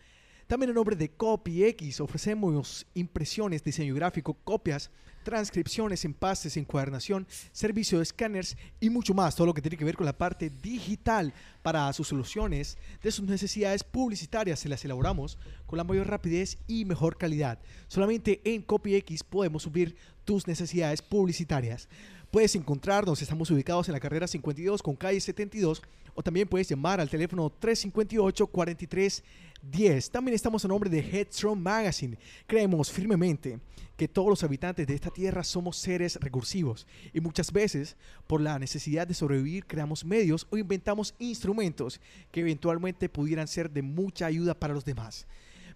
[0.54, 4.92] También en nombre de CopyX ofrecemos impresiones, diseño gráfico, copias
[5.24, 9.36] transcripciones, empastes, encuadernación, servicio de escáneres y mucho más.
[9.36, 11.34] Todo lo que tiene que ver con la parte digital
[11.64, 14.60] para sus soluciones de sus necesidades publicitarias.
[14.60, 17.58] Se las elaboramos con la mayor rapidez y mejor calidad.
[17.88, 21.90] Solamente en CopyX podemos subir tus necesidades publicitarias.
[22.30, 25.82] Puedes encontrarnos, estamos ubicados en la carrera 52 con calle 72
[26.16, 29.24] o también puedes llamar al teléfono 358 43
[29.64, 30.12] 10.
[30.12, 32.18] También estamos a nombre de Headstrong Magazine.
[32.46, 33.60] Creemos firmemente
[33.96, 37.96] que todos los habitantes de esta tierra somos seres recursivos y muchas veces
[38.28, 42.02] por la necesidad de sobrevivir creamos medios o inventamos instrumentos
[42.32, 45.28] que eventualmente pudieran ser de mucha ayuda para los demás.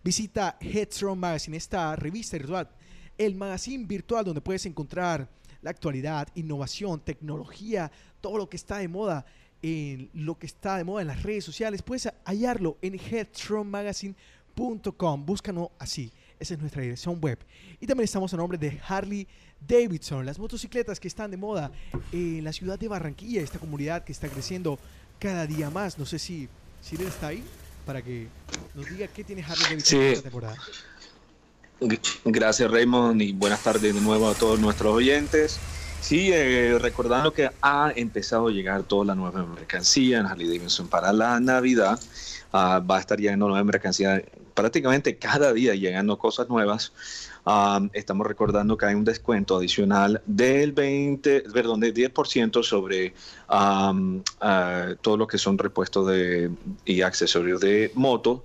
[0.03, 2.69] Visita Headstrong Magazine, esta revista virtual,
[3.17, 5.29] el magazine virtual donde puedes encontrar
[5.61, 9.25] la actualidad, innovación, tecnología, todo lo que está de moda
[9.61, 15.25] en lo que está de moda en las redes sociales, puedes hallarlo en headstrongmagazine.com.
[15.25, 16.11] Búscanos así.
[16.39, 17.39] Esa es nuestra dirección web.
[17.79, 19.27] Y también estamos a nombre de Harley
[19.67, 21.71] Davidson, las motocicletas que están de moda
[22.11, 24.77] en la ciudad de Barranquilla, esta comunidad que está creciendo
[25.19, 25.97] cada día más.
[25.97, 26.47] No sé si,
[26.81, 27.43] si él está ahí
[27.85, 28.27] para que
[28.75, 30.57] nos diga qué tiene Harley Davidson esta temporada.
[32.25, 35.59] Gracias Raymond y buenas tardes de nuevo a todos nuestros oyentes.
[35.99, 40.87] Sí, eh, recordando que ha empezado a llegar toda la nueva mercancía en Harley Davidson
[40.89, 41.99] para la Navidad.
[42.51, 44.23] Ah, va a estar llegando nueva mercancía
[44.53, 46.93] prácticamente cada día llegando cosas nuevas.
[47.45, 53.15] Ah, estamos recordando que hay un descuento adicional del 20, perdón, del 10% sobre
[53.49, 53.93] ah,
[55.01, 56.51] todo lo que son repuestos de,
[56.85, 58.43] y accesorios de moto.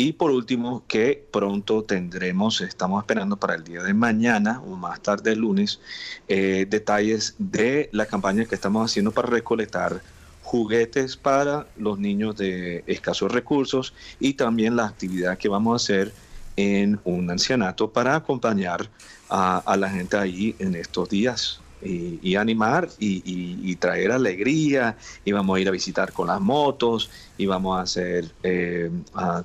[0.00, 5.00] Y por último, que pronto tendremos, estamos esperando para el día de mañana o más
[5.00, 5.80] tarde el lunes,
[6.28, 10.00] eh, detalles de la campaña que estamos haciendo para recolectar
[10.44, 16.12] juguetes para los niños de escasos recursos y también la actividad que vamos a hacer
[16.54, 18.88] en un ancianato para acompañar
[19.28, 25.60] a la gente ahí en estos días y, animar y, traer alegría y vamos a
[25.60, 28.90] ir a visitar con las motos y vamos a hacer eh,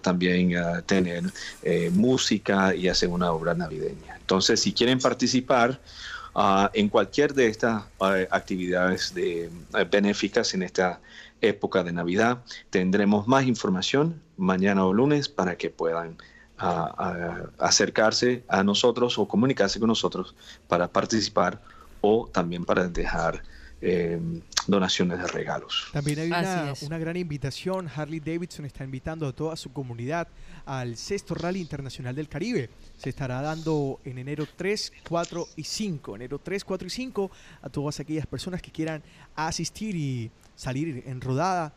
[0.02, 1.24] también a tener
[1.62, 4.18] eh, música y hacer una obra navideña.
[4.20, 5.80] Entonces, si quieren participar
[6.34, 9.50] ah, en cualquier de estas eh, actividades de,
[9.92, 11.00] benéficas en esta
[11.42, 16.18] época de Navidad, tendremos más información mañana o lunes para que puedan
[16.58, 20.34] ah, acercarse a nosotros o comunicarse con nosotros
[20.68, 21.62] para participar
[22.05, 23.42] o también para dejar
[23.82, 24.20] eh,
[24.67, 25.88] donaciones de regalos.
[25.93, 27.89] También hay una, una, gran invitación.
[27.93, 30.28] Harley Davidson está invitando a toda su comunidad
[30.66, 32.70] al sexto Rally Internacional del Caribe.
[32.97, 36.16] Se estará dando en enero 3, 4 y 5.
[36.16, 37.32] Enero 3, 4 y 5
[37.62, 39.01] a todas aquellas personas que quieran
[39.36, 41.74] asistir y salir en rodada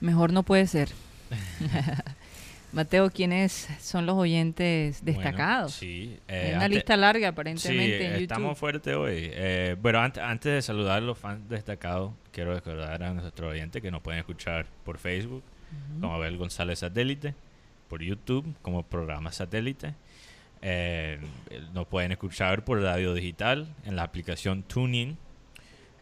[0.00, 0.90] Mejor no puede ser.
[2.72, 5.72] Mateo, ¿quiénes son los oyentes Bueno, destacados?
[5.74, 6.18] sí.
[6.28, 8.58] Hay eh, una lista larga Sí, aparentemente en estamos YouTube.
[8.58, 9.30] fuertes hoy.
[9.32, 13.82] Eh, bueno, antes, antes de saludar a los fans destacados, quiero recordar a nuestros oyentes
[13.82, 15.42] que nos pueden escuchar por Facebook,
[16.00, 17.34] como Abel González Satélite,
[17.88, 19.94] por YouTube, como programa Satélite.
[20.62, 21.18] Eh,
[21.74, 25.18] nos pueden escuchar por radio digital en la aplicación TuneIn,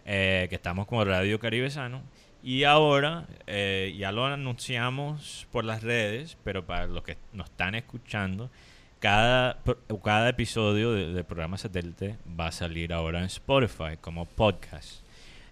[0.06, 2.02] eh, que estamos como Radio Caribesano.
[2.42, 7.74] Y ahora eh, ya lo anunciamos por las redes, pero para los que nos están
[7.74, 8.50] escuchando,
[8.98, 9.58] cada,
[10.02, 15.02] cada episodio de- del programa satélite va a salir ahora en Spotify como podcast.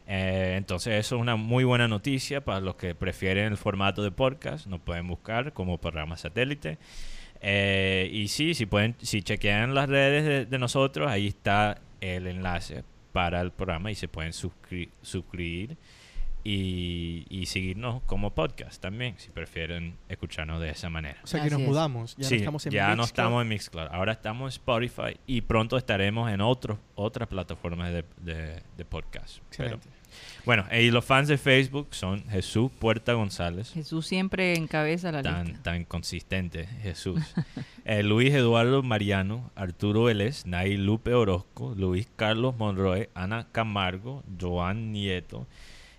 [0.06, 4.10] Eh, entonces eso es una muy buena noticia para los que prefieren el formato de
[4.10, 4.66] podcast.
[4.66, 6.78] Nos pueden buscar como programa satélite.
[7.42, 12.26] Eh, y sí, si pueden, si chequean las redes de, de nosotros, ahí está el
[12.26, 12.82] enlace
[13.12, 15.76] para el programa y se pueden suscri- suscribir
[16.44, 21.18] y, y seguirnos como podcast también, si prefieren escucharnos de esa manera.
[21.22, 21.68] O sea que Así nos es.
[21.68, 22.16] mudamos.
[22.16, 23.06] Ya Sí, no estamos en ya no Mixcloud.
[23.06, 23.88] estamos en Mixcloud.
[23.90, 29.38] Ahora estamos en Spotify y pronto estaremos en otros otras plataformas de, de- de podcast.
[29.56, 29.88] Pero, Excelente.
[30.44, 33.72] bueno, y los fans de Facebook son Jesús Puerta González.
[33.72, 35.62] Jesús siempre encabeza la Tan, lista.
[35.64, 37.20] tan consistente, Jesús.
[37.84, 44.92] Eh, Luis Eduardo Mariano, Arturo Vélez, Nay Lupe Orozco, Luis Carlos Monroy, Ana Camargo, Joan
[44.92, 45.46] Nieto,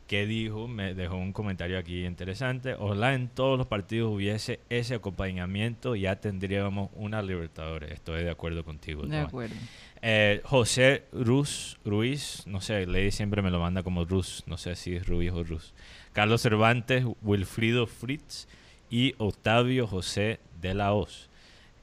[0.09, 4.95] que dijo, me dejó un comentario aquí interesante, ojalá en todos los partidos hubiese ese
[4.95, 7.91] acompañamiento, ya tendríamos una Libertadores.
[7.91, 9.05] Estoy de acuerdo contigo.
[9.05, 9.53] De acuerdo.
[10.01, 14.75] Eh, José Ruz, Ruiz, no sé, Lady siempre me lo manda como Ruz, no sé
[14.75, 15.75] si es Ruiz o Ruz.
[16.11, 18.47] Carlos Cervantes, Wilfrido Fritz
[18.89, 21.29] y Octavio José de la Hoz.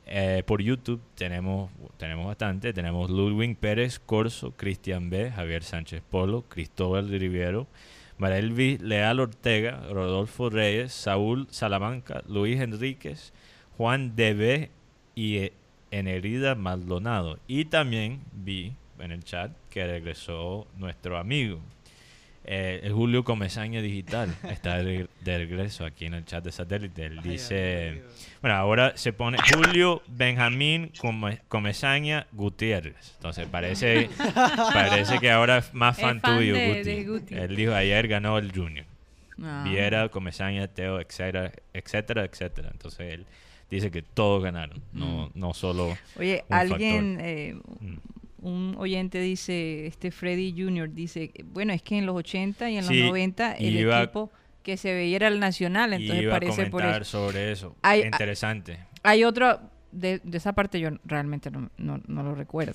[0.05, 6.43] Eh, por YouTube tenemos, tenemos bastante, tenemos Ludwig Pérez Corso, Cristian B, Javier Sánchez Polo,
[6.49, 7.69] Cristóbal Riviero,
[8.19, 13.33] Marelvi Leal Ortega, Rodolfo Reyes, Saúl Salamanca, Luis Enríquez,
[13.77, 14.71] Juan DB
[15.15, 15.53] y eh,
[15.91, 17.39] Enerida Maldonado.
[17.47, 21.61] Y también vi en el chat que regresó nuestro amigo,
[22.47, 24.35] eh, el Julio Comesaña Digital.
[24.51, 27.05] Está de, de regreso aquí en el chat de satélite.
[27.07, 28.03] Él dice,
[28.41, 33.13] bueno, ahora se pone Julio Benjamín Come- Comesaña Gutiérrez.
[33.17, 34.09] Entonces parece,
[34.73, 36.83] parece que ahora es más Es fan fan tuyo, de- Guti.
[36.85, 37.35] de Guti.
[37.35, 38.87] Él dijo ayer ganó el Junior.
[39.43, 39.65] Ah.
[39.69, 42.71] Viera, Comesaña, Teo, etcétera, etcétera, etcétera.
[42.73, 43.27] Entonces él
[43.71, 47.97] dice que todos ganaron, no, no solo Oye, un alguien, eh, Mm.
[48.47, 50.93] Un oyente dice, este Freddy Jr.
[50.93, 54.31] dice, bueno, es que en los 80 y en Sí, los 90 el iba- equipo
[54.63, 57.27] que se veía era el Nacional, entonces iba a parece por comentar eso.
[57.29, 57.77] sobre eso.
[57.83, 58.79] Hay- Interesante.
[59.03, 59.61] Hay otro,
[59.93, 62.75] de, de esa parte yo realmente no, no- no lo recuerdo.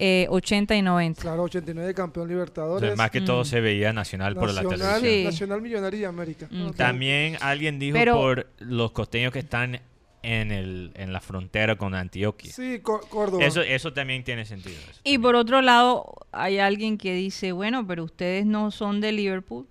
[0.00, 1.22] Eh, 80 y 90.
[1.22, 2.90] Claro, 89 campeón Libertadores.
[2.90, 3.44] sea, más que todo Mm.
[3.46, 5.12] se veía nacional por la Nacional, televisión.
[5.20, 5.24] Sí.
[5.24, 6.46] Nacional Millonaria y América.
[6.50, 6.76] Mm, Ok.
[6.76, 9.80] También alguien dijo Pero- por los costeños que están
[10.22, 12.52] en, el, en la frontera con Antioquia.
[12.52, 13.44] Sí, Có- Córdoba.
[13.44, 14.76] Eso, eso también tiene sentido.
[14.76, 15.22] eso Y también.
[15.22, 19.66] por otro lado, hay alguien que dice, bueno, pero ustedes no son de Liverpool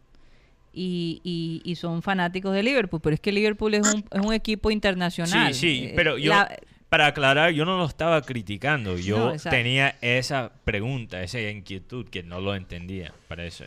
[0.73, 4.33] y, y- y son fanáticos de Liverpool, pero es que Liverpool es un, es un
[4.33, 5.53] equipo internacional.
[5.53, 6.55] Sí, sí, Eh, pero yo, la-
[6.89, 8.97] para aclarar, yo no lo estaba criticando.
[8.97, 13.13] Yo No, tenía esa pregunta, esa inquietud que no lo entendía.
[13.27, 13.65] Para eso.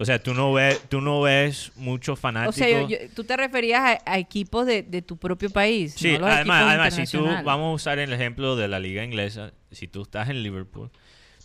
[0.00, 2.54] O sea, tú no ves, tú no ves muchos o fanáticos.
[2.56, 5.94] sea, yo- yo- tú te referías a, a equipos de, de tu propio país.
[5.96, 9.02] Sí, no los además, además si tú, vamos a usar el ejemplo de la liga
[9.04, 10.90] inglesa, si tú estás en Liverpool,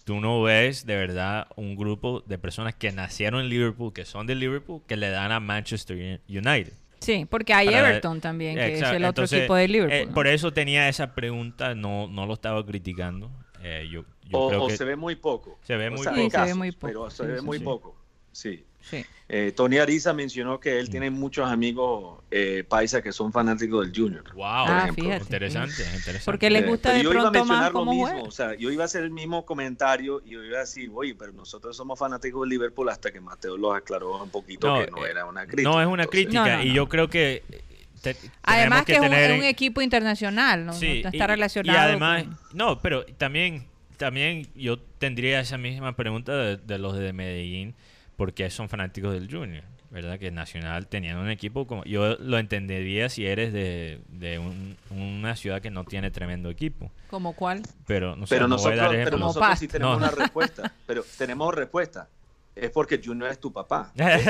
[0.03, 4.27] tú no ves de verdad un grupo de personas que nacieron en Liverpool, que son
[4.27, 6.73] de Liverpool, que le dan a Manchester United.
[6.99, 9.67] Sí, porque hay Para ver- Everton también, que Exacto, es el otro entonces, equipo de
[9.67, 9.97] Liverpool.
[9.97, 10.13] eh, ¿no?
[10.13, 13.29] Por eso tenía esa pregunta, no, no lo estaba criticando.
[13.61, 15.59] Eh, yo yo O, creo o que se ve muy poco.
[15.63, 16.87] se ve O muy sea, Sí, hay se ve muy poco.
[16.87, 17.95] Pero se Sí, ve sí, muy poco.
[18.33, 18.65] Sí.
[18.81, 19.05] Sí.
[19.29, 20.77] Eh, Tony Ariza mencionó que Mm.
[20.79, 24.23] él tiene muchos amigos eh, paisa que son fanáticos del Junior.
[24.33, 25.23] Wow, Ah, fíjate.
[25.23, 26.21] interesante, interesante.
[26.25, 28.21] Porque les Eh, gusta de yo iba a pronto más mencionar lo mismo, juega.
[28.27, 31.15] o sea, yo iba a hacer el mismo comentario y yo iba a decir, oye,
[31.15, 34.91] pero nosotros somos fanáticos del Liverpool hasta que Mateo los aclaró un poquito No, que
[34.91, 35.69] no eh, era una crítica.
[35.69, 36.73] No es una Entonces, crítica No, no, y no.
[36.75, 37.61] yo creo que eh,
[38.01, 40.73] te- Además que, es, un, tener es un en- equipo internacional, ¿no?
[40.73, 41.77] Sí, no está y- relacionado.
[41.79, 43.65] Y además, con- no, pero también,
[43.95, 47.75] también yo tendría esa misma pregunta de, de los de Medellín,
[48.15, 50.19] porque son fanáticos del Junior, ¿verdad?
[50.19, 51.83] Que Nacional teniendo un equipo como...
[51.85, 56.91] Yo lo entendería si eres de, de un- una ciudad que no tiene tremendo equipo,
[57.09, 57.61] ¿Como cuál?
[57.87, 60.05] pero no sé, Pero no voy a nosotros, dar pero nosotros sí tenemos No.
[60.07, 60.73] una respuesta.
[60.85, 62.07] Pero tenemos respuesta.
[62.55, 63.91] Es porque Junior es tu papá.
[63.95, 64.21] Es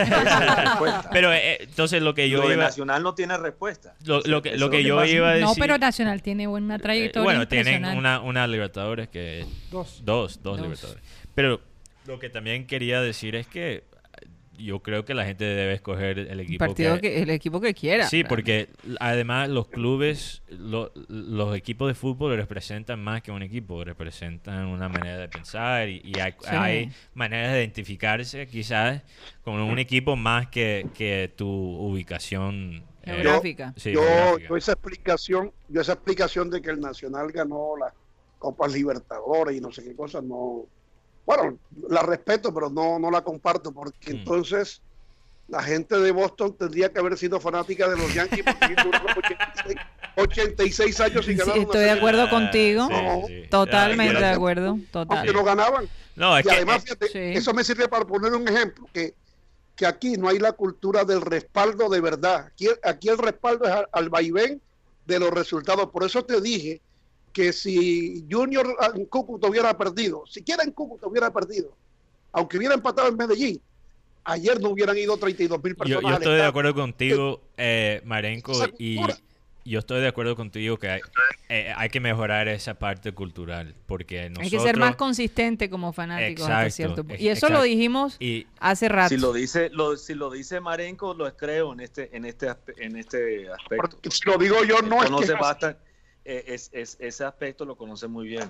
[1.11, 2.63] pero eh, entonces lo que yo Lo de iba...
[2.63, 3.95] Nacional no tiene respuesta.
[4.05, 5.09] Lo, que, lo que yo pasa.
[5.11, 5.45] iba a decir...
[5.45, 10.01] No, pero Nacional tiene una eh, trayectoria bueno, tienen una, una Libertadores que Dos.
[10.05, 10.61] Dos, dos, Dos.
[10.61, 11.03] Libertadores.
[11.35, 11.59] Pero
[12.05, 13.83] lo que también quería decir es que
[14.55, 18.07] yo creo que la gente debe escoger el equipo partido que, el equipo que quiera.
[18.07, 18.69] Sí, porque
[18.99, 24.87] además los clubes, lo- los equipos de fútbol representan más que un equipo, representan una
[24.89, 26.47] manera de pensar y, y hay, Sí.
[26.51, 29.01] hay maneras de identificarse quizás
[29.43, 33.73] con un equipo más que, que tu ubicación eh, Geográfica.
[33.75, 34.49] sí, yo, geográfica.
[34.49, 37.91] yo esa explicación, yo esa explicación de que el Nacional ganó las
[38.37, 40.65] Copas Libertadores y no sé qué cosa, no,
[41.25, 41.57] bueno,
[41.89, 44.17] la respeto, pero no, no la comparto, porque Mm.
[44.17, 44.81] entonces
[45.47, 49.77] la gente de Boston tendría que haber sido fanática de los Yankees porque duraron 86,
[50.15, 52.87] 86 años sin Sí, ganar una estoy de acuerdo contigo.
[52.87, 53.47] sí, sí.
[53.49, 54.79] Totalmente de acuerdo.
[54.91, 55.17] Total.
[55.17, 55.87] Aunque no ganaban.
[56.15, 57.19] No, es y que- además, fíjate, Sí.
[57.37, 59.13] eso me sirve para poner un ejemplo, que,
[59.75, 62.45] que aquí no hay la cultura del respaldo de verdad.
[62.47, 64.61] Aquí, aquí el respaldo es al, al vaivén
[65.05, 65.89] de los resultados.
[65.89, 66.79] Por eso te dije
[67.33, 71.75] que si Junior en Cúcuta hubiera perdido, siquiera en Cúcuta hubiera perdido,
[72.31, 73.61] aunque hubiera empatado en Medellín,
[74.23, 76.01] ayer no hubieran ido 32 mil Yo, personas.
[76.01, 78.99] yo al estoy de acuerdo contigo, eh, Marenco, y
[79.65, 81.01] yo estoy de acuerdo contigo que hay,
[81.49, 84.43] eh, hay que mejorar esa parte cultural, porque nosotros...
[84.43, 87.23] Hay que ser más consistente como fanáticos hasta Exacto, cierto punto.
[87.23, 89.09] Y eso lo dijimos Y hace rato.
[89.09, 92.97] Si lo dice, lo, si lo dice Marenco, lo creo en este, en este, en
[92.97, 93.89] este aspecto.
[93.89, 95.65] Porque si lo digo yo, no es conoce que es así.
[96.25, 98.49] Eh, es, es- ese aspecto lo conoce muy bien.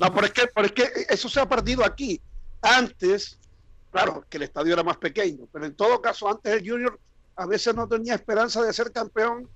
[0.00, 2.20] No, pero es, que, pero es que eso se ha perdido aquí.
[2.62, 3.38] Antes,
[3.92, 6.98] claro, que el estadio era más pequeño, pero en todo caso, antes el Junior
[7.36, 9.48] a veces no tenía esperanza de ser campeón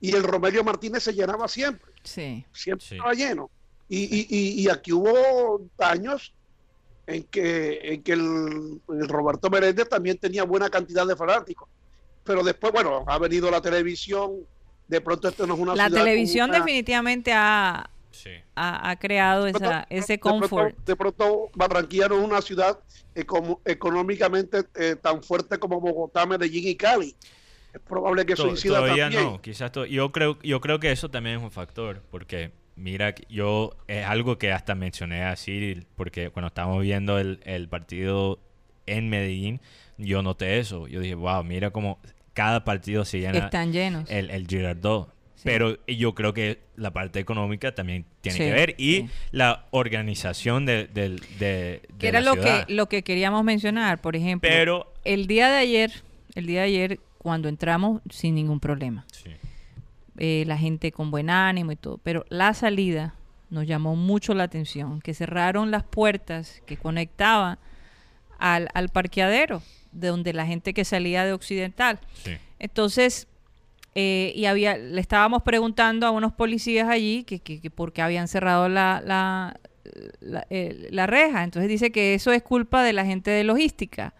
[0.00, 2.44] y el Romelio Martínez se llenaba siempre, Sí.
[2.52, 2.94] siempre Sí.
[2.94, 3.50] estaba lleno.
[3.88, 6.32] Y, y, y, y aquí hubo años
[7.06, 11.68] en que, en que el, el Roberto Meréndez también tenía buena cantidad de fanáticos.
[12.24, 14.46] Pero después, bueno, ha venido la televisión,
[14.88, 18.30] de pronto esto no es una La ciudad televisión una- definitivamente ha, sí.
[18.56, 20.78] ha, ha creado de pronto- esa, ese de pronto- confort.
[20.84, 22.78] De pronto, Barranquilla no es una ciudad
[23.14, 27.14] econo- económicamente eh, tan fuerte como Bogotá, Medellín y Cali.
[27.72, 29.24] Es probable que eso incida todavía también.
[29.24, 33.14] no, quizás to- yo creo yo creo que eso también es un factor porque mira
[33.28, 38.38] yo es algo que hasta mencioné así porque cuando estábamos viendo el, el partido
[38.86, 39.60] en Medellín
[39.98, 41.98] yo noté eso yo dije wow mira cómo
[42.38, 44.08] cada partido se llena Están llenos.
[44.10, 45.42] el, el Girardot Sí.
[45.44, 49.08] pero yo creo que la parte económica también tiene Sí, que ver y sí.
[49.30, 54.00] la organización de, del- de, de que era la lo que, lo que queríamos mencionar,
[54.00, 54.48] por ejemplo.
[54.50, 55.92] pero el día de ayer,
[56.34, 59.04] el día de ayer, cuando entramos, sin ningún problema.
[60.16, 61.98] eh, la gente con buen ánimo y todo.
[61.98, 63.14] Pero la salida
[63.50, 67.58] nos llamó mucho la atención, que cerraron las puertas que conectaban
[68.40, 69.62] al, al parqueadero,
[70.00, 71.98] de donde la gente que salía de Occidental.
[72.24, 72.36] sí.
[72.60, 73.28] Entonces,
[73.94, 78.02] eh, y había, le estábamos preguntando a unos policías allí que, que, que por qué
[78.02, 79.58] habían cerrado la, la,
[80.20, 81.44] la, eh, la reja.
[81.44, 84.12] Entonces dice que eso es culpa de la gente de logística.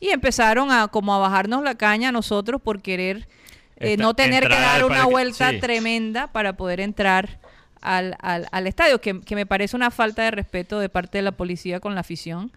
[0.00, 3.28] Y empezaron a como a bajarnos la caña a nosotros por querer
[3.76, 5.60] eh, Esta- no tener que dar una vuelta sí.
[5.60, 7.38] tremenda para poder entrar
[7.80, 11.22] al, al, al estadio, que, que me parece una falta de respeto de parte de
[11.22, 12.52] la policía con la afición,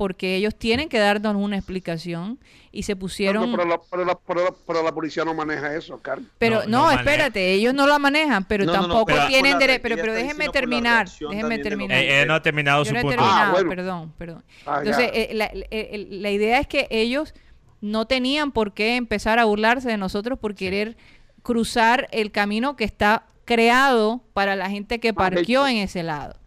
[0.00, 2.38] porque ellos tienen que darnos una explicación
[2.72, 3.50] y se pusieron...
[3.50, 6.26] Pero, la, pero, la, pero la- pero la policía no maneja eso, Carlos.
[6.38, 7.00] Pero No, no, no maneja.
[7.02, 9.74] espérate, ellos no la manejan, pero No, no, no, tampoco pero- tienen derecho.
[9.74, 11.98] re- Pero, pero la terminar, los terminar.
[11.98, 13.68] Eh, eh, no ha terminado Yo su punto terminado, Ah, bueno.
[13.68, 14.44] perdón, perdón.
[14.64, 17.34] Ah, Entonces, eh, la, idea es que ellos
[17.82, 20.96] no tenían por qué empezar a burlarse de nosotros por querer
[21.42, 26.39] cruzar el camino que está creado para la gente que parqueó en ese lado.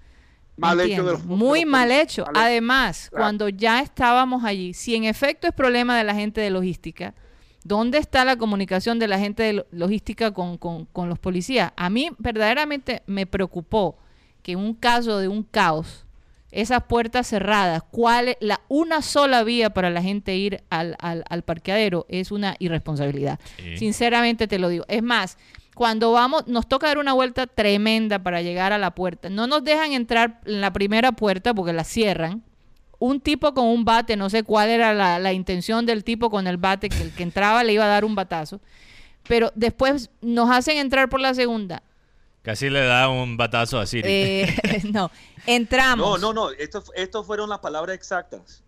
[0.57, 1.13] Mal hecho de ¿Entiendes?
[1.13, 2.25] los- de Muy los mal hecho.
[2.25, 2.33] mal.
[2.45, 3.23] Además, Claro.
[3.23, 7.13] cuando ya estábamos allí, si en efecto es problema de la gente de logística,
[7.63, 11.71] ¿dónde está la comunicación de la gente de lo- logística con, con- con los policías?
[11.75, 13.97] A mí verdaderamente me preocupó
[14.41, 16.05] que en un caso de un caos,
[16.51, 21.23] esas puertas cerradas, cuál es- la una sola vía para la gente ir al, al-
[21.27, 23.39] al parqueadero es una irresponsabilidad.
[23.57, 23.77] Sí.
[23.77, 24.85] Sinceramente te lo digo.
[24.87, 25.37] Es más,
[25.73, 29.29] cuando vamos, nos toca dar una vuelta tremenda para llegar a la puerta.
[29.29, 32.43] No nos dejan entrar en la primera puerta porque la cierran.
[32.99, 36.47] Un tipo con un bate, no sé cuál era la, la intención del tipo con
[36.47, 38.61] el bate, que el que entraba le iba a dar un batazo.
[39.27, 41.81] Pero después nos hacen entrar por la segunda.
[42.43, 44.57] casi le da un batazo a Siri Eh,
[44.93, 45.11] no,
[45.45, 46.21] entramos.
[46.21, 46.51] No, no, no.
[46.51, 48.63] Esto, esto fueron las palabras exactas.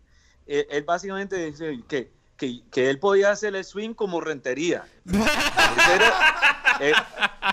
[0.48, 4.86] Eh, él básicamente dice que, que, que él podía hacer el swing como rentería.
[5.06, 6.14] Era-
[6.82, 6.94] eh,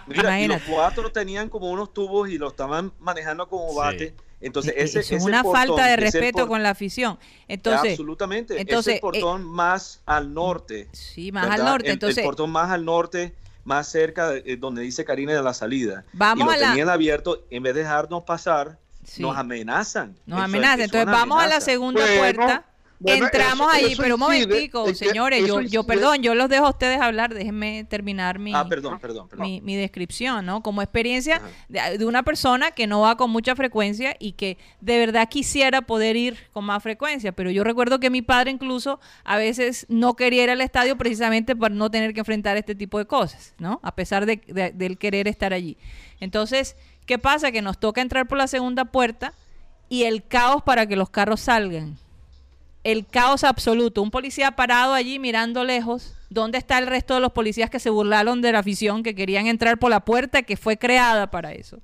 [0.06, 3.76] mira, y los cuatro tenían como unos tubos y lo estaban manejando como Sí.
[3.76, 4.14] bate.
[4.40, 7.16] Entonces, Eh, ese, es ese una portón, falta de respeto con la afición.
[7.46, 8.60] Entonces, absolutamente.
[8.60, 10.88] entonces, ese portón más al norte.
[10.92, 11.86] sí, más al norte.
[11.86, 13.32] El- Entonces, el portón más al norte,
[13.64, 16.04] más cerca de eh, donde dice Karina de la salida.
[16.12, 20.16] Vamos y lo a la- tenían abierto, en vez de dejarnos pasar, sí, nos amenazan.
[20.26, 20.80] nos es amenazan.
[20.80, 22.64] Entonces, vamos a la segunda Bueno, puerta.
[23.02, 26.34] Bueno, entramos eso- ahí, eso pero un momentico, es que señores, yo, yo perdón, yo
[26.34, 29.46] los dejo a ustedes hablar, déjenme terminar mi, Ah, perdón, perdón, perdón.
[29.46, 30.62] mi, mi descripción, ¿no?
[30.62, 34.98] Como experiencia de, de una persona que no va con mucha frecuencia y que de
[34.98, 39.36] verdad quisiera poder ir con más frecuencia, pero yo recuerdo que mi padre incluso a
[39.36, 43.06] veces no quería ir al estadio precisamente para no tener que enfrentar este tipo de
[43.06, 43.80] cosas, ¿no?
[43.82, 45.76] A pesar de, de- del querer estar allí.
[46.20, 46.76] Entonces,
[47.06, 47.50] ¿qué pasa?
[47.50, 49.32] Que nos toca entrar por la segunda puerta
[49.88, 51.98] y el caos para que los carros salgan
[52.84, 54.02] el caos absoluto.
[54.02, 56.14] Un policía parado allí mirando lejos.
[56.30, 59.46] ¿Dónde está el resto de los policías que se burlaron de la afición, que querían
[59.46, 61.78] entrar por la puerta que fue creada para eso?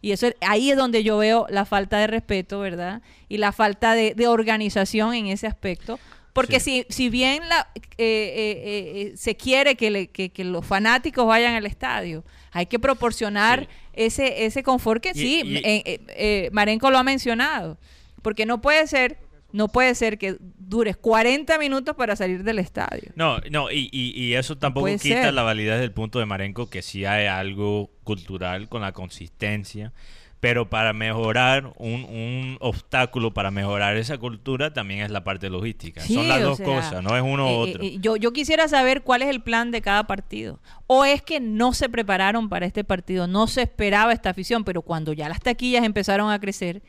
[0.00, 3.02] Y eso ahí es donde yo veo la falta de respeto, ¿verdad?
[3.28, 5.98] Y la falta de, de organización en ese aspecto.
[6.32, 10.64] Porque si, si bien la, eh, eh, eh, se quiere que, le- que- que los
[10.64, 12.22] fanáticos vayan al estadio,
[12.52, 16.98] hay que proporcionar ese, ese confort que Y- sí, y- eh, eh, eh, Marenco lo
[16.98, 17.76] ha mencionado.
[18.22, 19.18] Porque no puede ser,
[19.50, 23.12] no puede ser que dures 40 minutos para salir del estadio.
[23.14, 25.34] No, no, y, y, y eso tampoco quita ser.
[25.34, 29.92] la validez del punto de Marenco, que sí hay algo cultural con la consistencia,
[30.40, 36.00] pero para mejorar un, un obstáculo, para mejorar esa cultura, también es la parte logística.
[36.00, 37.82] Sí, Son las dos sea, cosas, no es uno u otro.
[37.82, 40.60] eh, yo, yo quisiera saber cuál es el plan de cada partido.
[40.86, 44.82] O es que no se prepararon para este partido, no se esperaba esta afición, pero
[44.82, 46.82] cuando ya las taquillas empezaron a crecer,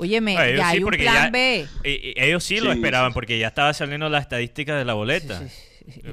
[0.00, 1.60] óyeme, sí, hay un plan ya- B.
[1.60, 5.42] eh, eh, ellos sí, lo esperaban porque ya estaba saliendo la estadística de la boleta.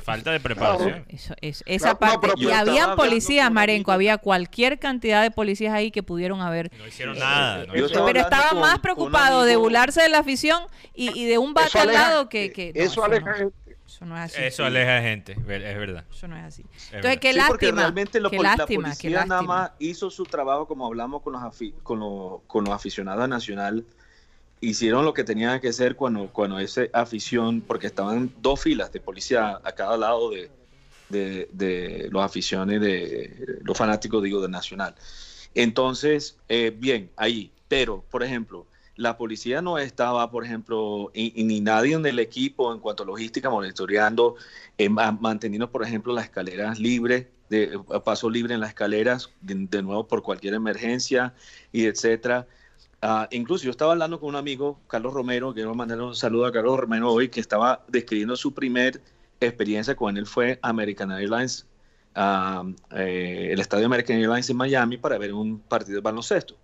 [0.02, 1.06] Falta de preparación.
[1.10, 2.30] Eso, es, esa No, parte.
[2.38, 6.72] y estaba habían policías, Marenco, había cualquier cantidad de policías ahí que pudieron haber.
[6.80, 7.66] No hicieron nada.
[7.68, 10.64] no hicieron- estaba Pero con- más preocupados de burlarse de la afición
[10.96, 12.52] y, y de un bate Eso al aleja- lado que.
[12.52, 13.06] que eso no.
[13.06, 13.56] aleja gente.
[13.98, 14.44] Eso no es así.
[14.44, 16.06] Eso aleja gente, ver- es verdad.
[16.12, 16.62] Eso no es así.
[16.62, 17.20] Es Entonces, verdad.
[17.20, 17.82] qué Sí, porque lástima.
[17.82, 21.34] realmente lo qué la lástima, qué policía nada más hizo su trabajo como hablamos con
[21.34, 23.88] los, afi- con los, con los aficionados a Nacional.
[24.62, 29.00] Hicieron lo que tenían que hacer cuando, cuando esa afición, porque estaban dos filas de
[29.00, 30.52] policía a cada lado de,
[31.10, 34.94] de, de los aficiones, de los fanáticos, digo, de Nacional.
[35.56, 37.52] Entonces, eh, bien, ahí.
[37.68, 38.68] Pero, por ejemplo,
[38.98, 43.06] la policía no estaba, por ejemplo, y, ni nadie en el equipo en cuanto a
[43.06, 44.36] logística monitoreando,
[44.78, 49.30] eh, ma- manteniendo, por ejemplo, las escaleras libres, de a paso libre en las escaleras,
[49.42, 51.34] de, nuevo por cualquier emergencia
[51.72, 52.48] y etcétera.
[53.02, 56.52] Ah, incluso yo estaba hablando con un amigo, Carlos Romero, quiero mandar un saludo a
[56.52, 59.02] Carlos Romero hoy, que estaba describiendo su primer
[59.40, 61.68] experiencia con él fue American Airlines,
[62.16, 62.64] ah,
[62.96, 66.58] eh, el estadio American Airlines en Miami para ver un partido de baloncesto.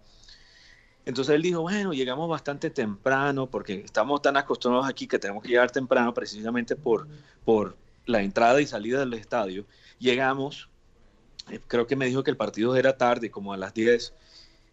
[1.05, 5.49] Entonces él dijo, bueno, llegamos bastante temprano porque estamos tan acostumbrados aquí que tenemos que
[5.49, 7.07] llegar temprano precisamente por,
[7.43, 7.75] por
[8.05, 9.65] la entrada y salida del estadio.
[9.99, 10.69] Llegamos,
[11.49, 14.13] eh, creo que me dijo que el partido era tarde, como a las 10,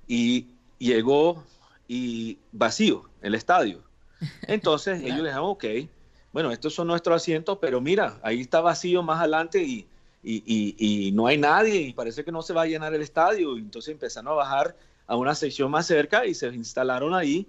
[0.07, 0.47] y
[0.79, 1.45] llegó
[1.89, 3.83] y vacío el estadio.
[4.43, 5.65] Entonces ellos le dijeron, ok,
[6.33, 9.89] bueno, estos son nuestros asientos, pero mira, ahí está vacío más adelante y,
[10.23, 13.03] y, y- y no hay nadie y parece que no se va a llenar el
[13.03, 13.57] estadio.
[13.57, 14.77] Entonces empezaron a bajar
[15.11, 17.49] a una sección más cerca y se instalaron ahí.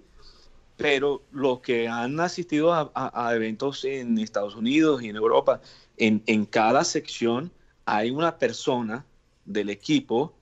[0.76, 5.60] Pero los que han asistido a, eventos en Estados Unidos y en Europa,
[5.96, 7.52] en, en cada sección
[7.84, 9.06] hay una persona
[9.44, 10.34] del equipo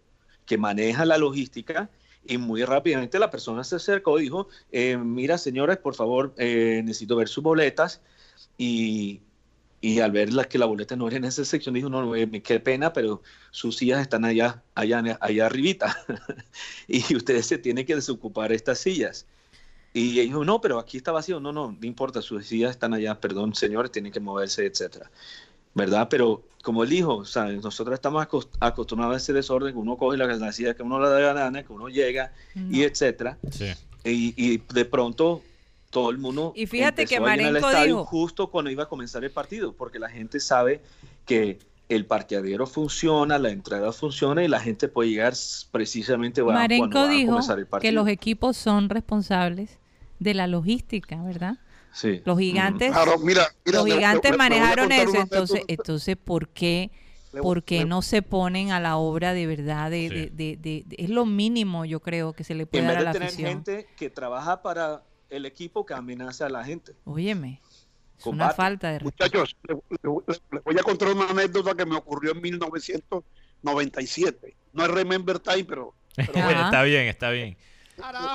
[0.46, 1.90] que maneja la logística
[2.24, 6.80] y muy rápidamente la persona se acercó y dijo, eh, mira señores, por favor, eh,
[6.84, 8.00] necesito ver sus boletas.
[8.56, 9.20] Y,
[9.80, 12.14] y al ver la, que la boleta no era en esa sección, dijo, no, no,
[12.14, 15.96] eh, qué pena, pero sus sillas están allá, allá, allá arribita.
[16.88, 19.26] y ustedes se tienen que desocupar estas sillas.
[19.92, 21.40] Y dijo, no, pero aquí está vacío.
[21.40, 25.10] No, no, no importa, sus sillas están allá, perdón, señores, tienen que moverse, etcétera.
[25.74, 26.08] ¿Verdad?
[26.10, 30.18] Pero como él dijo, sea, nosotros estamos acos- acostumbrados a ese desorden, que uno coge
[30.18, 33.38] la, la silla que uno le da la gana, que uno llega, y etcétera.
[33.50, 33.66] Sí.
[34.04, 35.42] Y, y de pronto
[35.90, 38.84] todo el mundo Y fíjate que a llenar el Marenco estadio dijo- justo cuando iba
[38.84, 40.80] a comenzar el partido, porque la gente sabe
[41.26, 41.58] que
[41.88, 45.34] el parqueadero funciona, la entrada funciona y la gente puede llegar
[45.72, 47.92] precisamente va- cuando Marenco va a dijo comenzar el que partido.
[47.94, 49.78] los equipos son responsables
[50.20, 51.58] de la logística, ¿verdad?
[51.92, 52.22] Sí.
[52.24, 55.18] Los gigantes, Claro, mira, mira, los gigantes voy a manejaron contar eso.
[55.20, 56.92] Entonces, entonces, ¿por qué,
[57.32, 59.90] Le- por qué le- no se ponen a la obra de verdad?
[59.90, 60.14] De, Sí.
[60.14, 62.98] de- de- de- de- es lo mínimo, yo creo, que se le puede En dar
[62.98, 63.48] vez a de la tener afición.
[63.50, 66.92] gente que trabaja para el equipo que amenaza a la gente.
[67.04, 67.60] Óyeme,
[68.18, 69.38] es una falta de respeto.
[69.38, 69.80] Muchachos, le, le-
[70.52, 74.56] le- voy a contar una anécdota que me ocurrió en 1997.
[74.72, 76.64] No es Remember Time, pero, pero bueno.
[76.64, 77.56] está bien, está bien.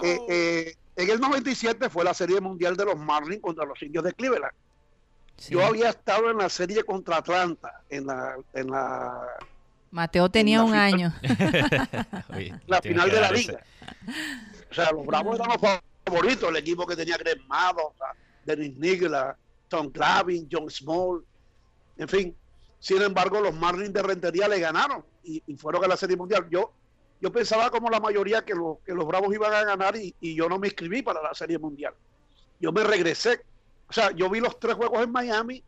[0.04, 4.04] Eh, eh, en el 97 fue la serie mundial de los Marlins contra los indios
[4.04, 4.54] de Cleveland.
[5.38, 5.54] Sí.
[5.54, 9.22] Yo había estado en la serie contra Atlanta, en la, en la,
[9.92, 11.14] Mateo tenía la un final- año.
[12.36, 13.60] Oye, la final de la liga.
[14.72, 15.58] O sea, los Bravos eran los
[16.06, 19.36] favoritos, el equipo que tenía Greg sea, Dennis Nigla,
[19.68, 21.24] Tom Clavin, John Small,
[21.98, 22.36] en fin.
[22.80, 26.48] Sin embargo, los Marlins de Rentería le ganaron y, y fueron a la Serie Mundial.
[26.52, 26.72] Yo,
[27.20, 30.36] yo pensaba como la mayoría que, lo- que los Bravos iban a ganar y, y
[30.36, 31.94] yo no me inscribí para la Serie Mundial.
[32.60, 33.42] Yo me regresé.
[33.90, 35.64] O sea, yo vi los tres juegos en Miami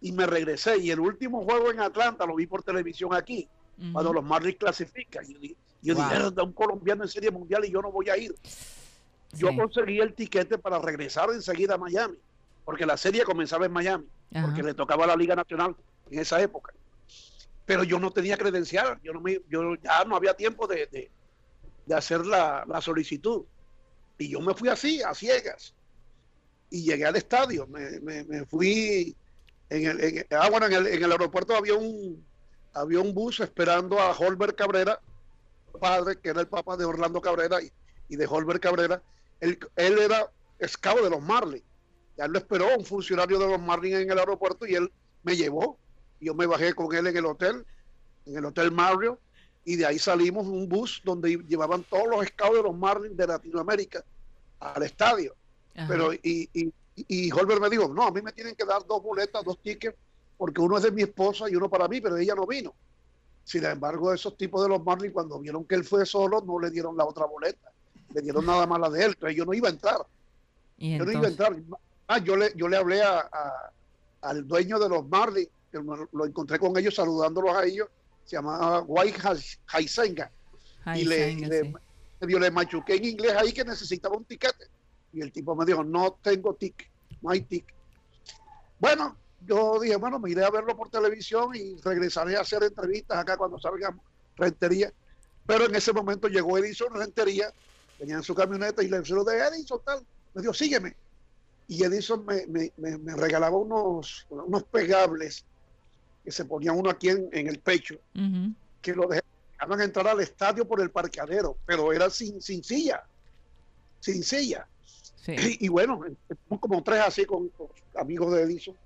[0.00, 0.78] y me regresé.
[0.78, 3.46] Y el último juego en Atlanta lo vi por televisión aquí,
[3.92, 5.24] cuando los Marlins clasifican.
[5.28, 6.04] Y yo Wow.
[6.04, 8.34] dije, "Mierda, un colombiano en Serie Mundial y yo no voy a ir.
[9.36, 9.56] Yo Sí.
[9.56, 12.18] conseguí el tiquete para regresar enseguida a Miami,
[12.64, 14.46] porque la serie comenzaba en Miami, Ajá.
[14.46, 15.74] porque le tocaba a la Liga Nacional
[16.10, 16.72] en esa época.
[17.64, 21.10] Pero yo no tenía credencial, yo, no me, yo ya no había tiempo de, de-
[21.86, 23.44] de hacer la, la solicitud.
[24.18, 25.74] Y yo me fui así, a ciegas.
[26.70, 29.16] Y llegué al estadio, me, me- me fui,
[29.68, 32.24] en el, en- ah, bueno, en el, en el aeropuerto había un,
[32.74, 35.00] había un bus esperando a Holbert Cabrera,
[35.80, 37.70] padre, que era el papá de Orlando Cabrera y,
[38.08, 39.02] y de Holbert Cabrera.
[39.40, 40.30] Él, él era
[40.66, 41.64] scout de los Marlins.
[42.16, 44.90] Ya lo esperó un funcionario de los Marlins en el aeropuerto y él
[45.22, 45.78] me llevó.
[46.20, 47.66] Yo me bajé con él en el hotel,
[48.24, 49.20] en el Hotel Mario,
[49.64, 53.16] y de ahí salimos en un bus donde llevaban todos los scouts de los Marlins
[53.16, 54.04] de Latinoamérica
[54.60, 55.34] al estadio.
[55.74, 55.88] Ajá.
[55.88, 59.02] Pero, y, y, y Holbert me dijo, no, a mí me tienen que dar dos
[59.02, 59.96] boletas, dos tickets,
[60.38, 62.74] porque uno es de mi esposa y uno para mí, pero ella no vino.
[63.44, 66.70] Sin embargo, esos tipos de los Marlins, cuando vieron que él fue solo, no le
[66.70, 67.72] dieron la otra boleta.
[68.14, 69.10] Le dieron nada más la de él.
[69.12, 69.98] Entonces yo no iba a entrar.
[70.78, 71.56] Y Yo no iba a entrar.
[72.08, 73.70] Ah, yo le, yo le hablé a, a-
[74.22, 75.48] al dueño de los Marlins,
[76.12, 77.88] lo encontré con ellos saludándolos a ellos,
[78.24, 79.20] se llamaba White
[79.68, 80.30] Haisenga.
[81.00, 81.16] Y le,
[81.48, 81.74] le, sí.
[82.20, 84.66] medio le machuqué en inglés ahí que necesitaba un tiquete.
[85.12, 86.88] Y el tipo me dijo, no tengo ticket,
[87.22, 87.74] no hay ticket.
[88.78, 89.16] Bueno,
[89.46, 93.36] yo dije, bueno, me iré a verlo por televisión y regresaré a hacer entrevistas acá
[93.36, 93.96] cuando salga
[94.36, 94.92] Rentería.
[95.46, 97.52] Pero en ese momento llegó Edison Rentería,
[97.98, 100.06] venía en su camioneta y le se lo de Edison tal.
[100.34, 100.96] Me dijo, sígueme.
[101.66, 105.44] Y Edison me, me- me- me regalaba unos, unos pegables
[106.24, 107.96] que se ponían uno aquí en, en el pecho
[108.80, 113.02] que lo dejaban entrar al estadio por el parqueadero, pero era sin, sin silla,
[114.00, 114.68] sin silla.
[114.84, 115.32] Sí.
[115.32, 115.36] Y,
[115.66, 116.00] y bueno,
[116.60, 118.76] como tres así con, con amigos de Edison,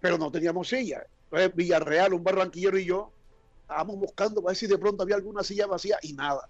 [0.00, 1.06] pero no teníamos silla.
[1.30, 3.12] Entonces Villarreal, un barranquillero y yo,
[3.62, 6.46] estábamos buscando para ver si de pronto había alguna silla vacía y nada.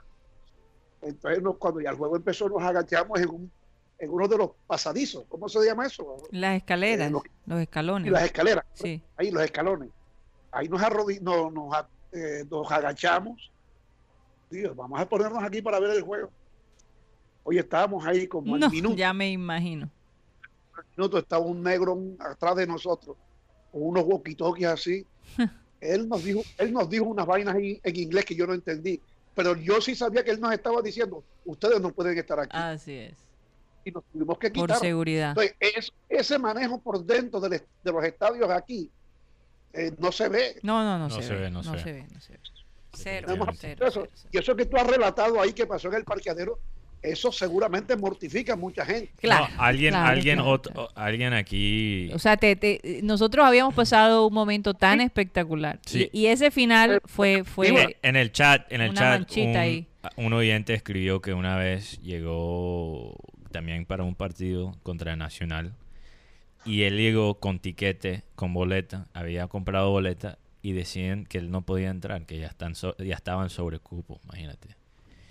[1.02, 3.50] Entonces nos- cuando ya el juego empezó nos agachamos en, un,
[3.98, 6.16] en uno de los pasadizos, ¿cómo se llama eso?
[6.30, 8.06] Las escaleras, Eh, lo- los escalones.
[8.08, 9.02] Y las escaleras Sí.
[9.16, 9.88] ahí los escalones.
[10.52, 10.80] Ahí nos,
[11.52, 13.50] nos, a- eh, nos agachamos.
[14.50, 16.30] Dios, vamos a ponernos aquí para ver el juego.
[17.44, 19.88] Hoy estábamos ahí como al No, minuto, ya me imagino.
[20.76, 23.16] al minuto estaba un negro atrás de nosotros,
[23.72, 25.06] con unos walkie-talkies así.
[25.80, 29.00] él nos dijo, él nos dijo unas vainas en inglés que yo no entendí,
[29.34, 32.50] pero yo sí sabía que él nos estaba diciendo, ustedes no pueden estar aquí.
[32.56, 33.16] Así es.
[33.82, 34.78] y nos tuvimos que Por quitar.
[34.78, 35.30] seguridad.
[35.30, 38.90] Entonces, es- ese manejo por dentro del de los estadios aquí
[39.72, 40.58] eh, no se ve.
[40.62, 42.06] No, no, no, No se, se ve, ve, no no se se ve.
[42.12, 42.40] no se ve.
[42.92, 44.00] Cero, No hemos cero, eso.
[44.02, 44.28] cero, cero.
[44.32, 46.58] Y eso que tú has relatado ahí que pasó en el parqueadero,
[47.02, 49.10] eso seguramente mortifica a mucha gente.
[49.20, 50.88] Claro, No, alguien, claro, alguien, claro, ot- claro.
[50.94, 52.10] alguien aquí.
[52.12, 55.78] O sea, te, te- nosotros habíamos pasado un momento tan espectacular.
[55.86, 56.10] Sí.
[56.12, 59.56] Y, y ese final fue, fue en, en el chat, en el una chat, un,
[59.56, 59.86] ahí.
[60.16, 63.16] un oyente escribió que una vez llegó
[63.50, 65.72] también para un partido contra Nacional
[66.64, 71.62] y él llegó con tiquete, con boleta, había comprado boleta y decían que él no
[71.62, 74.76] podía entrar, que ya están so- ya estaban sobre cupo, imagínate.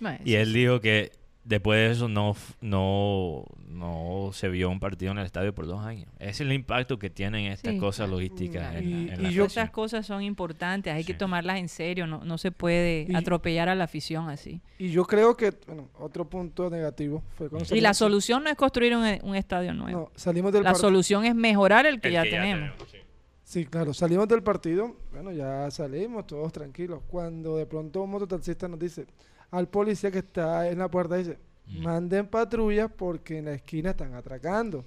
[0.00, 1.12] Bueno, Y él dijo que
[1.50, 5.84] después de eso no, no, no se vio un partido en el estadio por dos
[5.84, 6.08] años.
[6.18, 7.78] Ese es el impacto que tienen estas Sí.
[7.78, 11.58] cosas logísticas en, Y- la- en y la yo- cosas son importantes, hay que tomarlas
[11.58, 14.60] en serio, no, no se puede Y- atropellar a la afición así.
[14.78, 18.56] Y yo creo que, bueno, otro punto negativo fue cuando Y la solución no es
[18.56, 20.00] construir un, un estadio nuevo.
[20.00, 22.70] No, salimos del la solución es mejorar el que El ya que tenemos.
[22.90, 22.98] sí.
[23.42, 27.00] Sí, claro, salimos del partido, bueno, ya salimos todos tranquilos.
[27.08, 29.06] Cuando de pronto un mototaxista nos dice
[29.50, 31.82] al policía que está en la puerta, dice, Mm.
[31.82, 34.84] manden patrullas porque en la esquina están atracando.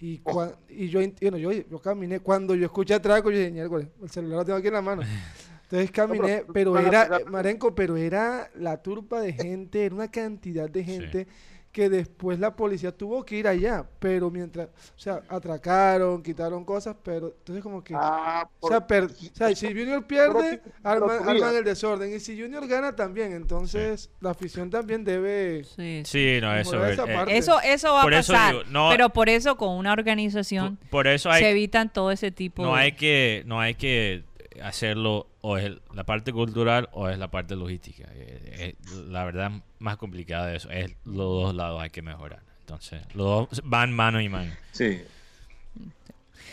[0.00, 3.88] Y, cua- y yo, bueno, yo, yo caminé, cuando yo escuché atraco, yo dije, "Miércoles,
[4.02, 5.02] el celular lo tengo aquí en la mano.
[5.62, 10.68] Entonces caminé, pero- era, eh, Marenco, pero era la turba de gente, era una cantidad
[10.68, 11.26] de gente
[11.74, 16.94] que después la policía tuvo que ir allá, pero mientras, o sea, atracaron, quitaron cosas,
[17.02, 21.64] pero entonces como que, Ah, o sea, per- o sea, si Junior pierde, arman, el
[21.64, 25.64] desorden, y si Junior gana también, entonces la afición también debe...
[25.64, 26.38] Sí, sí.
[26.40, 27.36] No, eso esa eh, parte.
[27.36, 30.88] Eso, eso va Por a pasar, digo, no- pero por eso con una organización por,
[30.90, 32.82] por eso se evitan todo ese tipo no de...
[32.82, 34.22] hay que, no hay que
[34.62, 38.04] hacerlo o es la parte cultural o es la parte logística.
[38.14, 38.74] Eh, eh,
[39.08, 42.40] la verdad más complicada de eso es los dos lados hay que mejorar.
[42.60, 44.50] Entonces, los dos van mano y mano.
[44.72, 45.02] Sí.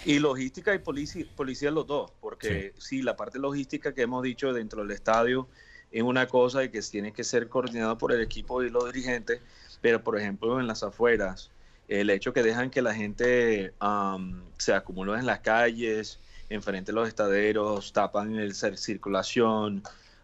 [0.03, 3.01] Y logística y policía, policía los dos, porque sí.
[3.01, 5.47] la parte logística que hemos dicho dentro del estadio
[5.89, 9.39] es una cosa y que tiene que ser coordinado por el equipo y los dirigentes,
[9.79, 11.49] pero por ejemplo en las afueras,
[11.87, 16.19] el hecho que dejan que la gente um, se acumule en las calles,
[16.51, 19.83] enfrente de los estaderos, tapan el circulación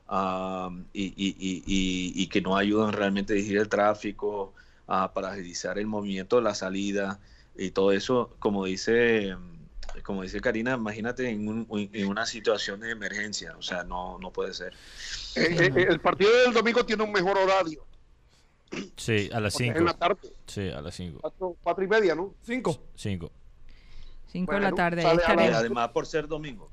[0.09, 4.53] um, y, y, y, y, que no ayudan realmente a dirigir el tráfico,
[4.87, 7.19] uh, para agilizar el movimiento, la salida
[7.55, 9.35] y todo eso, como dice
[10.03, 14.31] como dice Karina, imagínate en, un, en, una situación de emergencia, o sea, no, no
[14.31, 14.73] puede ser.
[15.35, 17.85] Eh, eh, el partido del domingo tiene un mejor horario.
[18.95, 19.77] Sí, a las 5.
[19.77, 20.33] En la tarde.
[20.45, 21.57] Sí, a las 5.
[21.61, 22.33] Cuatro, y media, ¿no?
[22.43, 22.79] 5.
[22.95, 23.31] 5.
[24.27, 25.03] 5 de la tarde.
[25.05, 26.69] Además, por ser domingo.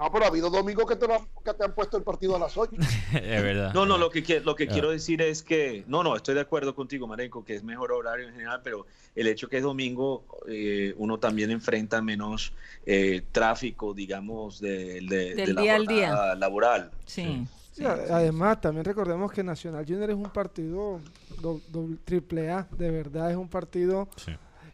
[0.00, 1.06] No, pero ha habido domingos que te,
[1.44, 2.72] que te han puesto el partido a las 8.
[3.12, 3.74] es verdad.
[3.74, 4.68] No, no, lo que, lo que ah.
[4.72, 8.28] quiero decir es que, no, no, estoy de acuerdo contigo, Marenco, que es mejor horario
[8.28, 12.54] en general, pero el hecho que es domingo, eh, uno también enfrenta menos
[12.86, 16.34] eh, tráfico, digamos, de, de, Del de día la al día.
[16.34, 16.90] laboral.
[17.04, 17.46] Sí.
[17.72, 21.00] Sí, además, también recordemos que Nacional Junior es un partido
[21.40, 24.08] do, do, triple A, de verdad, es un partido...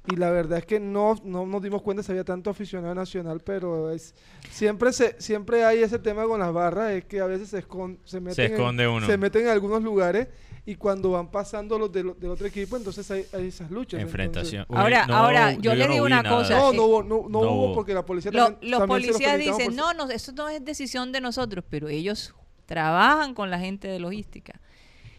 [0.09, 3.41] Y la verdad es que no, no nos dimos cuenta si había tanto aficionado nacional,
[3.45, 4.15] pero es
[4.51, 7.99] siempre se siempre hay ese tema con las barras, es que a veces se, escon,
[8.05, 9.07] se meten, Se esconde en, uno.
[9.07, 10.29] se meten en algunos lugares
[10.65, 14.01] y cuando van pasando los del, del otro equipo, entonces hay, hay esas luchas.
[14.01, 14.63] Enfrentación.
[14.63, 16.37] entonces- Ahora- ahora, yo le digo una nada.
[16.37, 16.57] cosa.
[16.57, 17.75] no, no hubo, no, no no hubo hubo.
[17.75, 20.65] porque la policía Lo- también- los también policías felicitamos dicen, no, no, eso no es
[20.65, 22.33] decisión de nosotros, pero ellos
[22.67, 24.61] trabajan con la gente de logística.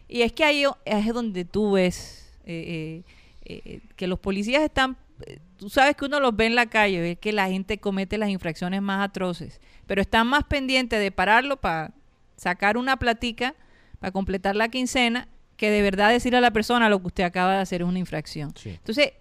[0.09, 3.03] Y es que ahí es donde tú ves eh, eh,
[3.49, 6.99] eh, que los policías están, eh, tú sabes que uno los ve en la calle,
[6.99, 11.57] ve que la gente comete las infracciones más atroces, pero están más pendientes de pararlo
[11.57, 11.93] para
[12.35, 13.55] sacar una platica,
[13.99, 17.53] para completar la quincena, que de verdad decirle a la persona lo que usted acaba
[17.53, 18.53] de hacer es una infracción.
[18.55, 18.69] Sí.
[18.69, 19.13] Entonces,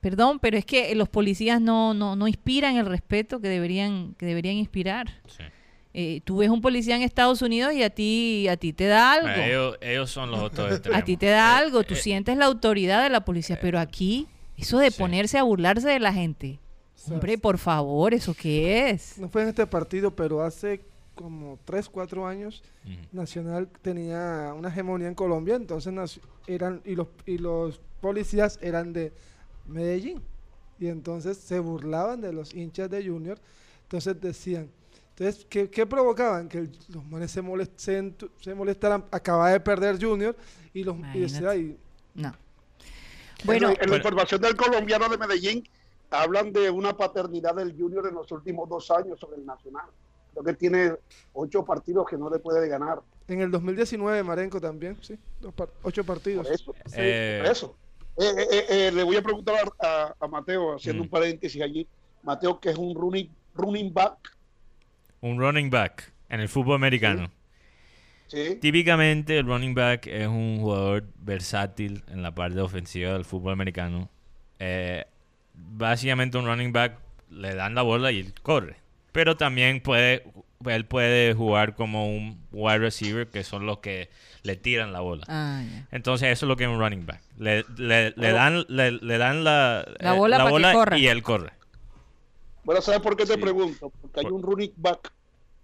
[0.00, 4.26] perdón, pero es que los policías no, no, no inspiran el respeto que deberían, que
[4.26, 5.08] deberían inspirar.
[5.26, 5.42] Sí.
[5.98, 9.12] Eh, tú ves un policía en Estados Unidos y a ti, a ti te da
[9.14, 9.28] algo.
[9.28, 11.00] Ellos, ellos son los otros extremos.
[11.00, 13.78] A ti te da Eh, algo, tú eh, sientes la autoridad de la policía, pero
[13.78, 14.26] aquí,
[14.58, 14.98] eso de sí.
[14.98, 16.60] ponerse a burlarse de la gente.
[17.10, 19.16] Hombre, por favor, ¿eso qué es?
[19.16, 20.82] No fue en este partido, pero hace
[21.14, 22.62] como 3, 4 años.
[23.10, 29.14] Nacional tenía una hegemonía en Colombia, entonces eran y los y los policías eran de
[29.66, 30.20] Medellín
[30.78, 33.38] y entonces se burlaban de los hinchas de Junior,
[33.84, 34.70] entonces decían,
[35.18, 36.48] entonces ¿qué, qué provocaban?
[36.48, 40.36] Que el- los manes se, molest- se, molestaran, acaba de perder Junior
[40.74, 41.50] y los y decía.
[41.50, 41.76] "Ay,
[42.14, 42.28] No.
[42.28, 45.68] En, Bueno, la- en la información del colombiano de Medellín
[46.10, 49.86] hablan de una paternidad del Junior en los últimos dos años sobre el Nacional.
[50.32, 50.92] Creo que tiene
[51.32, 53.00] ocho partidos que no le puede ganar.
[53.28, 56.46] en el 2019 Marenco también, sí, dos par- ocho partidos.
[56.46, 56.74] Por eso.
[56.94, 57.76] Eh, Por eso.
[58.18, 61.06] Eh, eh, eh, eh, le voy a preguntar a, a- a Mateo, haciendo Mm.
[61.06, 61.86] un paréntesis allí.
[62.22, 64.16] Mateo, que es un running, running back.
[65.20, 67.30] Un running back en el fútbol americano.
[68.26, 68.58] ¿sí?
[68.60, 74.08] Típicamente el running back es un jugador versátil en la parte ofensiva del fútbol americano.
[74.58, 75.04] Eh,
[75.54, 76.98] básicamente un running back
[77.30, 78.76] le dan la bola y él corre.
[79.12, 80.24] Pero también puede,
[80.66, 84.10] él puede jugar como un wide receiver, que son los que
[84.42, 85.24] le tiran la bola.
[85.28, 85.62] ah.
[85.90, 87.20] Entonces eso es lo que es un running back.
[87.38, 88.34] Le, le- le Bueno.
[88.34, 90.98] dan, le, le dan la, La eh, bola que corra.
[90.98, 91.52] y él corre.
[92.66, 93.40] Bueno, ¿sabes por qué te Sí.
[93.40, 93.90] pregunto?
[94.02, 95.12] Porque hay un running back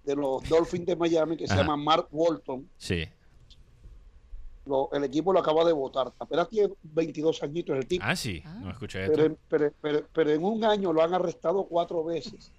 [0.05, 1.63] de los Dolphins de Miami que se Ajá.
[1.63, 2.69] llama Mark Walton.
[2.79, 3.05] Sí.
[4.67, 6.13] Lo- el equipo lo acaba de votar.
[6.21, 8.05] Apenas tiene 22 añitos el tipo.
[8.07, 8.41] Ah, sí.
[8.47, 8.61] Ah.
[8.63, 9.17] No escuché esto.
[9.17, 12.53] pero, pero, pero- pero en un año lo han arrestado cuatro veces.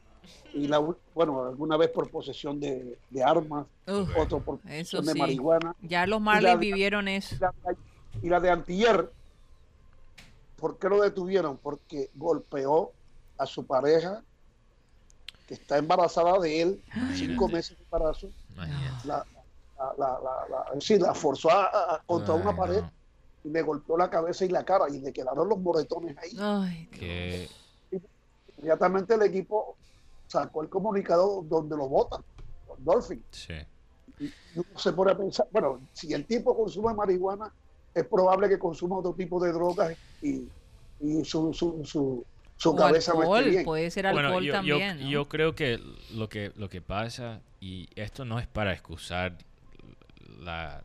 [0.54, 0.80] Y la,
[1.16, 5.20] bueno, alguna vez por posesión de, de armas, Uf, otro por posesión de sí.
[5.20, 5.74] marihuana.
[5.82, 7.36] Ya los Marlins vivieron eso.
[7.36, 7.54] Y la,
[8.24, 9.10] y la de Antier,
[10.58, 11.58] ¿por qué lo detuvieron?
[11.58, 12.92] Porque golpeó
[13.38, 14.22] a su pareja,
[15.48, 16.84] que está embarazada de él,
[17.16, 18.30] cinco meses de embarazo.
[18.56, 18.66] La,
[19.06, 19.26] la,
[19.98, 22.92] la, la- la- sí, la forzó a, contra Ay, una pared no.
[23.44, 26.36] y le golpeó la cabeza y la cara y le quedaron los moretones ahí.
[26.40, 27.50] Ay, Que
[28.58, 29.76] Inmediatamente el equipo
[30.28, 32.22] sacó el comunicado donde lo votan,
[32.68, 33.24] los Dolphins.
[33.32, 33.54] sí.
[34.20, 37.52] Y uno se pone a pensar, bueno, si el tipo consume marihuana,
[37.94, 40.48] es probable que consuma otro tipo de drogas y,
[41.00, 42.24] y su, su, su,
[42.58, 43.14] su o cabeza
[43.52, 43.66] bien.
[43.66, 45.00] puede ser alcohol Bueno, yo, yo- también.
[45.02, 45.10] ¿no?
[45.10, 45.80] yo creo que
[46.14, 49.38] lo que lo que pasa y esto no es para excusar
[50.40, 50.82] la-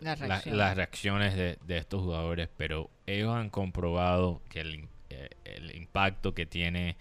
[0.00, 0.58] Las la- reacciones.
[0.58, 6.34] las reacciones de, de estos jugadores, pero ellos han comprobado que el, eh, el impacto
[6.34, 6.96] que tiene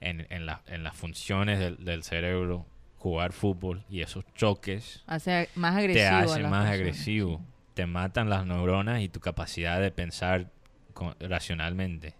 [0.00, 2.66] en, en, la- en las funciones del, del cerebro
[2.98, 6.06] jugar fútbol y esos choques Hace más te agresivo.
[6.16, 6.70] hacen más personas.
[6.72, 7.40] agresivo.
[7.74, 10.50] te matan las neuronas y tu capacidad de pensar
[10.92, 12.14] con- racionalmente.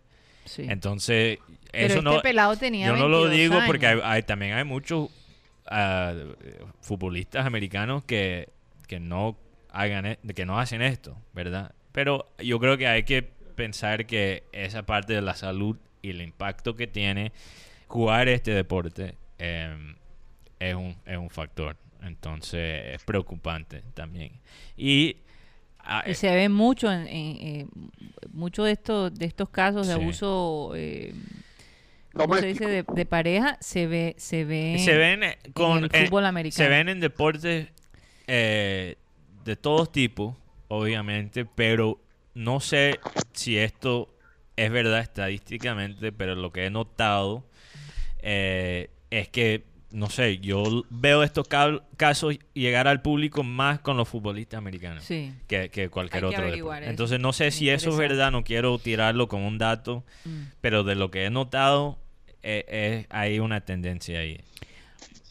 [0.45, 0.67] Sí.
[0.69, 1.39] Entonces,
[1.71, 2.21] Pero eso este no...
[2.23, 4.05] pelado tenía Yo no lo 22 digo porque hay, años.
[4.07, 5.11] hay- también hay muchos
[5.67, 6.15] ah,
[6.81, 8.49] futbolistas americanos que,
[8.87, 9.37] que no
[9.71, 11.73] hagan e- que no hacen esto, ¿verdad?
[11.93, 16.23] Pero yo creo que hay que pensar que esa parte de la salud y el
[16.23, 17.33] impacto que tiene
[17.87, 19.95] jugar este deporte eh,
[20.59, 21.77] es, un, es un factor.
[22.03, 24.33] Entonces es preocupante también.
[24.77, 25.17] Y
[25.85, 27.67] ah, Y se ve mucho en, en- eh,
[28.33, 30.01] mucho de estos de estos casos de Sí.
[30.01, 31.15] abuso eh,
[32.15, 32.67] ¿cómo se dice?
[32.67, 36.29] De, de pareja se ve se ve se ven eh, con el eh, fútbol se
[36.29, 36.71] americano.
[36.71, 37.69] ven en deportes
[38.27, 38.97] eh,
[39.45, 40.37] de todos tipos
[40.69, 42.01] obviamente pero
[42.35, 43.01] no sé
[43.33, 44.15] si esto
[44.57, 47.45] es verdad estadísticamente pero lo que he notado
[48.23, 53.97] eh, es que no sé yo veo estos ca- casos llegar al público más con
[53.97, 55.33] los futbolistas americanos Sí.
[55.49, 56.89] que, que cualquier Hay otro deporte.
[56.89, 60.43] entonces no sé si eso es verdad no quiero tirarlo como un dato Mm.
[60.61, 61.99] pero de lo que he notado
[62.43, 64.41] eh, eh, hay una tendencia ahí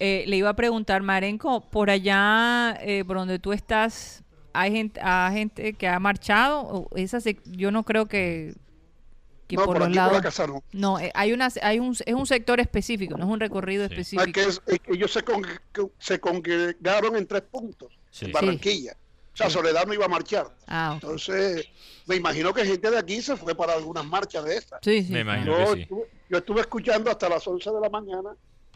[0.02, 4.24] Eh, le iba a preguntar, Marenco, por allá, eh, por donde tú estás,
[4.54, 6.88] ¿hay gente, hay gente que ha marchado?
[6.96, 8.54] Esa sec- yo no creo que,
[9.50, 10.62] que No, por, por los por lados...
[10.74, 11.00] no.
[11.00, 13.92] Eh, hay una, hay un, es un sector específico, no es un recorrido No, es
[13.94, 14.32] específico.
[14.32, 18.26] que es- es que ellos se, con- que se congregaron en tres puntos Sí.
[18.26, 18.94] en Barranquilla.
[19.34, 19.50] O sea.
[19.50, 20.56] Soledad no iba a marchar.
[20.68, 20.92] Ah.
[20.94, 21.68] Entonces,
[22.06, 24.80] me imagino que gente de aquí se fue para algunas marchas de estas.
[24.84, 25.12] Sí, sí.
[25.14, 25.82] Me imagino Yo, que sí.
[25.84, 28.30] estuve, yo estuve escuchando hasta las 11 de la mañana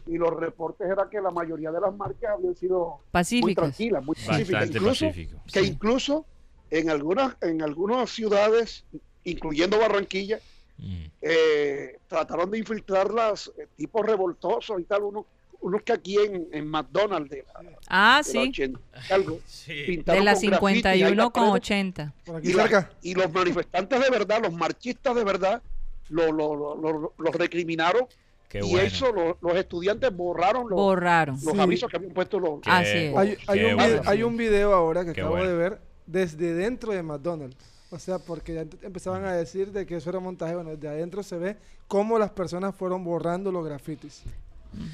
[0.06, 3.54] y los reportes eran que la mayoría de las marchas habían sido muy Pacíficas.
[3.62, 4.50] tranquilas, muy pacíficas.
[4.50, 5.40] Bastante Incluso, pacífico.
[5.52, 5.66] que Sí.
[5.66, 6.26] incluso
[6.70, 8.84] en algunas, en algunas ciudades,
[9.24, 10.40] incluyendo Barranquilla,
[10.76, 11.04] Mm.
[11.22, 15.24] eh, trataron de infiltrarlas eh, tipos revoltosos y tal, unos,
[15.60, 19.38] unos que aquí en, en McDonald's de la, Ah, de la sí, 80 y algo,
[19.46, 19.72] Sí.
[19.86, 22.14] pintaron de la con graffiti, ahí 51 las con paredes, 80.
[22.24, 22.90] Por aquí y, la- cerca.
[23.02, 25.62] y los manifestantes de verdad, los marchistas de verdad,
[26.10, 28.06] lo, lo, lo- lo- los recriminaron
[28.48, 28.80] Qué y bueno.
[28.86, 31.36] eso lo- los estudiantes borraron los, Borraron.
[31.42, 31.60] los Sí.
[31.60, 32.60] avisos que habían puesto los...
[32.66, 33.16] Así es.
[33.16, 33.86] Hay, hay un bueno.
[33.88, 35.50] video, hay un video ahora que Qué acabo bueno.
[35.50, 37.56] de ver desde dentro de McDonald's.
[37.94, 40.56] O sea, porque ya empezaban a decir de que eso era montaje.
[40.56, 41.56] Bueno, desde adentro se ve
[41.86, 44.24] cómo las personas fueron borrando los grafitis.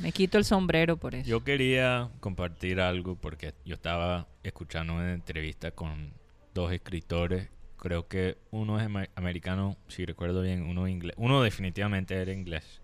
[0.02, 1.26] Me quito el sombrero por eso.
[1.26, 6.12] Yo quería compartir algo porque yo estaba escuchando una entrevista con
[6.52, 7.48] dos escritores.
[7.78, 11.14] Creo que uno es americano, si recuerdo bien, uno inglés.
[11.16, 12.82] Uno definitivamente era inglés.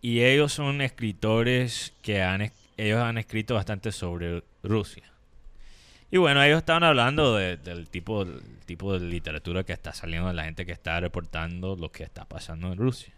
[0.00, 5.10] Y ellos son escritores que han, ellos han escrito bastante sobre Rusia.
[6.10, 8.24] Y bueno, ellos estaban hablando de- del tipo,
[8.64, 12.24] tipo de literatura que está saliendo de la gente que está reportando lo que está
[12.24, 13.12] pasando en Rusia.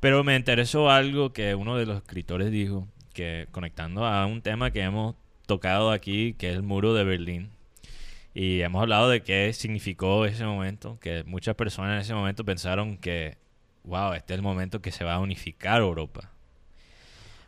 [0.00, 4.70] Pero me interesó algo que uno de los escritores dijo, que conectando a un tema
[4.70, 5.14] que hemos
[5.46, 7.50] tocado aquí, que es el muro de Berlín.
[8.34, 12.96] Y hemos hablado de qué significó ese momento, que muchas personas en ese momento pensaron
[12.96, 13.36] que,
[13.84, 16.30] wow, este es el momento que se va a unificar Europa.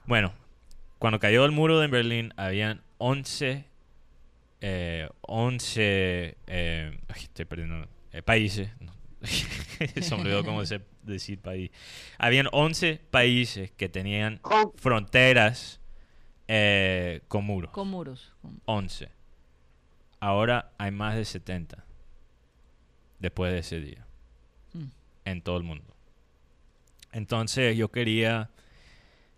[0.06, 0.32] Bueno,
[0.98, 3.64] cuando cayó el muro de Berlín, habían 11,
[4.62, 8.70] eh, 11 eh, ay, estoy perdiendo, eh, países.
[8.80, 8.92] no.
[9.22, 11.70] se me olvidó cómo se decir país.
[12.18, 14.40] Habían 11 países que tenían
[14.76, 15.80] fronteras
[16.48, 17.70] eh, con muros.
[17.72, 18.32] Con muros.
[18.42, 19.10] con- 11.
[20.20, 21.84] Ahora hay más de 70
[23.18, 24.06] después de ese día
[24.74, 24.84] Mm.
[25.26, 25.94] en todo el mundo.
[27.12, 28.50] Entonces yo quería,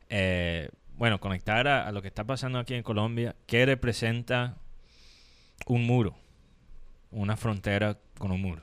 [0.09, 3.35] eh, bueno, conectar a, a lo que está pasando aquí en Colombia.
[3.47, 4.57] ¿Qué representa
[5.67, 6.17] un muro?
[7.11, 8.63] Una frontera con un muro.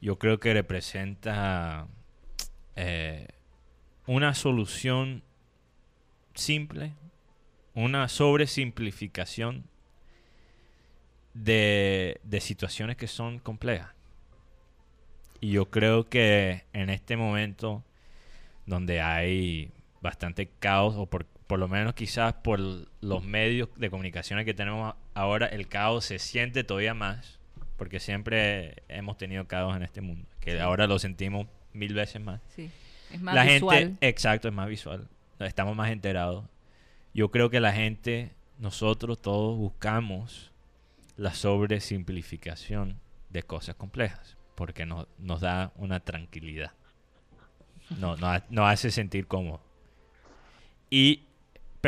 [0.00, 1.86] Yo creo que representa
[2.76, 3.28] eh,
[4.06, 5.22] una solución
[6.34, 6.94] simple,
[7.74, 9.64] una sobresimplificación
[11.34, 13.90] de, de situaciones que son complejas.
[15.40, 17.84] Y yo creo que en este momento
[18.68, 24.44] donde hay bastante caos, o por, por lo menos quizás por los medios de comunicación
[24.44, 27.40] que tenemos ahora, el caos se siente todavía más,
[27.78, 32.40] porque siempre hemos tenido caos en este mundo, que ahora lo sentimos mil veces más
[32.54, 32.70] Sí.
[33.10, 33.78] Es más la visual.
[33.78, 35.08] gente, exacto, es más visual.
[35.40, 36.44] Estamos más enterados.
[37.14, 40.52] Yo creo que la gente, nosotros todos buscamos
[41.16, 43.00] la sobresimplificación
[43.30, 46.72] de cosas complejas, porque nos, nos da una tranquilidad.
[47.98, 49.62] No, no, nos hace sentir cómodo.
[50.90, 51.27] Y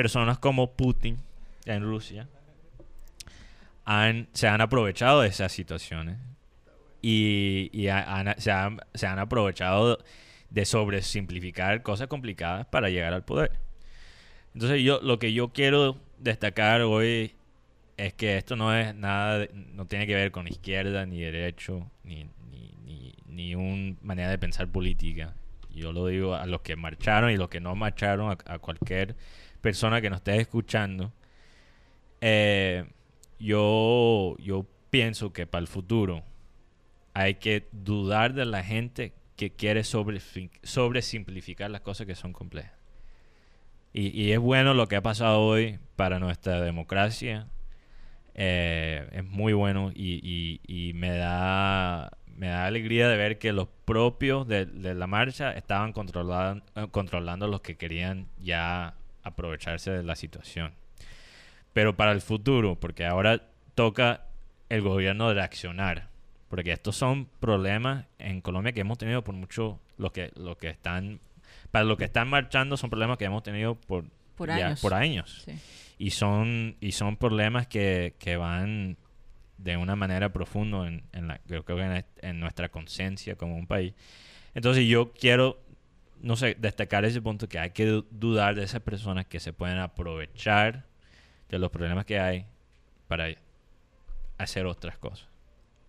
[0.01, 1.19] personas como Putin
[1.67, 2.27] en Rusia
[4.33, 6.17] se han aprovechado de esas situaciones
[7.03, 7.71] y,
[8.39, 9.99] se, han, aprovechado
[10.49, 13.53] de sobresimplificar cosas complicadas para llegar al poder.
[14.55, 17.35] Entonces yo lo que yo quiero destacar hoy
[17.99, 22.25] es que esto no es nada, no tiene que ver con izquierda ni derecho ni
[22.51, 25.35] ni, ni, ni una manera de pensar política.
[25.75, 29.15] Yo lo digo a los que marcharon y los que no marcharon, a cualquier
[29.61, 31.13] persona que nos esté escuchando.
[32.21, 32.85] Eh,
[33.39, 36.23] yo, yo pienso que para el futuro
[37.15, 40.21] hay que dudar de la gente que quiere sobre,
[40.63, 42.73] sobresimplificar las cosas que son complejas.
[43.93, 47.49] Y, y es bueno lo que ha pasado hoy para nuestra democracia.
[48.35, 53.69] Eh, es muy bueno y, y- me da me da alegría de ver que los
[53.85, 60.17] propios de, de la marcha estaban controlando, controlando los que querían ya aprovecharse de la
[60.17, 60.73] situación.
[61.73, 63.43] Pero para el futuro, porque ahora
[63.75, 64.27] toca
[64.69, 66.09] el gobierno reaccionar,
[66.49, 70.69] porque estos son problemas en Colombia que hemos tenido por mucho, los que, los que
[70.69, 71.21] están,
[71.71, 74.05] para los que están marchando son problemas que hemos tenido por,
[74.37, 74.81] Por ya- años.
[74.81, 75.43] por años.
[75.45, 75.53] Sí.
[75.99, 78.97] Y son, y son problemas que, que van
[79.59, 83.67] de una manera profunda en, en la, creo que en, en nuestra conciencia como un
[83.67, 83.93] país.
[84.55, 85.63] Entonces yo quiero,
[86.21, 89.53] no sé, destacar ese punto que hay que du- dudar de esas personas que se
[89.53, 90.85] pueden aprovechar
[91.49, 92.47] de los problemas que hay
[93.09, 93.29] para
[94.39, 95.27] hacer otras cosas.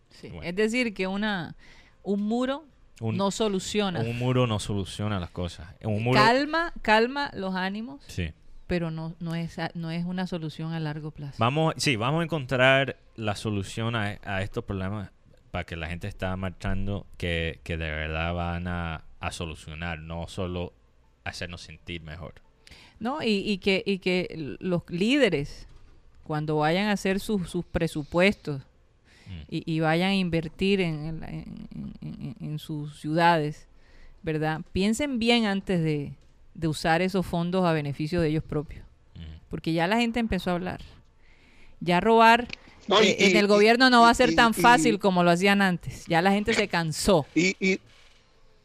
[0.10, 0.30] Sí.
[0.30, 0.44] Bueno.
[0.44, 1.56] Es decir, que una
[2.03, 2.66] un muro
[2.99, 3.99] Un- no soluciona.
[4.02, 5.68] Un muro no soluciona las cosas.
[5.84, 8.32] Un muro, calma, calma los ánimos, sí.
[8.68, 11.36] pero no, no, es, no es una solución a largo plazo.
[11.40, 15.12] Vamos, sí, vamos a encontrar la solución a, a estos problemas
[15.52, 20.27] para que la gente está marchando que, que de verdad van a, a solucionar, no
[20.27, 20.73] solo
[21.23, 22.34] hacernos sentir mejor.
[22.99, 23.23] ¿no?
[23.23, 25.68] Y, y que, y que los líderes,
[26.23, 28.61] cuando vayan a hacer sus, sus presupuestos
[29.27, 29.41] Mm.
[29.49, 33.68] y, y vayan a invertir en, en en- en- en sus ciudades,
[34.23, 34.61] ¿verdad?
[34.73, 36.14] Piensen bien antes de,
[36.53, 38.84] de usar esos fondos a beneficio de ellos propios.
[39.15, 39.19] Mm.
[39.49, 40.81] Porque ya la gente empezó a hablar.
[41.80, 42.48] Ya robar
[42.88, 45.23] No, y- eh, en el gobierno no va a ser y- tan y- fácil como
[45.23, 46.06] lo hacían antes.
[46.07, 47.26] Ya la gente se cansó.
[47.35, 47.56] y,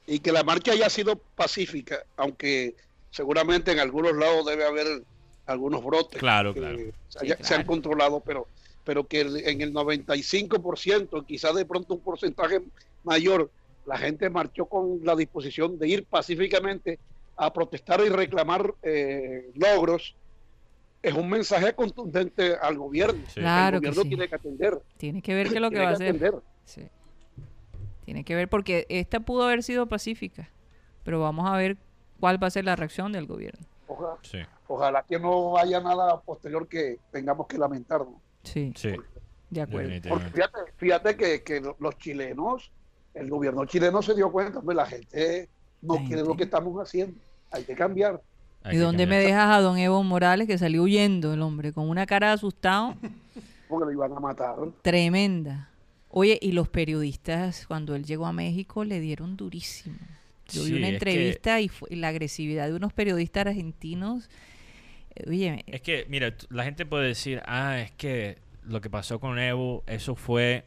[0.06, 2.74] y, que la marcha haya sido pacífica, aunque
[3.10, 5.02] seguramente en algunos lados debe haber
[5.46, 6.78] algunos brotes Claro, que claro.
[7.08, 8.46] se, haya- se han controlado, pero,
[8.84, 12.60] pero que en el 95%, quizás de pronto un porcentaje
[13.04, 13.50] mayor,
[13.86, 16.98] la gente marchó con la disposición de ir pacíficamente
[17.36, 20.14] a protestar y reclamar eh, logros,
[21.02, 23.22] es un mensaje contundente al gobierno.
[23.28, 23.40] Sí.
[23.40, 24.08] Claro el que gobierno sí.
[24.08, 24.78] tiene que atender.
[24.96, 26.08] Tiene que ver qué es lo que tiene va a hacer.
[26.08, 26.34] atender.
[26.64, 26.82] Sí.
[28.06, 30.48] Tiene que ver porque esta pudo haber sido pacífica,
[31.02, 31.76] pero vamos a ver
[32.20, 33.66] cuál va a ser la reacción del gobierno.
[33.88, 34.38] Ojalá, Sí,
[34.68, 38.00] ojalá que no haya nada posterior que tengamos que lamentar.
[38.02, 38.20] ¿no?
[38.44, 38.94] Sí, sí.
[39.50, 39.90] de acuerdo.
[40.08, 42.70] Porque fíjate, fíjate que, que lo- los chilenos,
[43.12, 45.48] el gobierno chileno se dio cuenta, pues la gente
[45.82, 47.18] no La quiere lo que estamos haciendo,
[47.50, 48.22] hay que cambiar.
[48.62, 51.72] Hay ¿Y que dónde me dejas a don Evo Morales que salió huyendo el hombre
[51.72, 52.94] con una cara de asustado
[53.68, 54.54] porque lo iban a matar.
[54.82, 55.70] tremenda?
[56.18, 59.98] Oye, y los periodistas cuando él llegó a México le dieron durísimo.
[60.50, 64.30] Yo vi una que- entrevista y, fue- y la agresividad de unos periodistas argentinos.
[65.14, 69.20] eh, Oye, Es que, mira, la gente puede decir, ah, es que lo que pasó
[69.20, 70.64] con Evo, eso fue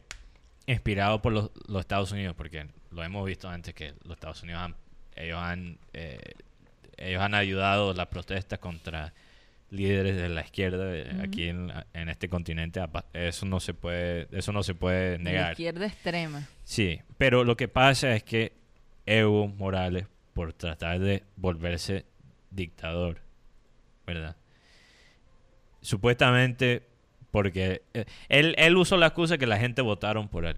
[0.66, 4.62] inspirado por los, los Estados Unidos, porque lo hemos visto antes que los Estados Unidos
[4.62, 4.76] han,
[5.16, 6.20] ellos han, eh,
[6.96, 9.12] ellos han ayudado las protestas contra
[9.70, 12.80] líderes de la izquierda eh, aquí en, en este continente.
[13.12, 15.52] Eso no se puede, eso no se puede la negar.
[15.52, 16.48] izquierda extrema.
[16.64, 18.52] Sí, pero lo que pasa es que
[19.06, 22.04] Evo Morales, por tratar de volverse
[22.50, 23.18] dictador,
[24.06, 24.36] ¿verdad?
[25.80, 26.82] Supuestamente
[27.30, 30.56] porque eh, él, él usó la excusa que la gente votaron por él.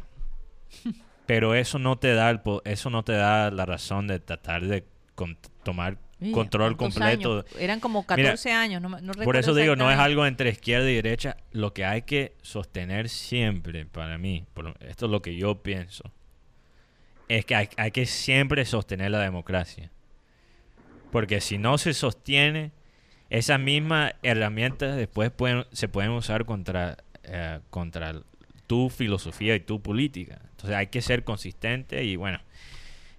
[1.26, 4.84] Pero eso no te da el eso no te da la razón de tratar de
[5.14, 5.98] con- tomar
[6.30, 7.32] control ¿cuántos completo.
[7.38, 7.44] años?
[7.58, 10.50] Eran como Mira, 14 años, no, me- no Por eso digo, no es algo entre
[10.50, 11.36] izquierda y derecha.
[11.50, 16.04] Lo que hay que sostener siempre, para mí, por esto es lo que yo pienso,
[17.28, 19.90] es que hay, hay que siempre sostener la democracia.
[21.10, 22.72] Porque si no se sostiene,
[23.30, 28.14] esas mismas herramientas después pueden, se pueden usar contra, eh, contra
[28.66, 30.40] tu filosofía y tu política.
[30.50, 32.40] Entonces hay que ser consistente y bueno,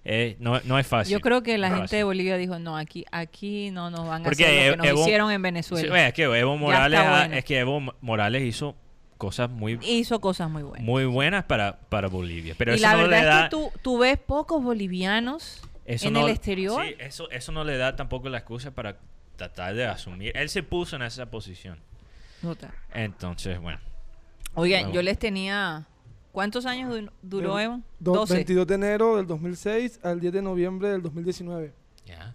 [0.04, 1.12] eh, no, no es fácil.
[1.12, 2.04] Yo creo que la No gente de.
[2.04, 5.00] Bolivia dijo, no, aquí aquí no nos van a Porque hacer lo que Evo- nos
[5.06, 5.92] hicieron en Sí, Venezuela.
[5.94, 7.34] oye, es que Evo Morales, bueno.
[7.34, 8.76] es que Evo Mo- Morales hizo
[9.16, 10.84] cosas muy Hizo cosas muy buenas.
[10.84, 13.50] muy buenas para, para Bolivia, pero y eso la no verdad le da es que
[13.50, 16.84] tú, tú ves pocos bolivianos eso en no- el exterior.
[16.84, 18.98] Sí, eso eso no le da tampoco la excusa para
[19.36, 20.32] tratar de asumir.
[20.36, 21.78] Él se puso en esa posición.
[22.42, 22.74] Nota.
[22.92, 23.78] Entonces, bueno,
[24.56, 24.94] Oigan, Bueno.
[24.94, 25.86] yo les tenía...
[26.34, 27.80] ¿Cuántos años du- duró Evo?
[28.00, 28.34] Do- 12.
[28.34, 31.72] 22 de enero del 2006 al 10 de noviembre del 2019.
[32.04, 32.34] ya.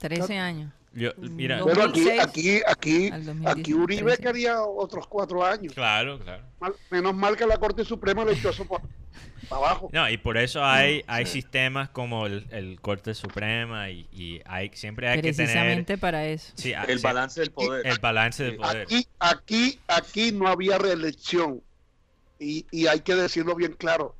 [0.00, 0.72] 13 años.
[0.92, 3.24] Yo- mira, Pero aquí, 2006 aquí, aquí, aquí
[3.72, 3.74] 2013.
[3.74, 5.72] Uribe quería otros cuatro años.
[5.72, 6.42] claro, claro.
[6.60, 8.82] Mal- menos mal que la Corte Suprema le echó eso para
[9.50, 9.88] abajo.
[9.92, 14.70] No, y por eso hay, hay sistemas como el, el Corte Suprema y, y hay
[14.74, 16.52] siempre hay que tener Precisamente para eso.
[16.56, 17.86] sí, El sí, balance del poder.
[17.86, 18.58] el balance del Sí.
[18.58, 18.82] poder.
[18.82, 21.62] Aquí, aquí, aquí no había reelección.
[22.38, 24.14] Y, y hay que decirlo bien claro.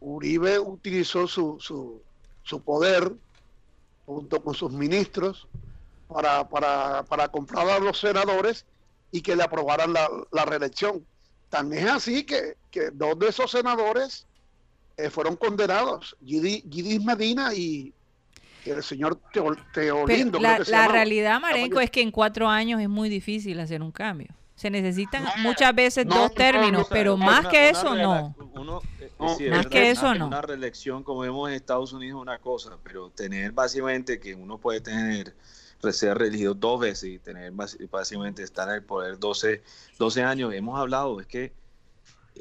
[0.00, 2.02] Uribe utilizó su, su,
[2.42, 3.12] su poder
[4.06, 5.46] junto con sus ministros
[6.08, 8.66] para, para, para comprar a los senadores
[9.10, 11.04] y que le aprobaran la, la reelección.
[11.48, 14.26] Tan es así que, que dos de esos senadores
[14.96, 17.92] eh, fueron condenados, Gidi, Gidis Medina y,
[18.64, 20.38] el señor Teo, Teolindo.
[20.38, 23.82] creo la, que la realidad, Marenco, es que en cuatro años es muy difícil hacer
[23.82, 24.28] un cambio.
[24.62, 27.96] Se necesitan No, muchas veces no, dos no, términos, no, pero más una- que eso,
[27.96, 28.32] no.
[28.54, 30.26] uno, eh, sí, más verdad, que eso, una- no.
[30.28, 34.58] Una reelección, como vemos en Estados Unidos, es una cosa, pero tener básicamente que uno
[34.58, 35.34] puede tener,
[35.90, 37.52] ser reelegido dos veces y tener
[37.90, 39.64] básicamente estar en el poder 12,
[39.98, 41.52] 12 años, hemos hablado, es que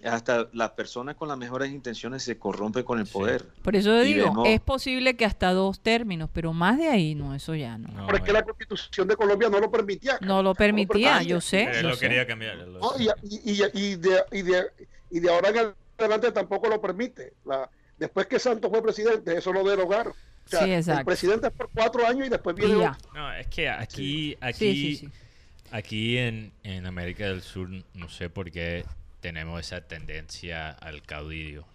[0.04, 3.14] hasta las personas con las mejores intenciones se corrompen con el Sí.
[3.14, 3.46] poder.
[3.62, 7.36] Por eso digo, vemos- es posible que hasta dos términos, pero más de ahí, no,
[7.36, 7.90] eso ya no.
[7.90, 10.18] No, Pero es que eh, la constitución de Colombia no lo permitía.
[10.22, 11.24] No lo permitía, permitía.
[11.24, 11.70] yo sé.
[11.82, 12.00] yo lo sé.
[12.08, 12.58] quería cambiar.
[12.58, 14.64] él lo- No, y, y- y- y de, y, de,
[15.12, 17.34] y de ahora en adelante tampoco lo permite.
[17.46, 17.70] La,
[18.00, 20.14] después que Santos fue presidente, eso lo derogaron.
[20.14, 21.00] O sea, Sí, exacto.
[21.02, 22.92] El presidente es por cuatro años y después Y viene ya.
[22.92, 23.12] otro.
[23.14, 25.10] No, es que aquí, aquí, Sí, sí, sí.
[25.70, 28.84] aquí en, en América del Sur, no sé por qué
[29.22, 31.66] tenemos esa tendencia al caudillo.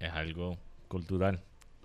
[0.00, 0.58] Es algo
[0.88, 1.40] cultural.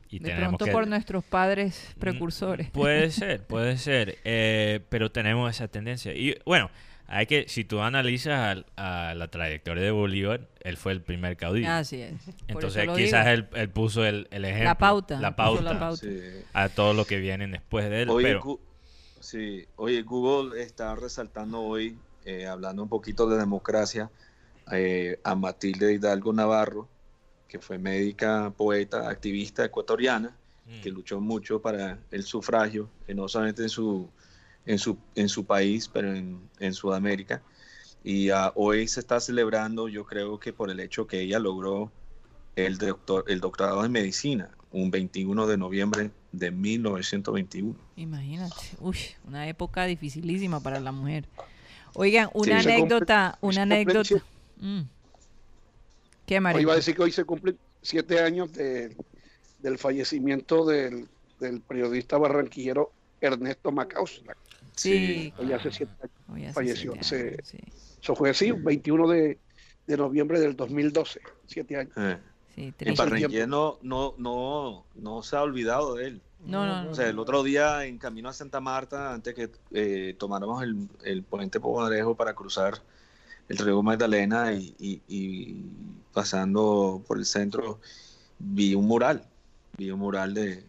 [0.09, 0.71] Y De tenemos pronto que...
[0.71, 2.67] por nuestros padres precursores.
[2.69, 4.17] Mm, Puede ser, puede ser.
[4.23, 6.13] eh, pero tenemos esa tendencia.
[6.13, 6.69] Y bueno,
[7.07, 11.35] hay que, si tú analizas al- a, la trayectoria de Bolívar, él fue el primer
[11.37, 11.69] caudillo.
[11.69, 12.13] Así es.
[12.47, 14.65] Entonces quizás él, él puso el, el ejemplo.
[14.65, 15.61] La pauta, La pauta.
[15.73, 15.97] la pauta.
[16.01, 16.19] Sí.
[16.53, 18.09] A todo lo que vienen después de él.
[18.09, 18.59] Oye, pero,
[19.19, 24.09] sí, oye, Google está resaltando hoy, eh, hablando un poquito de democracia,
[24.71, 26.87] eh, a Matilde Hidalgo Navarro,
[27.47, 30.35] que fue médica, poeta, activista ecuatoriana,
[30.65, 30.81] Mm.
[30.81, 34.09] que luchó mucho para el sufragio, eh, no solamente en su,
[34.65, 37.41] en su, en su país, pero en, en Sudamérica.
[38.03, 41.91] Y ah, hoy se está celebrando, yo creo que por el hecho que ella logró
[42.55, 47.75] el, doctor, el doctorado en medicina, un 21 de noviembre de 1921.
[47.95, 48.55] Imagínate.
[48.79, 48.97] Uy,
[49.27, 51.25] una época dificilísima para la mujer.
[51.93, 54.15] Oigan, una anécdota, una anécdota.
[54.59, 54.81] Mm.
[56.25, 56.61] ¿Qué, Hoy María?
[56.61, 58.95] iba a decir que hoy se cumplen siete años de-
[59.59, 61.07] del fallecimiento del,
[61.39, 62.91] del periodista barranquillero
[63.21, 64.21] Ernesto Macaus.
[64.75, 66.11] Sí, Hoy hace siete años.
[66.33, 67.57] Hoy hace falleció, siete se- años, sí.
[68.01, 69.39] Eso fue así, 21 de,
[69.87, 71.93] de noviembre del 2012, siete años.
[71.97, 72.17] Eh.
[72.55, 73.01] Sí, triste.
[73.03, 76.21] Barranquilla no, no, no, no se ha olvidado de él.
[76.45, 76.91] No, no, no.
[76.91, 80.87] O sea, el otro día en camino a Santa Marta, antes que eh, tomáramos el,
[81.03, 82.81] el puente Pomarejo para cruzar
[83.47, 85.65] el río Magdalena y, y- y
[86.13, 87.79] pasando por el centro,
[88.39, 89.27] vi un mural,
[89.77, 90.65] vi un mural de,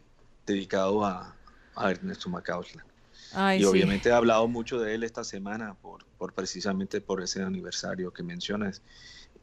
[0.46, 1.36] dedicado a,
[1.74, 2.84] a Ernesto Macausla.
[3.32, 3.66] Ay, y sí.
[3.66, 8.22] obviamente he hablado mucho de él esta semana por, por precisamente por ese aniversario que
[8.22, 8.82] mencionas,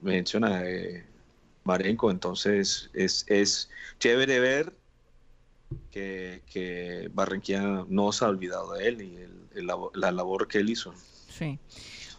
[0.01, 1.05] menciona eh,
[1.64, 2.11] Marenco.
[2.11, 3.69] Entonces es, es
[3.99, 4.73] chévere ver
[5.91, 10.47] que, que Barranquilla no se ha olvidado de él y el- el labo- la labor
[10.47, 10.93] que él hizo.
[11.30, 11.60] Sí.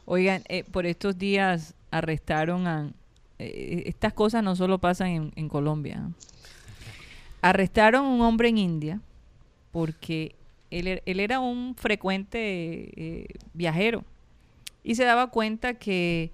[0.07, 2.91] Oigan, eh, por estos días arrestaron a...
[3.39, 6.11] eh, estas cosas no solo pasan en, en Colombia.
[7.43, 9.01] Arrestaron a un hombre en India
[9.73, 10.35] porque
[10.71, 12.39] él, er- él era un frecuente
[12.97, 14.05] eh, viajero
[14.83, 16.31] y se daba cuenta que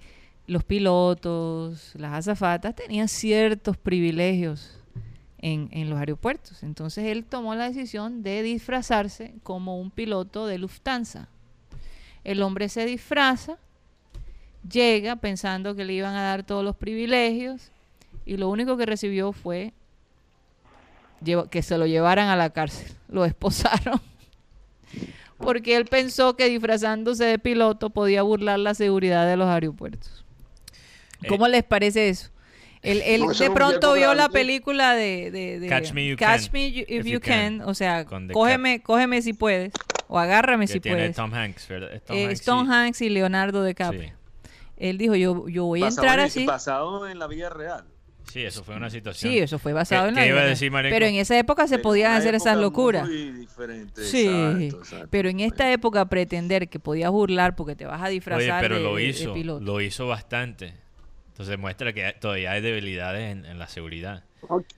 [0.47, 4.77] los pilotos, las azafatas tenían ciertos privilegios
[5.37, 6.63] en, en los aeropuertos.
[6.63, 11.29] Entonces él tomó la decisión de disfrazarse como un piloto de Lufthansa.
[12.23, 13.57] El hombre se disfraza,
[14.69, 17.71] llega pensando que le iban a dar todos los privilegios
[18.25, 19.73] y lo único que recibió fue
[21.51, 22.91] que se lo llevaran a la cárcel.
[23.07, 24.01] Lo esposaron.
[25.37, 30.23] Porque él pensó que disfrazándose de piloto podía burlar la seguridad de los aeropuertos.
[31.27, 32.29] ¿Cómo les parece eso?
[32.81, 36.15] Él, él No, eso de pronto vio la película de, de- de Catch Me You
[36.17, 39.71] Catch Can, Me You- If, You You Can, Can, o sea, cógeme, cógeme si puedes,
[40.13, 41.15] o agárrame que si tiene puedes.
[41.15, 41.93] Tom Hanks, ¿verdad?
[41.93, 42.73] Es Tom Eh, Hanks, Tom sí.
[42.73, 44.09] Hanks y Leonardo DiCaprio.
[44.09, 44.13] Sí.
[44.77, 46.45] Él dijo, yo, yo voy a Basado entrar en- así.
[46.45, 47.85] Basado en la vida real.
[48.31, 49.31] Sí, eso fue una situación.
[49.33, 50.71] Sí, eso fue basado ¿Qué- en la qué iba a vida decir?
[50.71, 53.07] Pero en esa época se podían hacer esas locuras.
[53.07, 54.01] Sí, exacto,
[54.81, 55.07] exacto.
[55.09, 58.75] pero en esta época pretender que podías burlar porque te vas a disfrazar Oye, pero
[58.77, 59.63] de, lo de hizo, piloto.
[59.63, 60.73] lo hizo bastante.
[61.29, 64.23] Entonces muestra que todavía hay debilidades en, en la seguridad.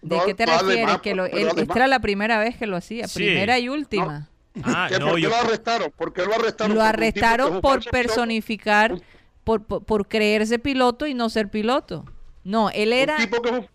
[0.01, 0.77] ¿De qué te refieres?
[0.85, 3.19] además, que lo, él- esta era la primera vez que lo hacía, Sí.
[3.19, 4.29] primera y última.
[4.63, 5.29] Ah, ¿Que no, ¿Por qué yo...
[5.29, 5.91] lo arrestaron?
[5.95, 6.75] ¿Por qué lo arrestaron?
[6.75, 9.01] Lo arrestaron por personificar,
[9.43, 12.05] por, por, por creerse piloto y no ser piloto.
[12.43, 13.69] No, él era Un tipo que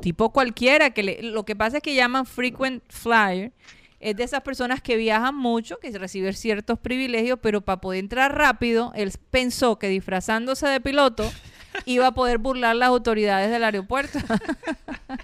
[0.00, 0.90] tipo cualquiera.
[0.90, 3.52] que le- Lo que pasa es que llaman frequent flyer.
[3.98, 8.36] Es de esas personas que viajan mucho, que reciben ciertos privilegios, pero para poder entrar
[8.36, 11.28] rápido, él pensó que disfrazándose de piloto
[11.86, 14.18] iba a poder burlar las autoridades del aeropuerto.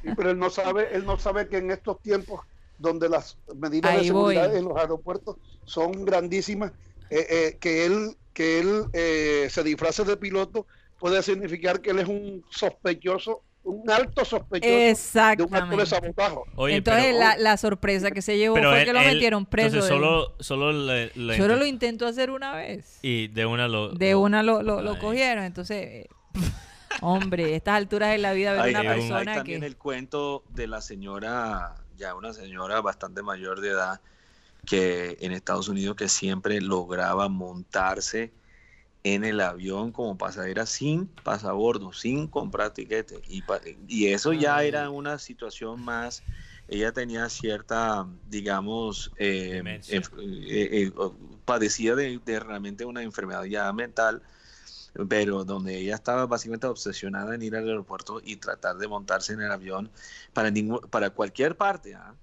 [0.03, 2.41] Sí, pero él no sabe, él no sabe que en estos tiempos
[2.83, 4.35] donde las medidas Ahí de voy.
[4.35, 6.73] seguridad en los aeropuertos son grandísimas,
[7.09, 10.67] eh, eh, que él que él eh, se disfrace de piloto
[10.99, 14.67] puede significar que él es un sospechoso, un alto sospechoso
[15.37, 16.37] de un acto de sabotaje.
[16.57, 19.45] Oye, Entonces pero- la, la sorpresa que se llevó fue él- que lo él- metieron
[19.45, 19.69] preso.
[19.77, 22.99] Entonces solo, solo le, le Solo lo intentó hacer una vez.
[23.03, 23.91] Y de una lo...
[23.91, 25.45] De lo- una lo, lo, cogieron.
[25.45, 26.07] Entonces,
[27.01, 29.67] hombre, estas alturas de la vida ver Hay, una hay- hay persona también que...
[29.67, 34.01] el cuento de la señora, ya una señora bastante mayor de edad,
[34.65, 38.33] que en Estados Unidos que siempre lograba montarse
[39.05, 43.21] en el avión como pasajera sin pasabordo, sin comprar tiquete.
[43.29, 43.43] Y,
[43.89, 46.23] y eso ya era una situación más,
[46.69, 50.03] ella tenía cierta, digamos, eh, eh,
[50.49, 50.93] eh,
[51.45, 54.23] padecía de, de realmente una enfermedad ya mental,
[55.09, 59.43] pero donde ella estaba básicamente obsesionada en ir al aeropuerto y tratar de montarse en
[59.43, 59.91] el avión
[60.33, 62.15] para, ningún, para cualquier parte, ¿ah?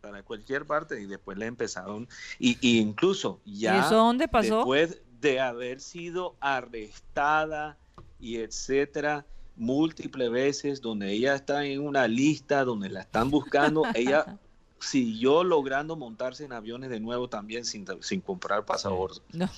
[0.00, 4.58] para cualquier parte, y después le empezaron, y, y incluso ya ¿Y eso dónde pasó?
[4.58, 7.76] después de haber sido arrestada
[8.20, 9.24] y etcétera
[9.56, 14.38] múltiples veces donde ella está en una lista donde la están buscando ella
[14.78, 19.48] siguió logrando montarse en aviones de nuevo también sin, sin comprar pasaporte No.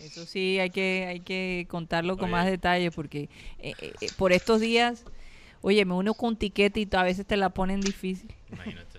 [0.00, 2.32] Eso sí, hay que, hay que contarlo con Oye.
[2.32, 3.28] más detalle porque
[3.58, 5.04] eh, eh, eh, por estos días,
[5.62, 8.32] oye, me uno con tiquete y a veces te la ponen difícil.
[8.52, 8.98] Imagínate.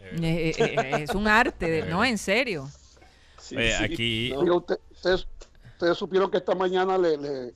[0.00, 2.68] Eh, eh, eh, es un arte, de- no, en serio.
[3.38, 3.84] Sí, Oye, sí.
[3.84, 5.26] aquí- usted- ustedes,
[5.74, 7.48] ustedes supieron que esta mañana le, le-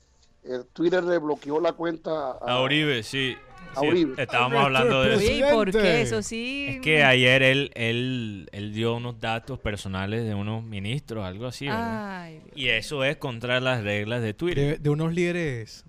[0.43, 3.35] eh, Twitter le bloqueó la cuenta A Uribe, sí.
[3.75, 4.07] A sí.
[4.17, 5.31] Estábamos hablando de eso.
[5.31, 6.01] ¿y por qué?
[6.01, 6.65] Eso sí.
[6.69, 11.65] Es que ayer él, él, él dio unos datos personales de unos ministros, algo así,
[11.65, 12.21] ¿verdad?
[12.23, 12.41] Ay.
[12.55, 14.77] Y eso es contra las reglas de Twitter.
[14.77, 15.85] De, de unos líderes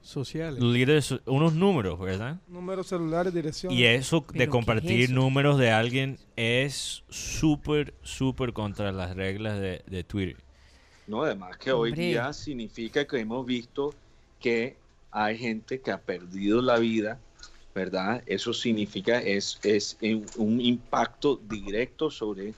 [0.00, 0.62] sociales.
[0.62, 2.38] Líderes, unos números, ¿verdad?
[2.46, 3.72] Números celulares, dirección.
[3.72, 5.12] Y eso ¿Pero qué de es compartir eso?
[5.14, 10.36] números de alguien es súper, súper contra las reglas de, de Twitter.
[11.06, 13.94] no además que hoy día significa que hemos visto
[14.40, 14.76] que
[15.16, 17.18] hay gente que ha perdido la vida
[17.74, 19.96] verdad eso significa es es
[20.36, 22.52] un- impacto directo sobre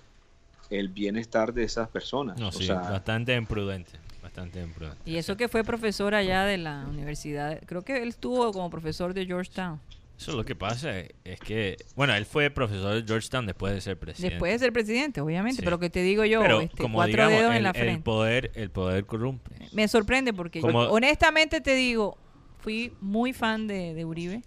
[0.70, 3.92] el bienestar de esas personas No, o sí, sea, bastante imprudente.
[4.22, 4.98] Bastante imprudente.
[5.08, 7.60] Y eso que fue profesor allá de la universidad.
[7.64, 9.80] Creo que él estuvo como profesor de Georgetown.
[10.18, 13.96] Eso lo que pasa es, que, bueno, él fue profesor de Georgetown después de ser
[13.98, 14.34] presidente.
[14.34, 15.58] Después de ser presidente, obviamente.
[15.60, 15.64] Sí.
[15.64, 17.76] Pero que te digo yo, Pero este, como cuatro digamos, dedos el, en la el
[17.76, 18.02] frente.
[18.02, 19.50] poder, el poder corrompe.
[19.72, 22.18] Me sorprende porque yo, Como- honestamente te digo,
[22.66, 24.42] fui muy fan de, de Uribe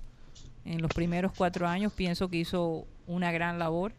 [0.65, 1.93] en los primeros cuatro años.
[1.93, 3.93] Pienso que hizo una gran labor.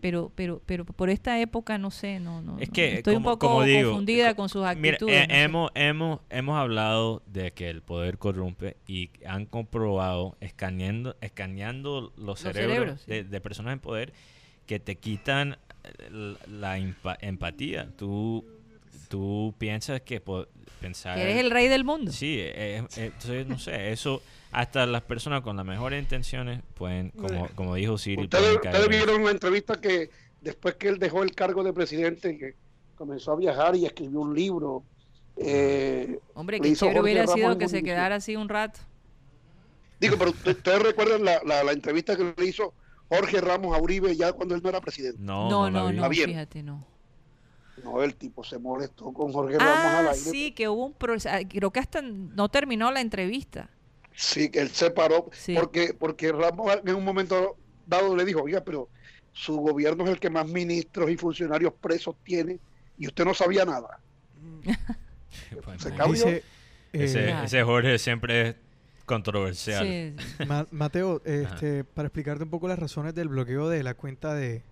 [0.00, 2.58] Pero, pero, pero por esta época no sé, no, no.
[2.58, 5.14] Es que, estoy como- un poco digo, confundida co- con sus actitudes.
[5.14, 5.42] eh, no sé.
[5.44, 12.26] hemos, hemos, hemos hablado de que el poder corrompe y han comprobado escaneando, escaneando los,
[12.26, 13.30] Los cerebros, cerebros, sí.
[13.30, 14.12] de, personas en poder
[14.66, 17.88] que te quitan eh, la empa- empatía.
[17.96, 18.44] Tú,
[19.08, 20.22] tú piensas que
[20.80, 21.16] pensar...
[21.16, 22.12] Que eres el rey del mundo.
[22.12, 27.10] Sí, eh, eh, entonces no sé, eso hasta las personas con las mejores intenciones pueden,
[27.10, 30.10] como, como dijo Siri, ustedes, vieron una entrevista que
[30.40, 32.54] después que él dejó el cargo de presidente que
[32.94, 34.84] comenzó a viajar y escribió un libro
[35.36, 38.80] eh, Hombre, que chévere Jorge hubiera Ramos sido que se quedara así un rato.
[40.00, 42.72] Digo, pero ¿usted- ustedes recuerdan la, la, la entrevista que le hizo
[43.08, 45.18] Jorge Ramos a Uribe ya cuando él no era presidente.
[45.20, 46.86] No, No, no, fíjate, no.
[47.84, 50.30] No, el tipo se molestó con Jorge Ramos al Ah, aire.
[50.30, 51.34] sí, que hubo un proceso.
[51.48, 53.70] Creo que hasta no terminó la entrevista.
[54.14, 55.54] Sí, que él se paró Sí.
[55.54, 57.56] porque, porque Ramos en un momento
[57.86, 58.88] dado le dijo, oiga, pero
[59.32, 62.58] su gobierno es el que más ministros y funcionarios presos tiene
[62.98, 64.00] y usted no sabía nada.
[65.78, 65.90] Se.
[65.90, 66.42] Dice, eh,
[66.92, 68.56] Ese, ese Jorge siempre es
[69.04, 69.86] controversial.
[69.86, 70.44] Sí, sí.
[70.46, 74.62] Ma- Mateo, este, para explicarte un poco las razones del bloqueo de la cuenta de,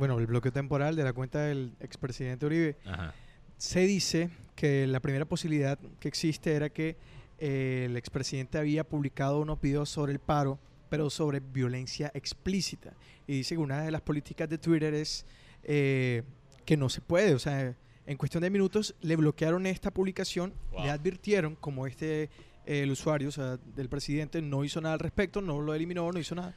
[0.00, 3.12] bueno, el bloqueo temporal de la cuenta del expresidente Uribe, Ajá.
[3.58, 6.96] se dice que la primera posibilidad que existe era que
[7.38, 10.58] eh, el expresidente había publicado unos videos sobre el paro,
[10.88, 12.94] pero sobre violencia explícita.
[13.26, 15.26] Y dice que una de las políticas de Twitter es
[15.64, 16.22] eh,
[16.64, 20.84] que no se puede, o sea, en cuestión de minutos le bloquearon esta publicación, Wow.
[20.84, 22.24] le advirtieron como este
[22.64, 26.10] eh, el usuario, o sea, del presidente no hizo nada al respecto, no lo eliminó,
[26.10, 26.54] no hizo nada,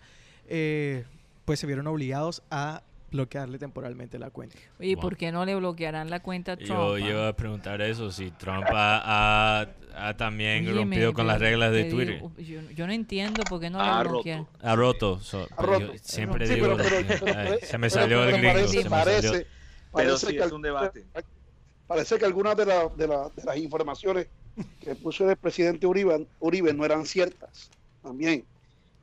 [0.48, 1.04] eh,
[1.46, 2.84] pues se vieron obligados a
[3.18, 4.58] bloquearle temporalmente la cuenta.
[4.80, 5.02] ¿y Wow.
[5.02, 6.70] por qué no le bloquearán la cuenta a Trump?
[6.70, 7.00] Yo, ah?
[7.00, 11.84] iba a preguntar eso, si Trump ha, ha- ha también rompido con las reglas de
[11.84, 12.16] te Twitter.
[12.16, 14.48] digo, yo, yo no entiendo por qué no Ha le bloquean.
[14.62, 15.20] Ha roto.
[15.20, 15.94] so- Ha roto.
[15.94, 16.98] yo siempre Sí, digo, pero- pero-
[17.40, 18.54] ay, pero- se me salió el gringo.
[18.54, 19.46] parece, se me parece, salió.
[19.96, 21.06] Pero sí, que es un debate.
[21.86, 24.28] Parece que algunas de, la- de, la- de las informaciones
[24.80, 27.70] que puso el presidente Uribe, Uribe no eran ciertas
[28.02, 28.44] también.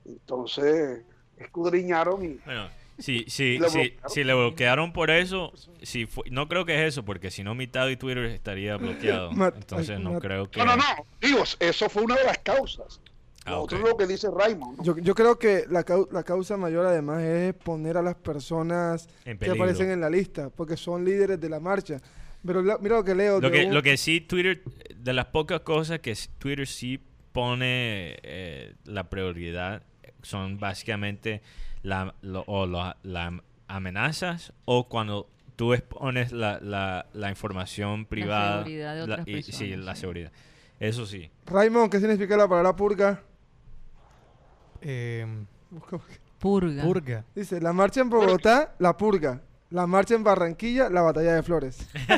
[0.05, 1.03] Entonces,
[1.37, 2.69] escudriñaron y Bueno,
[3.01, 5.53] si, si, Lo si, le bloquearon por eso,
[5.83, 9.31] si no creo que es eso, porque si no mitad de Twitter estaría bloqueado.
[9.57, 10.61] Entonces no creo que...
[10.61, 10.85] No, no, no.
[11.21, 13.01] Digo, eso fue una de las causas.
[13.47, 13.65] Ah, Lo ok.
[13.65, 14.79] otro es lo que dice Raymond.
[14.79, 14.85] ¿no?
[14.85, 19.09] Yo, yo creo que la, cau- la causa mayor además es poner a las personas
[19.25, 22.01] que aparecen en la lista, porque son líderes de la marcha.
[22.47, 23.41] Pero la- mira lo que leo.
[23.41, 24.63] Lo que, un- lo que sí, Twitter,
[24.95, 27.01] de las pocas cosas que Twitter sí
[27.33, 29.83] pone eh, la prioridad
[30.23, 31.41] son básicamente
[31.83, 38.59] la, lo- o la- la amenazas o cuando tú expones la, la, la información privada.
[38.65, 40.01] seguridad de la- otras y- sí, la sí.
[40.01, 40.33] seguridad.
[40.79, 41.31] Eso sí.
[41.47, 43.21] Raymond, ¿qué significa la palabra purga?
[44.81, 45.27] Eh,
[46.39, 46.83] Purga.
[46.83, 47.25] purga.
[47.35, 49.43] Dice, la marcha en Bogotá, la purga.
[49.69, 51.87] La marcha en Barranquilla, la batalla de flores.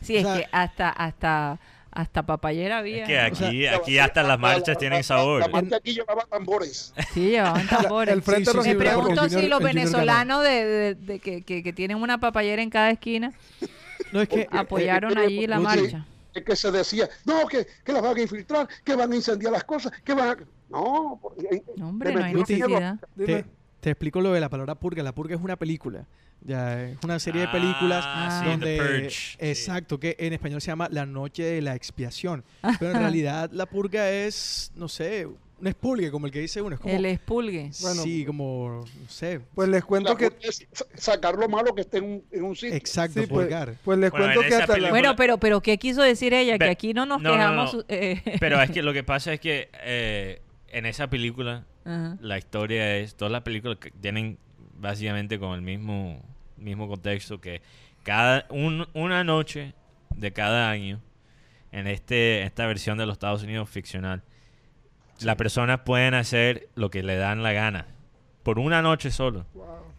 [0.00, 1.58] Sí, es O sea- que hasta, hasta,
[1.90, 3.02] hasta papayera había.
[3.02, 5.40] Es que aquí, sea, aquí la- hasta la- las la- marchas la- tienen la- sabor.
[5.40, 6.92] La marcha aquí llevaba tambores.
[7.14, 8.14] Sí, llevaban tambores.
[8.14, 11.62] el Frente Sí, sí, Me pregunto si Junior- los venezolanos de, de- de que, que-
[11.62, 13.32] que tienen una papayera en cada esquina
[14.12, 16.06] No, es que Eh, apoyaron eh, allí la eh, marcha.
[16.34, 19.50] Es que se decía, no, que, que las van a infiltrar, que van a incendiar
[19.52, 20.36] las cosas, que van a...
[20.70, 22.96] No, porque- No, hombre, no hay necesidad.
[23.16, 23.44] Te,
[23.80, 25.02] te explico lo de la palabra purga.
[25.02, 26.04] La purga es una película.
[26.40, 28.42] Ya, es una serie de Ah, películas Ah.
[28.46, 29.36] donde Purge, sí.
[29.40, 32.44] exacto que en español se llama la noche de la expiación
[32.78, 36.76] pero en realidad la purga es no sé un expulgue como el que dice uno
[36.76, 37.72] es como El expulgue.
[37.80, 38.02] Bueno.
[38.04, 40.32] sí como no sé Pues les cuento que...
[40.40, 42.76] es sa- sacar lo malo que esté en un, en un sitio.
[42.76, 44.74] exacto Sí, pues, purgar pues les Bueno, cuento en que hasta la...
[44.74, 46.56] película- Bueno, pero, pero ¿qué quiso decir ella?
[46.56, 47.74] Que aquí no nos no, quejamos.
[47.74, 47.84] no.
[47.88, 51.64] eh, Pero es que lo que pasa es que eh, en esa película
[52.20, 54.38] la historia es, todas las películas que tienen
[54.78, 56.22] básicamente con el mismo,
[56.56, 57.62] mismo contexto que
[58.02, 59.74] cada un- una noche
[60.14, 61.00] de cada año
[61.72, 64.22] en este esta versión de los Estados Unidos ficcional
[65.20, 67.86] las personas pueden hacer lo que le dan la gana
[68.44, 69.44] por una noche solo.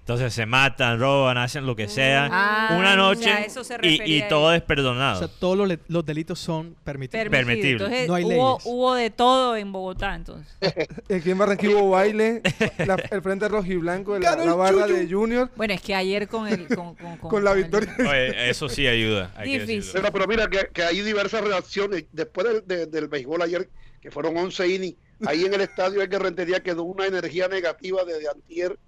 [0.09, 3.77] Entonces se matan, roban, hacen lo que sea Ah, una o noche sea, eso se
[3.83, 5.17] y, y todo es perdonado.
[5.17, 5.55] o sea todos
[5.87, 7.45] los, delitos son permitidos Permitido.
[7.45, 7.83] Permitible.
[7.85, 8.63] Entonces, No hay hubo, leyes.
[8.65, 10.51] hubo de todo en Bogotá, entonces.
[11.15, 12.41] Aquí en Barranquilla hubo baile,
[12.87, 16.27] la- el Frente de la, ¡Ganó la el barra de Junior, Bueno, es que ayer
[16.27, 16.67] con el...
[16.67, 17.95] Con, con, con la el- victoria.
[17.99, 19.31] Oye, eso sí ayuda.
[19.35, 19.91] hay que Difícil.
[19.93, 22.05] Pero, pero mira que, que hay diversas reacciones.
[22.11, 23.69] Después del, de- del béisbol ayer,
[24.01, 24.95] que fueron 11 innings,
[25.27, 28.79] ahí en el estadio de Rentería quedó una energía negativa desde antier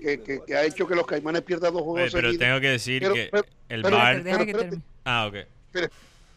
[0.00, 2.46] que, que- que ha hecho que los caimanes pierdan dos Oye, juegos pero seguidos.
[2.46, 4.22] tengo que decir Pero- que pero- el pero- bar...
[4.22, 4.76] Pero-.
[5.04, 5.34] Ah, ok.
[5.72, 5.88] Pero,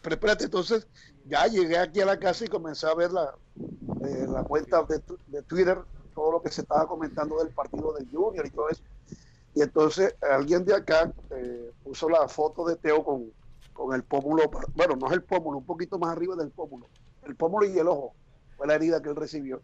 [0.02, 0.86] pero espérate, entonces
[1.26, 3.34] ya llegué aquí a la casa y comencé a ver la,
[4.06, 4.84] eh, la cuenta
[5.28, 5.78] de Twitter,
[6.14, 8.82] todo lo que se estaba comentando del partido del Junior y todo eso.
[9.54, 13.30] Y entonces alguien de acá eh, puso la foto de Teo con,
[13.72, 16.86] con el pómulo, bueno, no es el pómulo, un poquito más arriba del pómulo,
[17.26, 18.14] el pómulo y el ojo,
[18.56, 19.60] fue la herida que él recibió.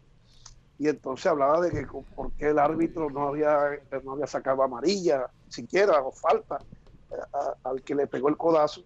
[0.81, 1.85] Y entonces hablaba de que
[2.15, 3.69] por qué el árbitro no había,
[4.03, 6.57] no había sacado amarilla, siquiera, o falta,
[7.33, 8.81] a- al que le pegó el codazo.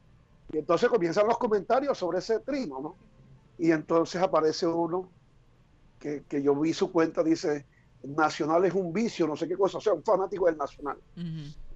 [0.51, 2.97] Y entonces comienzan los comentarios sobre ese trino, ¿no?
[3.57, 5.09] Y entonces aparece uno
[5.97, 7.65] que, que yo vi su cuenta, dice,
[8.03, 10.97] Nacional es un vicio, no sé qué cosa, o sea, un fanático del Nacional,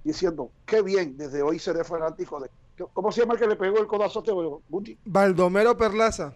[0.04, 2.50] diciendo, qué bien, desde hoy seré fanático de...
[2.92, 4.98] ¿Cómo se llama el que le pegó el codazo a Teo Guti?
[5.02, 6.34] Baldomero Perlaza.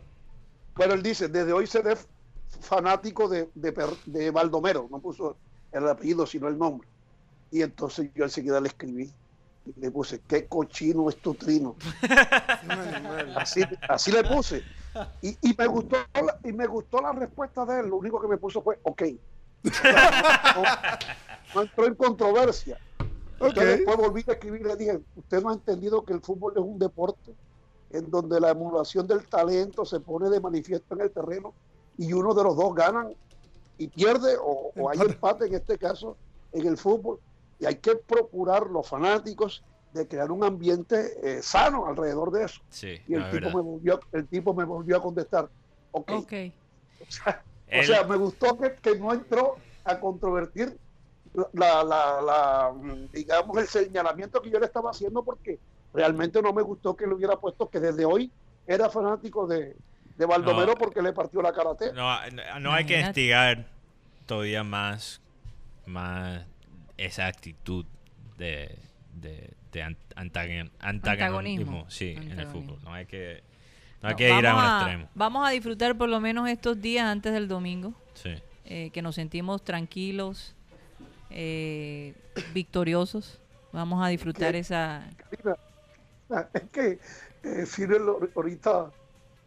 [0.75, 1.97] Bueno, él dice, desde hoy seré
[2.61, 5.37] fanático de, de, Per- de Baldomero, no puso
[5.73, 6.89] el apellido, sino el nombre.
[7.51, 9.13] Y entonces yo enseguida le escribí
[9.67, 11.77] y le puse, qué cochino es tu trino.
[13.37, 14.63] así, así le puse.
[15.23, 17.89] Y, y me gustó la, y me gustó la respuesta de él.
[17.89, 19.03] Lo único que me puso fue, ok.
[19.67, 22.79] O sea, no, no entró en controversia.
[23.41, 23.79] Entonces Ok.
[23.79, 26.63] después volví a escribir y le dije, usted no ha entendido que el fútbol es
[26.63, 27.35] un deporte
[27.91, 31.55] en donde la emulación del talento se pone de manifiesto en el terreno
[31.97, 33.15] y uno de los dos ganan
[33.79, 35.47] y pierde o, o hay Empate.
[35.47, 36.17] en este caso
[36.53, 37.21] en el fútbol
[37.59, 39.63] y hay que procurar los fanáticos
[39.93, 43.55] de crear un ambiente eh, sano alrededor de eso Sí, y el no, tipo verdad.
[43.55, 45.49] me volvió el tipo me volvió a contestar
[45.93, 46.33] ok, Ok.
[47.01, 50.77] o sea, o El- sea, me gustó que, que no entró a controvertir
[51.53, 52.75] la, la, la,
[53.13, 55.59] digamos, el señalamiento que yo le estaba haciendo porque
[55.93, 58.33] realmente no me gustó que le hubiera puesto que desde hoy
[58.67, 59.77] era fanático de,
[60.17, 60.75] de Baldomero No.
[60.75, 61.93] porque le partió la karate.
[61.93, 63.67] No, no, no hay que instigar
[64.27, 65.21] todavía más,
[65.87, 66.43] más
[66.97, 67.85] esa actitud
[68.39, 68.79] de,
[69.15, 72.79] de, de an- antagon- antagonismo, sí, en el fútbol.
[72.85, 73.43] No hay que,
[74.03, 75.09] no hay No, que ir a un vamos extremo.
[75.15, 78.35] Vamos a disfrutar por lo menos estos días antes del domingo, Sí.
[78.67, 80.55] eh, que nos sentimos tranquilos,
[81.31, 82.15] eh,
[82.53, 83.41] victoriosos.
[83.73, 84.59] Vamos a disfrutar ¿Qué?
[84.61, 85.05] esa...
[86.55, 86.99] Es que
[87.43, 87.67] eh,
[88.35, 88.91] ahorita,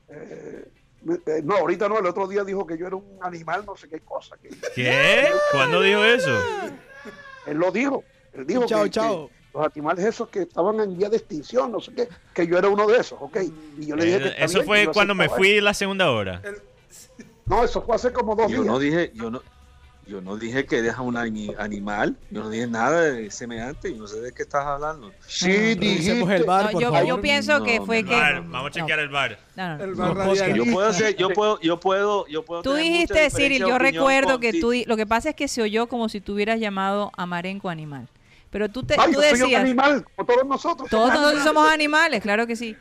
[0.10, 0.68] eh,
[1.26, 3.88] eh, no, ahorita no, el otro día dijo que yo era un animal, no sé
[3.88, 4.36] qué cosa.
[4.38, 5.28] Que, ¿Qué?
[5.52, 6.32] ¿Cuándo dijo eso?
[7.46, 8.04] él lo dijo,
[8.34, 9.28] él dijo Chao, que, chao.
[9.30, 12.58] que los animales esos que estaban en vía de extinción, no sé qué, que yo
[12.58, 13.38] era uno de esos, ¿ok?
[13.80, 16.42] Y yo le dije Eh, eso fue cuando me fui la segunda hora.
[17.46, 18.66] No, eso fue hace como dos Yo días.
[18.66, 19.42] no dije, yo no,
[20.08, 23.98] yo no dije que deja un ani- animal, yo no dije nada de semejante, yo
[24.02, 25.12] no sé de qué estás hablando.
[25.28, 27.08] Sí, Revisemos el bar, No, por yo, favor.
[27.08, 28.16] yo pienso que fue que...
[28.16, 29.38] Bar, vamos a no, chequear el bar.
[29.56, 29.84] no, no.
[29.84, 30.54] El bar.
[30.56, 32.62] Yo puedo hacer, yo puedo, yo puedo, yo puedo.
[32.62, 34.72] Tú dijiste, Cyril, yo recuerdo que tú...
[34.86, 38.08] Lo que pasa es que se oyó como si tú hubieras llamado a Marenco animal.
[38.50, 39.62] Pero tú, te, Ay, tú yo soy un decías...
[39.62, 40.90] animal, como todos nosotros.
[40.90, 42.78] Todos nosotros somos animales, claro que sí.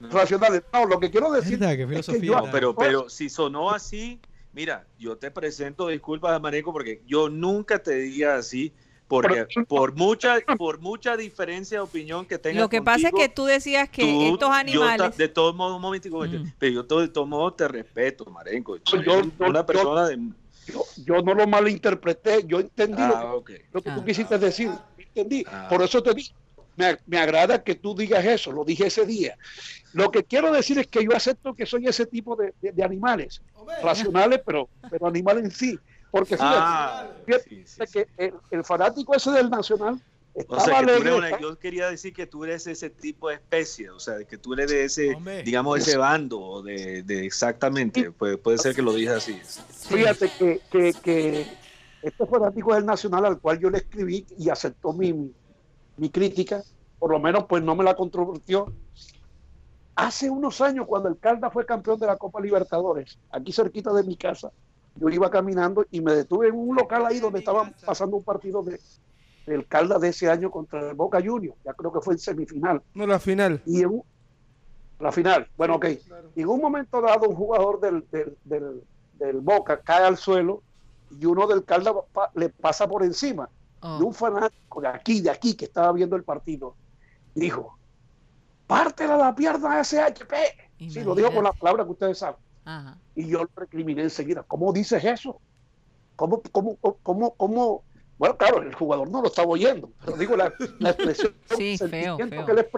[0.00, 0.62] racionales.
[0.72, 2.22] No, lo que quiero decir es que filosofía.
[2.22, 4.18] yo, No, pero, pero si sonó así,
[4.54, 8.72] mira, yo te presento disculpas, Mareco, porque yo nunca te diría así,
[9.08, 13.14] porque Pero- por mucha, por mucha diferencia de opinión que tenga Lo que pasa es
[13.14, 15.16] que tú decías que tú- estos yo animales...
[15.16, 16.52] de todos modos, un momentico, Mm.
[16.58, 18.76] pero yo de todos modos te respeto, Marenco.
[18.78, 20.18] Yo- yo- una yo- persona de...
[20.66, 23.64] yo, yo no lo malinterpreté, yo entendí lo, Ah, que, ok.
[23.72, 24.04] lo que tú Ah.
[24.04, 25.44] quisiste decir, entendí.
[25.48, 25.66] Ah.
[25.68, 26.30] Por eso te di,
[26.76, 29.36] me, me agrada que tú digas eso, lo dije ese día.
[29.92, 32.82] Lo que quiero decir es que yo acepto que soy ese tipo de, de- de
[32.84, 33.40] animales,
[33.82, 35.78] racionales, pero, pero animales en sí.
[36.10, 37.92] Porque fíjate, Ah, fíjate sí, sí, sí.
[37.92, 40.00] que el, el fanático ese del Nacional
[40.34, 42.90] O estaba sea, que tú alegre, eres una- yo quería decir que tú eres ese
[42.90, 45.42] tipo de especie, o sea, que tú eres de ese, Hombre.
[45.42, 49.40] digamos, ese bando, o de, de exactamente, puede, puede ser que lo dije así.
[49.88, 51.46] Fíjate que, que, que
[52.02, 55.32] este fanático del Nacional al cual yo le escribí y aceptó mi,
[55.96, 56.62] mi, crítica,
[56.98, 58.72] por lo menos pues no me la controvertió.
[59.96, 64.02] Hace unos años, cuando el Calda fue campeón de la Copa Libertadores, aquí cerquita de
[64.02, 64.50] mi casa,
[64.96, 68.62] yo iba caminando y me detuve en un local ahí donde estaban pasando un partido
[68.62, 68.80] de,
[69.46, 72.82] del Calda de ese año contra el Boca Juniors, ya creo que fue en semifinal.
[72.94, 73.62] No, la final.
[73.66, 74.02] Y en
[74.98, 75.86] la final, bueno, ok.
[76.34, 80.62] Y en un momento dado, un jugador del, del, del, del Boca cae al suelo
[81.20, 83.48] y uno del Calda pa- le pasa por encima.
[83.86, 83.98] Oh.
[84.00, 86.74] Y un fanático de aquí, de aquí, que estaba viendo el partido,
[87.34, 87.78] dijo:
[88.66, 90.34] Pártela la pierna a ese HP.
[90.88, 92.40] Sí, lo dijo con la palabra que ustedes saben.
[92.64, 92.96] Ajá.
[93.14, 94.42] Y yo lo recriminé enseguida.
[94.42, 95.38] ¿Cómo dices eso?
[96.16, 97.84] ¿Cómo, cómo, cómo, cómo?
[98.16, 102.16] Bueno, claro, el jugador no lo estaba oyendo, pero digo la, la expresión, Sí, feo,
[102.16, 102.46] feo.
[102.46, 102.68] que le.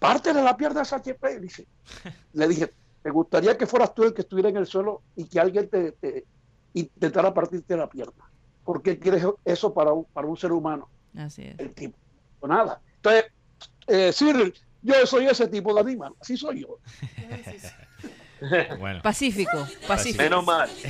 [0.00, 1.38] Pártele la pierna a ese HP.
[1.38, 1.68] Dice.
[2.32, 5.38] Le dije, me gustaría que fueras tú el que estuviera en el suelo y que
[5.38, 6.26] alguien te, te
[6.74, 8.28] intentara partirte la pierna.
[8.66, 10.88] ¿Por qué quieres eso para un, para un ser humano?
[11.16, 11.58] Así es.
[11.58, 11.96] El tipo.
[12.46, 12.80] Nada.
[12.96, 13.24] Entonces,
[13.86, 14.52] eh, Cyril,
[14.82, 16.12] yo soy ese tipo de animal.
[16.20, 16.78] Así soy yo.
[18.78, 20.22] Bueno, Pacífico, pacífico.
[20.22, 20.68] Menos mal.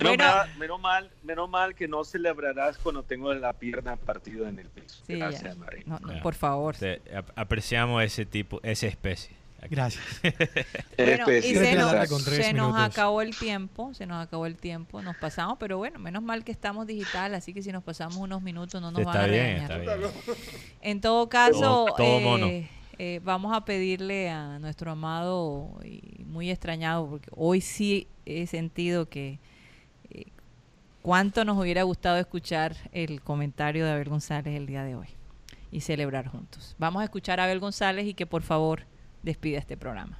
[0.00, 0.24] Menos, Bueno.
[0.24, 4.68] mal, menos mal, menos mal que no celebrarás cuando tengo la pierna partida en el
[4.68, 5.02] piso.
[5.06, 5.56] Sí, Gracias.
[5.84, 6.74] No, no, por favor.
[6.76, 9.36] te- ap- apreciamos ese tipo, esa especie.
[9.70, 10.04] Gracias.
[10.96, 15.02] Bueno, y Especie, se nos, se nos acabó el tiempo, se nos acabó el tiempo,
[15.02, 18.42] nos pasamos, pero bueno, menos mal que estamos digital, así que si nos pasamos unos
[18.42, 19.92] minutos no nos van Está a bien, está bien.
[20.80, 22.46] En todo caso, Todo- todo eh, mono.
[22.98, 29.08] eh, vamos a pedirle a nuestro amado y muy extrañado, porque hoy sí he sentido
[29.08, 29.40] que
[30.10, 30.26] eh,
[31.02, 35.08] cuánto nos hubiera gustado escuchar el comentario de Abel González el día de hoy
[35.72, 36.76] y celebrar juntos.
[36.78, 38.84] Vamos a escuchar a Abel González y que por favor
[39.22, 40.18] despida este programa.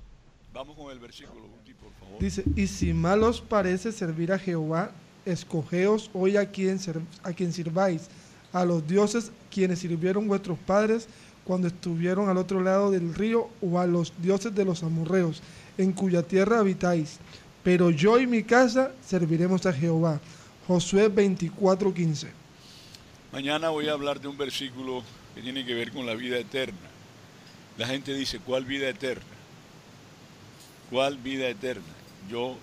[0.53, 2.21] Vamos con el versículo último, por favor.
[2.21, 4.91] Dice, y si mal os parece servir a Jehová,
[5.25, 6.79] escogeos hoy a quien,
[7.23, 8.09] a quien sirváis,
[8.53, 11.09] a los dioses quienes sirvieron vuestros padres
[11.45, 15.43] cuando estuvieron al otro lado del río, o a los dioses de los amorreos,
[15.77, 17.19] en cuya tierra habitáis.
[17.65, 20.21] Pero yo y mi casa serviremos a Jehová.
[20.67, 22.29] Josué 24:15.
[23.33, 25.03] Mañana voy a hablar de un versículo
[25.35, 26.92] que tiene que ver con la vida eterna.
[27.83, 29.25] La gente dice, ¿cuál vida eterna?
[30.89, 31.83] ¿Cuál vida eterna?
[32.31, 32.57] Yo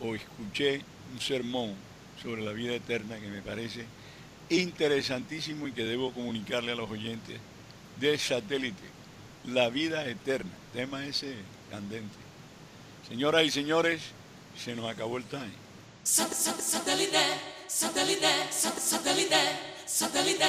[0.00, 1.74] hoy escuché un sermón
[2.22, 3.86] sobre la vida eterna que me parece
[4.48, 7.40] interesantísimo y que debo comunicarle a los oyentes
[7.98, 8.84] de satélite.
[9.46, 11.34] La vida eterna, tema ese
[11.68, 12.14] candente.
[13.08, 14.00] Señoras y señores,
[14.56, 15.50] se nos acabó el time.
[16.04, 17.18] Satellite,
[17.66, 18.28] satellite,
[19.86, 20.46] satellite.